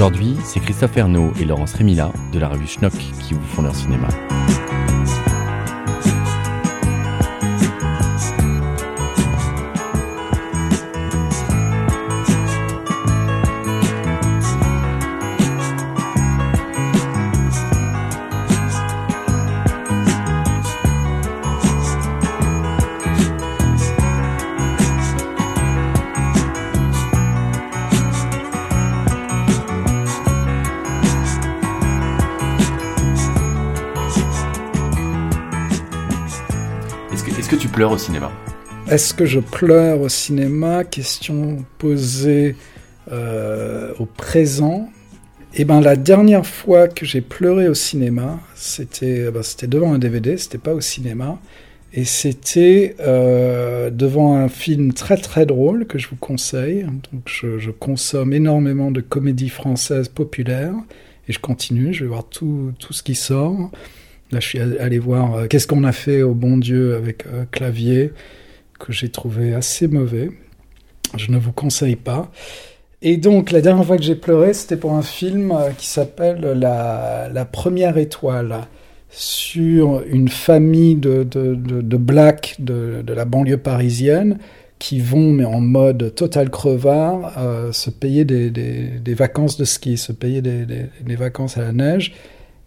Aujourd'hui, 0.04 0.36
c'est 0.43 0.60
Christophe 0.60 0.97
Ernaud 0.97 1.32
et 1.39 1.45
Laurence 1.45 1.76
Rémila 1.76 2.12
de 2.34 2.38
la 2.38 2.49
revue 2.49 2.68
Schnock 2.68 2.91
qui 2.91 3.34
vous 3.34 3.41
font 3.41 3.62
leur 3.62 3.74
cinéma. 3.74 4.10
Au 37.91 37.97
cinéma 37.97 38.31
Est-ce 38.89 39.13
que 39.13 39.25
je 39.25 39.39
pleure 39.39 40.01
au 40.01 40.09
cinéma? 40.09 40.84
Question 40.84 41.65
posée 41.77 42.55
euh, 43.11 43.93
au 43.99 44.05
présent. 44.05 44.89
Eh 45.55 45.65
ben, 45.65 45.81
la 45.81 45.95
dernière 45.95 46.45
fois 46.45 46.88
que 46.88 47.05
j'ai 47.05 47.21
pleuré 47.21 47.67
au 47.67 47.73
cinéma, 47.73 48.39
c'était 48.55 49.29
ben, 49.29 49.43
c'était 49.43 49.67
devant 49.67 49.93
un 49.93 49.99
DVD, 49.99 50.38
c'était 50.38 50.57
pas 50.57 50.73
au 50.73 50.81
cinéma, 50.81 51.38
et 51.93 52.05
c'était 52.05 52.95
euh, 53.01 53.89
devant 53.91 54.36
un 54.36 54.49
film 54.49 54.93
très 54.93 55.17
très 55.17 55.45
drôle 55.45 55.86
que 55.86 55.99
je 55.99 56.07
vous 56.07 56.15
conseille. 56.15 56.84
Donc, 56.84 57.23
je, 57.25 57.59
je 57.59 57.69
consomme 57.69 58.34
énormément 58.34 58.89
de 58.89 59.01
comédies 59.01 59.49
françaises 59.49 60.07
populaires, 60.07 60.73
et 61.27 61.34
je 61.34 61.39
continue, 61.39 61.93
je 61.93 62.03
vais 62.05 62.09
voir 62.09 62.23
tout, 62.27 62.73
tout 62.79 62.93
ce 62.93 63.03
qui 63.03 63.15
sort. 63.15 63.69
Là, 64.34 64.39
je 64.39 64.47
suis 64.47 64.59
allé 64.59 64.97
voir 64.97 65.36
euh, 65.36 65.47
Qu'est-ce 65.47 65.67
qu'on 65.67 65.84
a 65.84 65.91
fait 65.91 66.23
au 66.23 66.34
bon 66.34 66.57
Dieu 66.57 66.95
avec 66.95 67.27
euh, 67.27 67.45
Clavier, 67.51 68.13
que 68.79 68.91
j'ai 68.91 69.09
trouvé 69.09 69.53
assez 69.53 69.88
mauvais. 69.88 70.31
Je 71.15 71.31
ne 71.31 71.38
vous 71.38 71.51
conseille 71.51 71.95
pas. 71.95 72.31
Et 73.03 73.17
donc, 73.17 73.51
la 73.51 73.61
dernière 73.61 73.86
fois 73.86 73.95
que 73.95 74.01
j'ai 74.01 74.15
pleuré, 74.15 74.53
c'était 74.53 74.77
pour 74.77 74.93
un 74.93 75.03
film 75.03 75.51
euh, 75.51 75.69
qui 75.77 75.86
s'appelle 75.86 76.41
la, 76.41 77.47
Première 77.51 77.97
Étoile, 77.99 78.61
sur 79.11 80.01
une 80.09 80.29
famille 80.29 80.95
de, 80.95 81.21
de, 81.23 81.97
blacks 81.97 82.55
de, 82.57 83.03
la 83.07 83.25
banlieue 83.25 83.57
parisienne 83.57 84.39
qui 84.79 84.99
vont, 84.99 85.31
mais 85.31 85.45
en 85.45 85.61
mode 85.61 86.15
total 86.15 86.49
crevard, 86.49 87.31
se 87.71 87.91
payer 87.91 88.25
des, 88.25 89.13
vacances 89.13 89.57
de 89.57 89.65
ski, 89.65 89.97
se 89.97 90.11
payer 90.11 90.41
des 90.41 91.15
vacances 91.15 91.59
à 91.59 91.61
la 91.61 91.71
neige. 91.71 92.13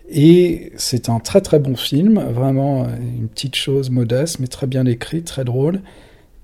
Et 0.09 0.73
c'est 0.77 1.09
un 1.09 1.19
très 1.19 1.41
très 1.41 1.59
bon 1.59 1.77
film, 1.77 2.21
vraiment 2.21 2.87
une 2.89 3.29
petite 3.29 3.57
chose 3.57 3.91
modeste, 3.91 4.39
mais 4.39 4.47
très 4.47 4.67
bien 4.67 4.87
écrit, 4.87 5.23
très 5.23 5.45
drôle. 5.45 5.81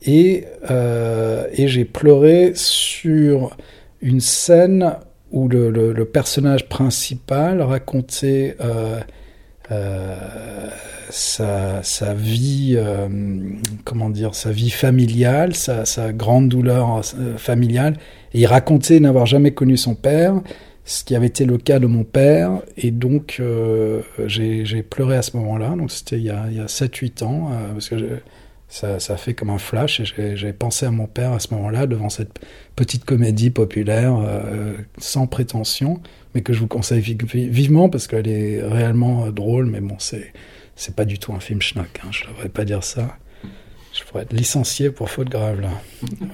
Et, 0.05 0.47
euh, 0.71 1.47
et 1.53 1.69
j'ai 1.69 1.85
pleuré 1.85 2.53
sur 2.55 3.57
une 4.01 4.21
scène 4.21 4.97
où 5.31 5.49
le, 5.49 5.71
le, 5.71 6.05
personnage 6.05 6.69
principal 6.69 7.63
racontait 7.63 8.57
euh, 8.61 9.01
euh, 9.71 10.17
sa, 11.09 11.83
sa 11.83 12.15
vie, 12.15 12.75
euh, 12.77 13.09
comment 13.85 14.11
dire, 14.11 14.35
sa 14.35 14.51
vie 14.51 14.71
familiale, 14.71 15.55
sa, 15.55 15.85
sa 15.85 16.13
grande 16.13 16.49
douleur 16.49 17.01
euh, 17.19 17.37
familiale. 17.37 17.97
Et 18.35 18.41
il 18.41 18.47
racontait 18.47 18.99
n'avoir 18.99 19.27
jamais 19.27 19.53
connu 19.53 19.77
son 19.77 19.95
père, 19.95 20.41
ce 20.85 21.05
qui 21.05 21.15
avait 21.15 21.27
été 21.27 21.45
le 21.45 21.59
cas 21.59 21.79
de 21.79 21.87
mon 21.87 22.05
père. 22.05 22.61
Et 22.77 22.91
donc, 22.91 23.37
euh, 23.41 24.03
j'ai 24.27 24.83
pleuré 24.83 25.17
à 25.17 25.23
ce 25.23 25.37
moment-là. 25.37 25.71
Donc, 25.71 25.91
c'était 25.91 26.17
il 26.17 26.25
y 26.25 26.31
a, 26.31 26.43
a 26.43 26.67
7-8 26.67 27.23
ans, 27.25 27.51
euh, 27.53 27.73
parce 27.73 27.89
que 27.89 27.97
ça, 28.69 28.99
ça 29.01 29.17
fait 29.17 29.35
comme 29.35 29.51
un 29.51 29.59
flash. 29.59 30.01
Et 30.01 30.37
j'ai- 30.37 30.53
pensé 30.53 30.87
à 30.87 30.91
mon 30.91 31.07
père 31.07 31.33
à 31.33 31.39
ce 31.41 31.53
moment-là, 31.55 31.87
devant 31.87 32.09
cette 32.09 32.41
petite 32.75 33.05
comédie 33.05 33.51
populaire, 33.51 34.17
euh, 34.19 34.75
sans 34.99 35.27
prétention, 35.27 36.01
mais 36.35 36.41
que 36.43 36.53
je 36.53 36.61
vous 36.61 36.69
conseille 36.69 37.01
vi- 37.01 37.17
vi- 37.17 37.49
vivement, 37.49 37.89
parce 37.89 38.07
qu'elle 38.07 38.29
est 38.29 38.63
réellement 38.63 39.31
drôle. 39.31 39.67
Mais 39.67 39.81
bon, 39.81 39.97
c'est 39.99 40.33
c'est 40.75 40.97
pas 40.97 41.05
du 41.05 41.19
tout 41.19 41.33
un 41.35 41.39
film 41.41 41.61
schnock. 41.61 42.01
Hein, 42.03 42.09
je 42.11 42.25
ne 42.25 42.31
devrais 42.33 42.49
pas 42.49 42.65
dire 42.65 42.83
ça. 42.83 43.17
Je 43.93 44.03
pourrais 44.05 44.23
être 44.23 44.33
licencié 44.33 44.91
pour 44.91 45.11
faute 45.11 45.29
grave, 45.29 45.61
là. 45.61 45.69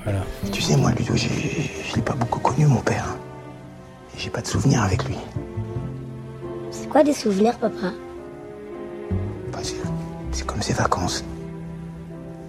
Voilà. 0.04 0.24
Tu 0.52 0.62
sais, 0.62 0.76
moi, 0.76 0.92
Ludo, 0.96 1.16
je 1.16 1.26
l'ai 1.96 2.02
pas 2.02 2.14
beaucoup 2.14 2.38
connu, 2.38 2.66
mon 2.66 2.80
père. 2.80 3.18
Et 4.18 4.22
J'ai 4.22 4.30
pas 4.30 4.40
de 4.40 4.46
souvenirs 4.48 4.82
avec 4.82 5.04
lui. 5.04 5.16
C'est 6.72 6.88
quoi 6.88 7.04
des 7.04 7.12
souvenirs, 7.12 7.56
papa? 7.58 7.92
Bah, 9.52 9.58
c'est- 9.62 10.44
comme 10.44 10.60
ses 10.62 10.72
vacances. 10.72 11.24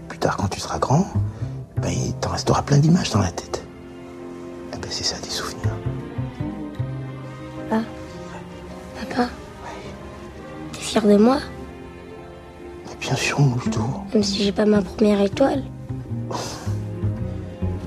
Plus 0.08 0.18
tard, 0.20 0.38
quand 0.38 0.48
tu 0.48 0.60
seras 0.60 0.80
grand, 0.80 1.06
ben, 1.82 1.92
il 1.92 2.14
t'en 2.16 2.30
restera 2.32 2.62
plein 2.64 2.78
d'images 2.80 3.12
dans 3.12 3.20
la 3.20 3.32
tête. 3.32 3.64
Eh 4.74 4.78
ben, 4.78 4.88
c'est 4.90 5.04
ça, 5.04 5.18
des 5.22 5.30
souvenirs. 5.30 5.76
Papa? 7.70 7.84
Papa? 9.00 9.30
T'es 10.74 10.80
fier 10.80 11.02
de 11.06 11.18
moi? 11.18 11.38
Mais 12.88 12.96
bien 13.00 13.16
sûr, 13.16 13.40
mon 13.40 13.56
Ludo. 13.64 13.82
Même 14.14 14.24
si 14.24 14.44
j'ai 14.44 14.52
pas 14.52 14.66
ma 14.66 14.82
première 14.82 15.22
étoile. 15.22 15.64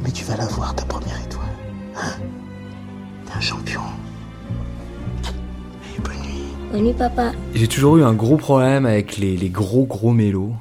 Mais 0.05 0.11
tu 0.13 0.25
vas 0.25 0.37
l'avoir, 0.37 0.75
ta 0.77 0.85
première 0.85 1.21
étoile. 1.25 1.47
Hein? 1.97 2.13
Champion. 3.43 3.83
Et 5.97 6.01
bonne 6.01 6.13
nuit. 6.23 6.45
Bonne 6.71 6.85
nuit, 6.85 6.95
papa. 6.95 7.33
J'ai 7.55 7.67
toujours 7.67 7.97
eu 7.97 8.05
un 8.05 8.15
gros 8.15 8.37
problème 8.37 8.87
avec 8.87 9.19
les, 9.19 9.37
les 9.37 9.51
gros 9.51 9.85
gros 9.85 10.13
mélos. 10.13 10.53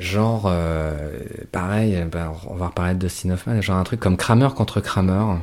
Genre, 0.00 0.46
euh, 0.46 1.20
pareil, 1.52 1.96
ben, 2.10 2.32
on 2.48 2.54
va 2.54 2.66
reparler 2.66 2.94
de 2.94 2.98
Dustin 2.98 3.30
Hoffman, 3.30 3.60
genre 3.60 3.76
un 3.76 3.84
truc 3.84 4.00
comme 4.00 4.16
Kramer 4.16 4.48
contre 4.56 4.80
Kramer. 4.80 5.36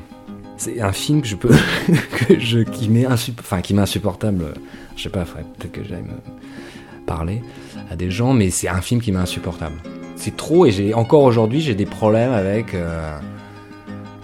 C'est 0.58 0.82
un 0.82 0.92
film 0.92 1.22
que 1.22 1.28
je 1.30 1.38
peux, 1.38 1.56
que 2.28 2.38
je, 2.38 2.60
qui 2.60 2.90
m'est 2.90 3.08
enfin, 3.08 3.62
qui 3.62 3.74
m'est 3.74 3.82
insupportable. 3.82 4.54
Je 4.98 5.04
sais 5.04 5.10
pas, 5.10 5.24
peut-être 5.24 5.72
que 5.72 5.84
j'aille 5.86 6.04
me 6.04 7.06
parler 7.06 7.42
à 7.90 7.96
des 7.96 8.12
gens, 8.12 8.34
mais 8.34 8.50
c'est 8.50 8.68
un 8.68 8.82
film 8.82 9.00
qui 9.02 9.14
m'est 9.14 9.20
insupportable. 9.20 9.78
C'est 10.18 10.36
trop 10.36 10.66
et 10.66 10.72
j'ai 10.72 10.94
encore 10.94 11.24
aujourd'hui 11.24 11.62
j'ai 11.62 11.76
des 11.76 11.86
problèmes 11.86 12.34
avec 12.34 12.74
euh, 12.74 13.18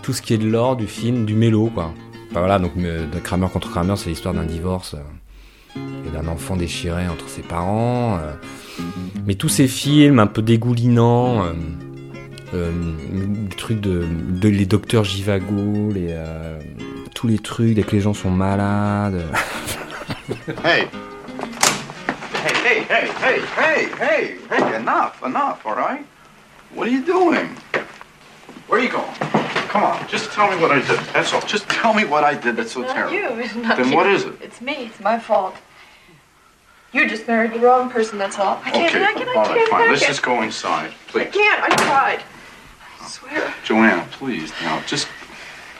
tout 0.05 0.13
ce 0.13 0.21
qui 0.21 0.35
est 0.35 0.37
de 0.37 0.47
l'ordre 0.47 0.77
du 0.81 0.87
film, 0.87 1.25
du 1.25 1.33
mélo 1.33 1.71
quoi. 1.73 1.91
Enfin, 2.29 2.39
voilà, 2.41 2.59
donc 2.59 2.73
euh, 2.77 3.07
de 3.07 3.19
Kramer 3.19 3.47
contre 3.51 3.71
Kramer, 3.71 3.95
c'est 3.95 4.11
l'histoire 4.11 4.35
d'un 4.35 4.45
divorce 4.45 4.93
euh, 4.93 5.79
et 6.07 6.11
d'un 6.11 6.27
enfant 6.27 6.55
déchiré 6.55 7.07
entre 7.07 7.27
ses 7.27 7.41
parents. 7.41 8.19
euh. 8.21 8.33
mais 9.25 9.33
tous 9.33 9.49
ces 9.49 9.67
films 9.67 10.19
un 10.19 10.27
peu 10.27 10.43
dégoulinants, 10.43 11.43
des 12.53 13.55
trucs 13.57 13.81
de, 13.81 14.05
les 14.43 14.67
docteurs 14.67 15.03
Jivago, 15.03 15.91
les 15.91 16.15
tous 17.15 17.27
les 17.27 17.39
trucs 17.39 17.73
dès 17.73 17.81
que 17.81 17.95
les 17.95 18.01
gens 18.01 18.13
sont 18.13 18.31
malades. 18.31 19.23
Hey. 20.63 20.87
Hey, 22.63 22.81
hey, 22.89 23.07
hey, 23.21 23.41
hey, 23.57 23.87
hey, 23.99 24.37
hey, 24.49 24.75
enough, 24.75 25.21
enough? 25.23 25.63
What 25.63 26.87
are 26.87 26.91
you 26.91 27.03
doing? 27.03 27.49
Where 28.67 28.79
are 28.79 28.83
you 28.83 28.89
going? 28.89 29.13
Come 29.69 29.83
on, 29.83 30.07
just 30.07 30.31
tell 30.31 30.49
me 30.49 30.59
what 30.61 30.71
I 30.71 30.79
did. 30.79 30.99
That's 31.13 31.33
all. 31.33 31.41
Just 31.41 31.67
tell 31.69 31.93
me 31.93 32.05
what 32.05 32.23
I 32.23 32.33
did 32.33 32.55
that's 32.55 32.71
so 32.71 32.81
Not 32.81 32.95
terrible. 32.95 33.13
you. 33.13 33.29
It's 33.43 33.55
not 33.65 33.77
Then 33.77 33.89
you. 33.89 33.95
what 33.95 34.07
is 34.07 34.23
it? 34.23 34.33
It's 34.41 34.61
me. 34.61 34.85
It's 34.87 34.99
my 34.99 35.19
fault. 35.19 35.55
You 36.93 37.09
just 37.09 37.27
married 37.27 37.51
the 37.51 37.59
wrong 37.59 37.89
person, 37.89 38.17
that's 38.17 38.39
all. 38.39 38.61
I 38.63 38.71
can't, 38.71 38.95
okay, 38.95 39.03
I 39.03 39.13
can't, 39.13 39.27
I 39.27 39.33
all 39.35 39.45
can't, 39.45 39.69
fine. 39.69 39.89
Let's 39.89 40.05
just 40.07 40.23
go 40.23 40.41
inside, 40.43 40.93
please. 41.07 41.23
I 41.23 41.25
can't, 41.25 41.61
I 41.63 41.67
tried. 41.75 42.23
I 43.01 43.07
swear. 43.09 43.53
Joanna, 43.65 44.07
please, 44.11 44.51
now, 44.61 44.81
just... 44.87 45.09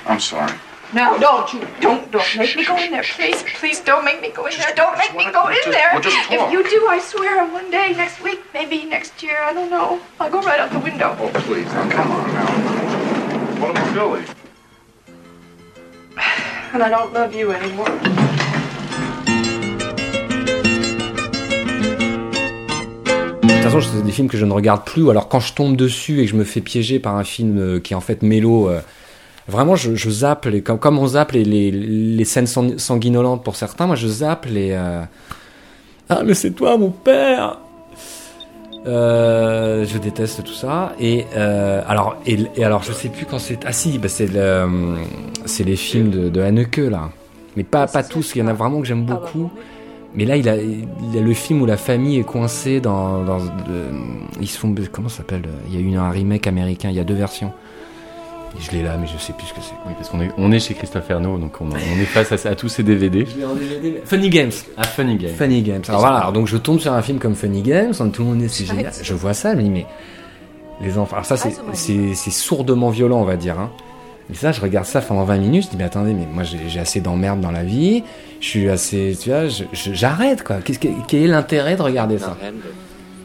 I'm 0.06 0.20
sorry. 0.20 0.52
No, 0.94 1.18
don't 1.18 1.54
you, 1.54 1.66
don't, 1.80 2.12
don't 2.12 2.38
make 2.38 2.56
me 2.58 2.66
go 2.66 2.76
in 2.78 2.92
there, 2.92 3.04
please. 3.04 3.44
Please 3.56 3.80
don't 3.80 4.04
make 4.04 4.22
me 4.22 4.30
go 4.32 4.46
in 4.46 4.58
there. 4.58 4.76
Don't 4.76 4.98
make 4.98 5.16
me 5.16 5.32
go 5.32 5.48
in 5.48 5.56
just- 5.56 5.72
there. 5.72 5.90
we'll 5.94 6.02
just 6.02 6.18
If 6.30 6.52
you 6.52 6.70
do, 6.70 6.86
I 6.88 7.00
swear, 7.00 7.46
one 7.48 7.72
day, 7.72 7.94
next 7.94 8.22
week, 8.22 8.42
maybe 8.54 8.84
next 8.84 9.24
year, 9.24 9.38
I 9.42 9.54
don't 9.54 9.70
know. 9.72 10.02
I'll 10.20 10.30
go 10.30 10.42
right 10.42 10.60
out 10.60 10.72
the 10.74 10.80
window. 10.80 11.16
Oh, 11.18 11.30
please, 11.44 11.66
now, 11.68 11.90
come 11.90 12.12
on 12.12 12.34
now. 12.34 12.65
And 16.74 16.82
I 16.84 16.90
don't 16.90 17.14
love 17.14 17.34
you 17.34 17.52
anymore. 17.52 17.88
De 23.44 23.48
toute 23.48 23.72
façon, 23.72 23.82
c'est 23.82 24.04
des 24.04 24.12
films 24.12 24.28
que 24.28 24.38
je 24.38 24.46
ne 24.46 24.52
regarde 24.54 24.84
plus. 24.86 25.10
Alors 25.10 25.28
quand 25.30 25.40
je 25.40 25.54
tombe 25.54 25.76
dessus 25.76 26.20
et 26.22 26.26
que 26.26 26.32
je 26.32 26.36
me 26.36 26.44
fais 26.44 26.62
piéger 26.62 27.00
par 27.00 27.16
un 27.16 27.24
film 27.24 27.58
euh, 27.58 27.80
qui 27.80 27.94
est 27.94 27.96
en 27.96 28.02
fait 28.02 28.22
mélo, 28.22 28.70
euh, 28.70 28.80
vraiment 29.48 29.76
je, 29.76 29.96
je 29.96 30.10
zappe 30.10 30.46
les, 30.46 30.62
comme, 30.62 30.80
comme 30.80 30.98
on 31.00 31.08
zappe 31.08 31.32
les, 31.32 31.44
les, 31.44 31.72
les 31.72 32.26
scènes 32.26 32.48
sang- 32.48 32.78
sanguinolentes 32.78 33.44
pour 33.44 33.56
certains, 33.56 33.88
moi 33.88 33.96
je 33.96 34.08
zappe 34.08 34.46
les. 34.46 34.72
euh, 34.72 35.02
Ah 36.10 36.22
mais 36.26 36.34
c'est 36.34 36.52
toi 36.52 36.78
mon 36.78 36.90
père. 36.92 37.58
Euh, 38.88 39.84
je 39.86 39.98
déteste 39.98 40.44
tout 40.44 40.54
ça 40.54 40.94
et 41.00 41.26
euh, 41.36 41.82
alors 41.88 42.18
et, 42.28 42.38
et 42.56 42.64
alors 42.64 42.84
je 42.84 42.92
sais 42.92 43.10
plus 43.10 43.26
quand 43.26 43.40
c'est 43.40 43.66
ah 43.66 43.72
si 43.72 43.98
bah 43.98 44.10
c'est 44.10 44.32
le 44.32 44.68
c'est 45.46 45.64
les 45.64 45.76
films 45.76 46.12
de, 46.12 46.30
de 46.30 46.40
Haneke 46.40 46.78
là 46.78 47.10
mais 47.58 47.64
pas 47.64 47.88
pas 47.88 48.04
tous 48.04 48.36
il 48.36 48.40
y 48.40 48.42
en 48.44 48.48
a 48.48 48.54
vraiment 48.54 48.82
que 48.82 48.86
j'aime 48.86 49.04
beaucoup 49.04 49.50
mais 50.16 50.24
là, 50.24 50.38
il 50.38 50.48
a, 50.48 50.56
il 50.56 51.18
a 51.18 51.22
le 51.22 51.34
film 51.34 51.62
où 51.62 51.66
la 51.66 51.76
famille 51.78 52.20
est 52.20 52.24
coincée 52.24 52.80
dans. 52.80 53.26
ils 54.40 54.48
se 54.48 54.58
font. 54.58 54.74
Comment 54.92 55.10
ça 55.10 55.18
s'appelle? 55.18 55.44
Il 55.68 55.76
y 55.76 55.78
a 55.78 55.82
eu 55.82 55.96
un 55.98 56.10
remake 56.10 56.48
américain, 56.48 56.90
il 56.90 56.96
y 56.96 57.00
a 57.00 57.04
deux 57.04 57.16
versions. 57.16 57.52
Et 58.58 58.62
je 58.62 58.72
l'ai 58.72 58.84
là, 58.84 58.96
mais 59.00 59.08
je 59.08 59.18
sais 59.18 59.34
plus 59.34 59.48
ce 59.48 59.54
que 59.54 59.60
c'est. 59.62 59.74
Oui, 59.86 59.94
parce 59.98 60.10
qu'on 60.10 60.22
est, 60.22 60.32
on 60.38 60.52
est 60.52 60.60
chez 60.60 60.74
Christophe 60.74 61.10
Ernaud, 61.10 61.38
donc 61.38 61.60
on, 61.62 61.66
on 61.70 62.00
est 62.02 62.06
face 62.06 62.46
à, 62.46 62.50
à 62.50 62.56
tous 62.56 62.70
ces 62.70 62.84
DVD. 62.84 63.26
Funny 64.06 64.30
Games. 64.30 64.52
Ah, 64.78 64.84
Funny 64.84 65.16
Games. 65.18 65.36
Funny 65.36 65.62
Games. 65.62 65.82
Alors 65.90 66.00
voilà, 66.02 66.18
alors 66.18 66.32
donc 66.34 66.48
je 66.48 66.58
tombe 66.58 66.80
sur 66.80 66.94
un 66.94 67.02
film 67.02 67.20
comme 67.20 67.36
Funny 67.36 67.62
Games, 67.62 67.94
tout 68.14 68.24
le 68.24 68.30
monde 68.30 68.42
est 68.42 68.48
c'est 68.48 68.66
génial. 68.66 68.92
Je 69.02 69.14
vois 69.14 69.34
ça, 69.34 69.52
je 69.54 69.58
me 69.58 69.64
dis, 69.64 69.70
mais. 69.70 69.86
Les 70.82 70.98
enfants. 70.98 71.16
Alors 71.16 71.26
ça, 71.26 71.38
c'est, 71.38 71.54
c'est, 71.74 72.14
c'est 72.16 72.32
sourdement 72.32 72.90
violent, 72.90 73.22
on 73.22 73.26
va 73.26 73.38
dire. 73.38 73.58
Hein. 73.60 73.72
Mais 74.30 74.36
ça, 74.36 74.52
je 74.52 74.60
regarde 74.60 74.86
ça 74.86 75.00
pendant 75.02 75.24
20 75.24 75.38
minutes, 75.38 75.64
je 75.66 75.70
dis, 75.70 75.78
mais 75.78 75.84
attendez, 75.86 76.14
mais 76.14 76.26
moi 76.34 76.44
j'ai, 76.44 76.58
j'ai 76.68 76.80
assez 76.80 77.00
d'emmerdes 77.00 77.40
dans 77.42 77.52
la 77.52 77.64
vie, 77.64 78.04
je 78.42 78.48
suis 78.48 78.70
assez. 78.70 79.16
Tu 79.22 79.30
vois, 79.30 79.48
je- 79.48 79.64
je- 79.72 79.94
j'arrête 79.94 80.44
quoi. 80.44 80.58
Qu'est-ce 80.58 80.80
quel 80.80 81.22
est 81.24 81.28
l'intérêt 81.28 81.76
de 81.78 81.82
regarder 81.82 82.18
ça? 82.18 82.36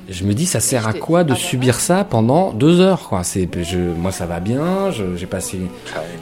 Je 0.08 0.24
me 0.24 0.34
dis, 0.34 0.46
ça 0.46 0.60
sert 0.60 0.88
à 0.88 0.92
quoi 0.92 1.22
de 1.24 1.34
subir 1.34 1.78
ça 1.80 2.04
pendant 2.04 2.52
deux 2.52 2.80
heures, 2.80 3.08
quoi? 3.08 3.22
C'est, 3.24 3.48
je, 3.62 3.78
moi, 3.78 4.10
ça 4.12 4.26
va 4.26 4.40
bien. 4.40 4.90
je- 4.90 5.16
j'ai 5.16 5.26
passé 5.26 5.60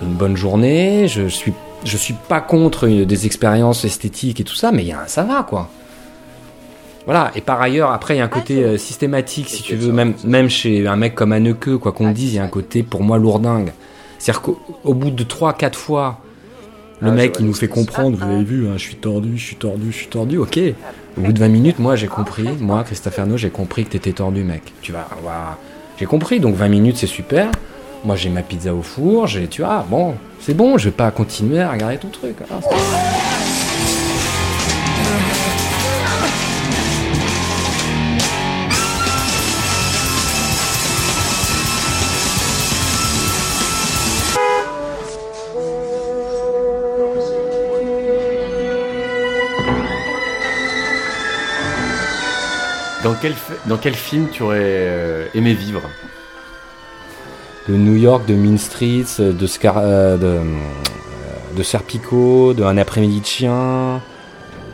une 0.03 0.13
bonne 0.15 0.37
journée. 0.37 1.09
Je 1.09 1.27
suis, 1.29 1.53
je 1.85 1.97
suis 1.97 2.15
pas 2.15 2.41
contre 2.41 2.85
une- 2.85 3.05
des 3.05 3.27
expériences 3.27 3.85
esthétiques 3.85 4.41
et 4.41 4.45
tout 4.45 4.55
ça, 4.55 4.73
mais 4.73 4.85
y 4.85 4.93
a 4.93 5.07
ça 5.07 5.23
va, 5.23 5.43
quoi. 5.43 5.71
Voilà. 7.07 7.31
Et 7.35 7.41
par 7.41 7.61
ailleurs, 7.63 7.91
après, 7.93 8.17
il 8.17 8.19
y 8.19 8.21
a 8.21 8.25
un 8.25 8.29
côté 8.29 8.63
euh, 8.63 8.77
systématique, 8.77 9.49
si 9.49 9.63
tu 9.63 9.77
veux, 9.77 9.93
même, 9.93 10.15
même 10.25 10.51
chez 10.51 10.87
un 10.87 10.97
mec 10.97 11.15
comme 11.15 11.33
Anneke, 11.33 11.77
quoi 11.79 11.93
qu'on 11.93 12.11
dise, 12.11 12.35
il 12.35 12.37
y 12.37 12.39
a 12.39 12.45
un 12.45 12.49
côté 12.49 12.83
pour 12.83 13.03
moi 13.03 13.17
lourdingue. 13.17 13.73
C'est-à-dire 14.19 14.43
qu'au 14.43 14.61
au 14.85 14.93
bout 14.95 15.11
de 15.11 15.23
trois, 15.25 15.55
quatre 15.55 15.79
fois, 15.79 16.21
le 17.01 17.11
Ah, 17.11 17.13
mec, 17.13 17.37
il 17.39 17.47
nous 17.47 17.55
fait 17.55 17.69
comprendre, 17.69 18.17
vous 18.17 18.25
avez 18.25 18.43
vu, 18.45 18.67
hein, 18.69 18.73
je 18.77 18.83
suis 18.83 18.97
tordu, 18.97 19.37
je 19.37 19.45
suis 19.45 19.57
tordu, 19.57 19.93
je 19.93 19.97
suis 19.97 20.07
tordu, 20.09 20.39
ok. 20.39 20.59
Au 21.17 21.21
bout 21.21 21.33
de 21.33 21.39
20 21.39 21.49
minutes, 21.49 21.79
moi, 21.79 21.95
j'ai 21.97 22.07
compris, 22.09 22.49
moi, 22.61 22.83
Christophe 22.85 23.19
Ernaud, 23.19 23.37
j'ai 23.37 23.51
compris 23.51 23.85
que 23.85 23.91
t'étais 23.91 24.13
tordu, 24.13 24.43
mec. 24.45 24.63
Tu 24.83 24.93
vas. 24.93 25.07
J'ai 25.99 26.07
compris, 26.07 26.41
donc 26.41 26.55
20 26.55 26.69
minutes, 26.69 26.97
c'est 26.97 27.07
super. 27.07 27.51
Moi, 28.05 28.15
j'ai 28.17 28.29
ma 28.31 28.43
pizza 28.43 28.73
au 28.75 28.83
four, 28.83 29.27
j'ai, 29.27 29.49
tu 29.49 29.63
vois, 29.63 29.85
bon, 29.89 30.15
c'est 30.41 30.55
bon, 30.55 30.79
je 30.79 30.87
vais 30.87 30.91
pas 30.93 31.11
continuer 31.11 31.61
à 31.61 31.73
regarder 31.73 31.99
ton 31.99 32.09
truc. 32.09 32.37
hein, 32.51 32.61
Dans 53.67 53.77
quel, 53.79 53.95
film 53.95 54.29
tu 54.31 54.43
aurais 54.43 54.59
euh, 54.61 55.27
aimé 55.35 55.55
vivre? 55.55 55.81
De 57.67 57.75
New 57.75 57.97
York, 57.97 58.27
de 58.27 58.35
Mean 58.35 58.59
Streets, 58.59 59.19
de, 59.19 59.47
Scar 59.47 59.79
euh, 59.79 60.17
de, 60.19 60.27
euh, 60.27 61.63
Serpico, 61.63 62.53
de 62.53 62.65
Un 62.65 62.77
après-midi 62.77 63.21
de 63.21 63.27
chien, 63.27 64.03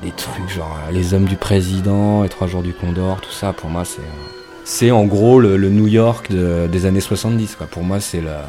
des 0.03 0.11
trucs 0.11 0.49
genre 0.49 0.77
euh, 0.89 0.91
Les 0.91 1.15
hommes 1.15 1.27
du 1.27 1.37
président, 1.37 2.25
Les 2.25 2.29
trois 2.29 2.49
jours 2.49 2.63
du 2.63 2.73
Condor, 2.73 3.21
tout 3.21 3.31
ça, 3.31 3.53
pour 3.53 3.71
moi, 3.71 3.85
c'est. 3.85 4.01
euh, 4.01 4.35
C'est 4.65 4.91
en 4.91 5.05
gros 5.05 5.39
le, 5.39 5.57
New 5.71 5.87
York 5.87 6.31
de- 6.33 6.67
des 6.67 6.87
années 6.87 7.01
70, 7.01 7.55
quoi. 7.55 7.69
Pour 7.69 7.85
moi, 7.85 8.01
c'est 8.01 8.21
la, 8.21 8.43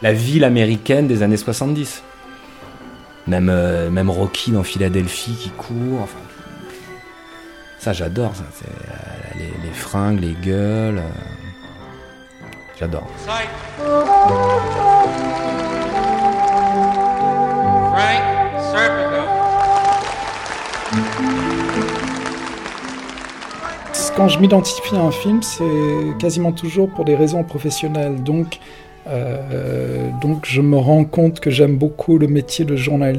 la 0.00 0.12
ville 0.14 0.44
américaine 0.44 1.06
des 1.08 1.22
années 1.22 1.36
70. 1.36 2.02
Même, 3.26 3.50
euh, 3.50 3.90
Rocky 4.08 4.50
dans 4.52 4.62
Philadelphie 4.62 5.34
qui 5.38 5.50
court. 5.50 6.08
Ça, 7.86 7.92
j'adore, 7.92 8.34
ça. 8.34 8.42
C'est, 8.52 8.66
euh, 8.66 9.38
les, 9.38 9.68
les 9.68 9.72
fringues, 9.72 10.18
les 10.18 10.32
gueules. 10.32 10.98
euh, 10.98 11.02
J'adore. 12.80 13.06
Frank 17.92 18.22
Serpico. 18.72 19.22
Quand 24.16 24.28
je 24.28 24.38
m'identifie 24.40 24.96
à 24.96 25.00
un 25.02 25.10
film, 25.12 25.42
c'est 25.42 25.62
quasiment 26.18 26.50
toujours 26.50 26.88
pour 26.88 27.04
des 27.04 27.14
raisons 27.14 27.44
professionnelles. 27.44 28.22
Donc, 28.22 28.58
euh, 29.06 30.10
donc 30.22 30.44
je 30.46 30.60
me 30.60 30.76
rends 30.76 31.04
compte 31.04 31.38
que 31.38 31.50
j'aime 31.50 31.76
beaucoup 31.76 32.18
le 32.18 32.26
métier 32.26 32.64
de 32.64 32.74
journaliste 32.74 33.14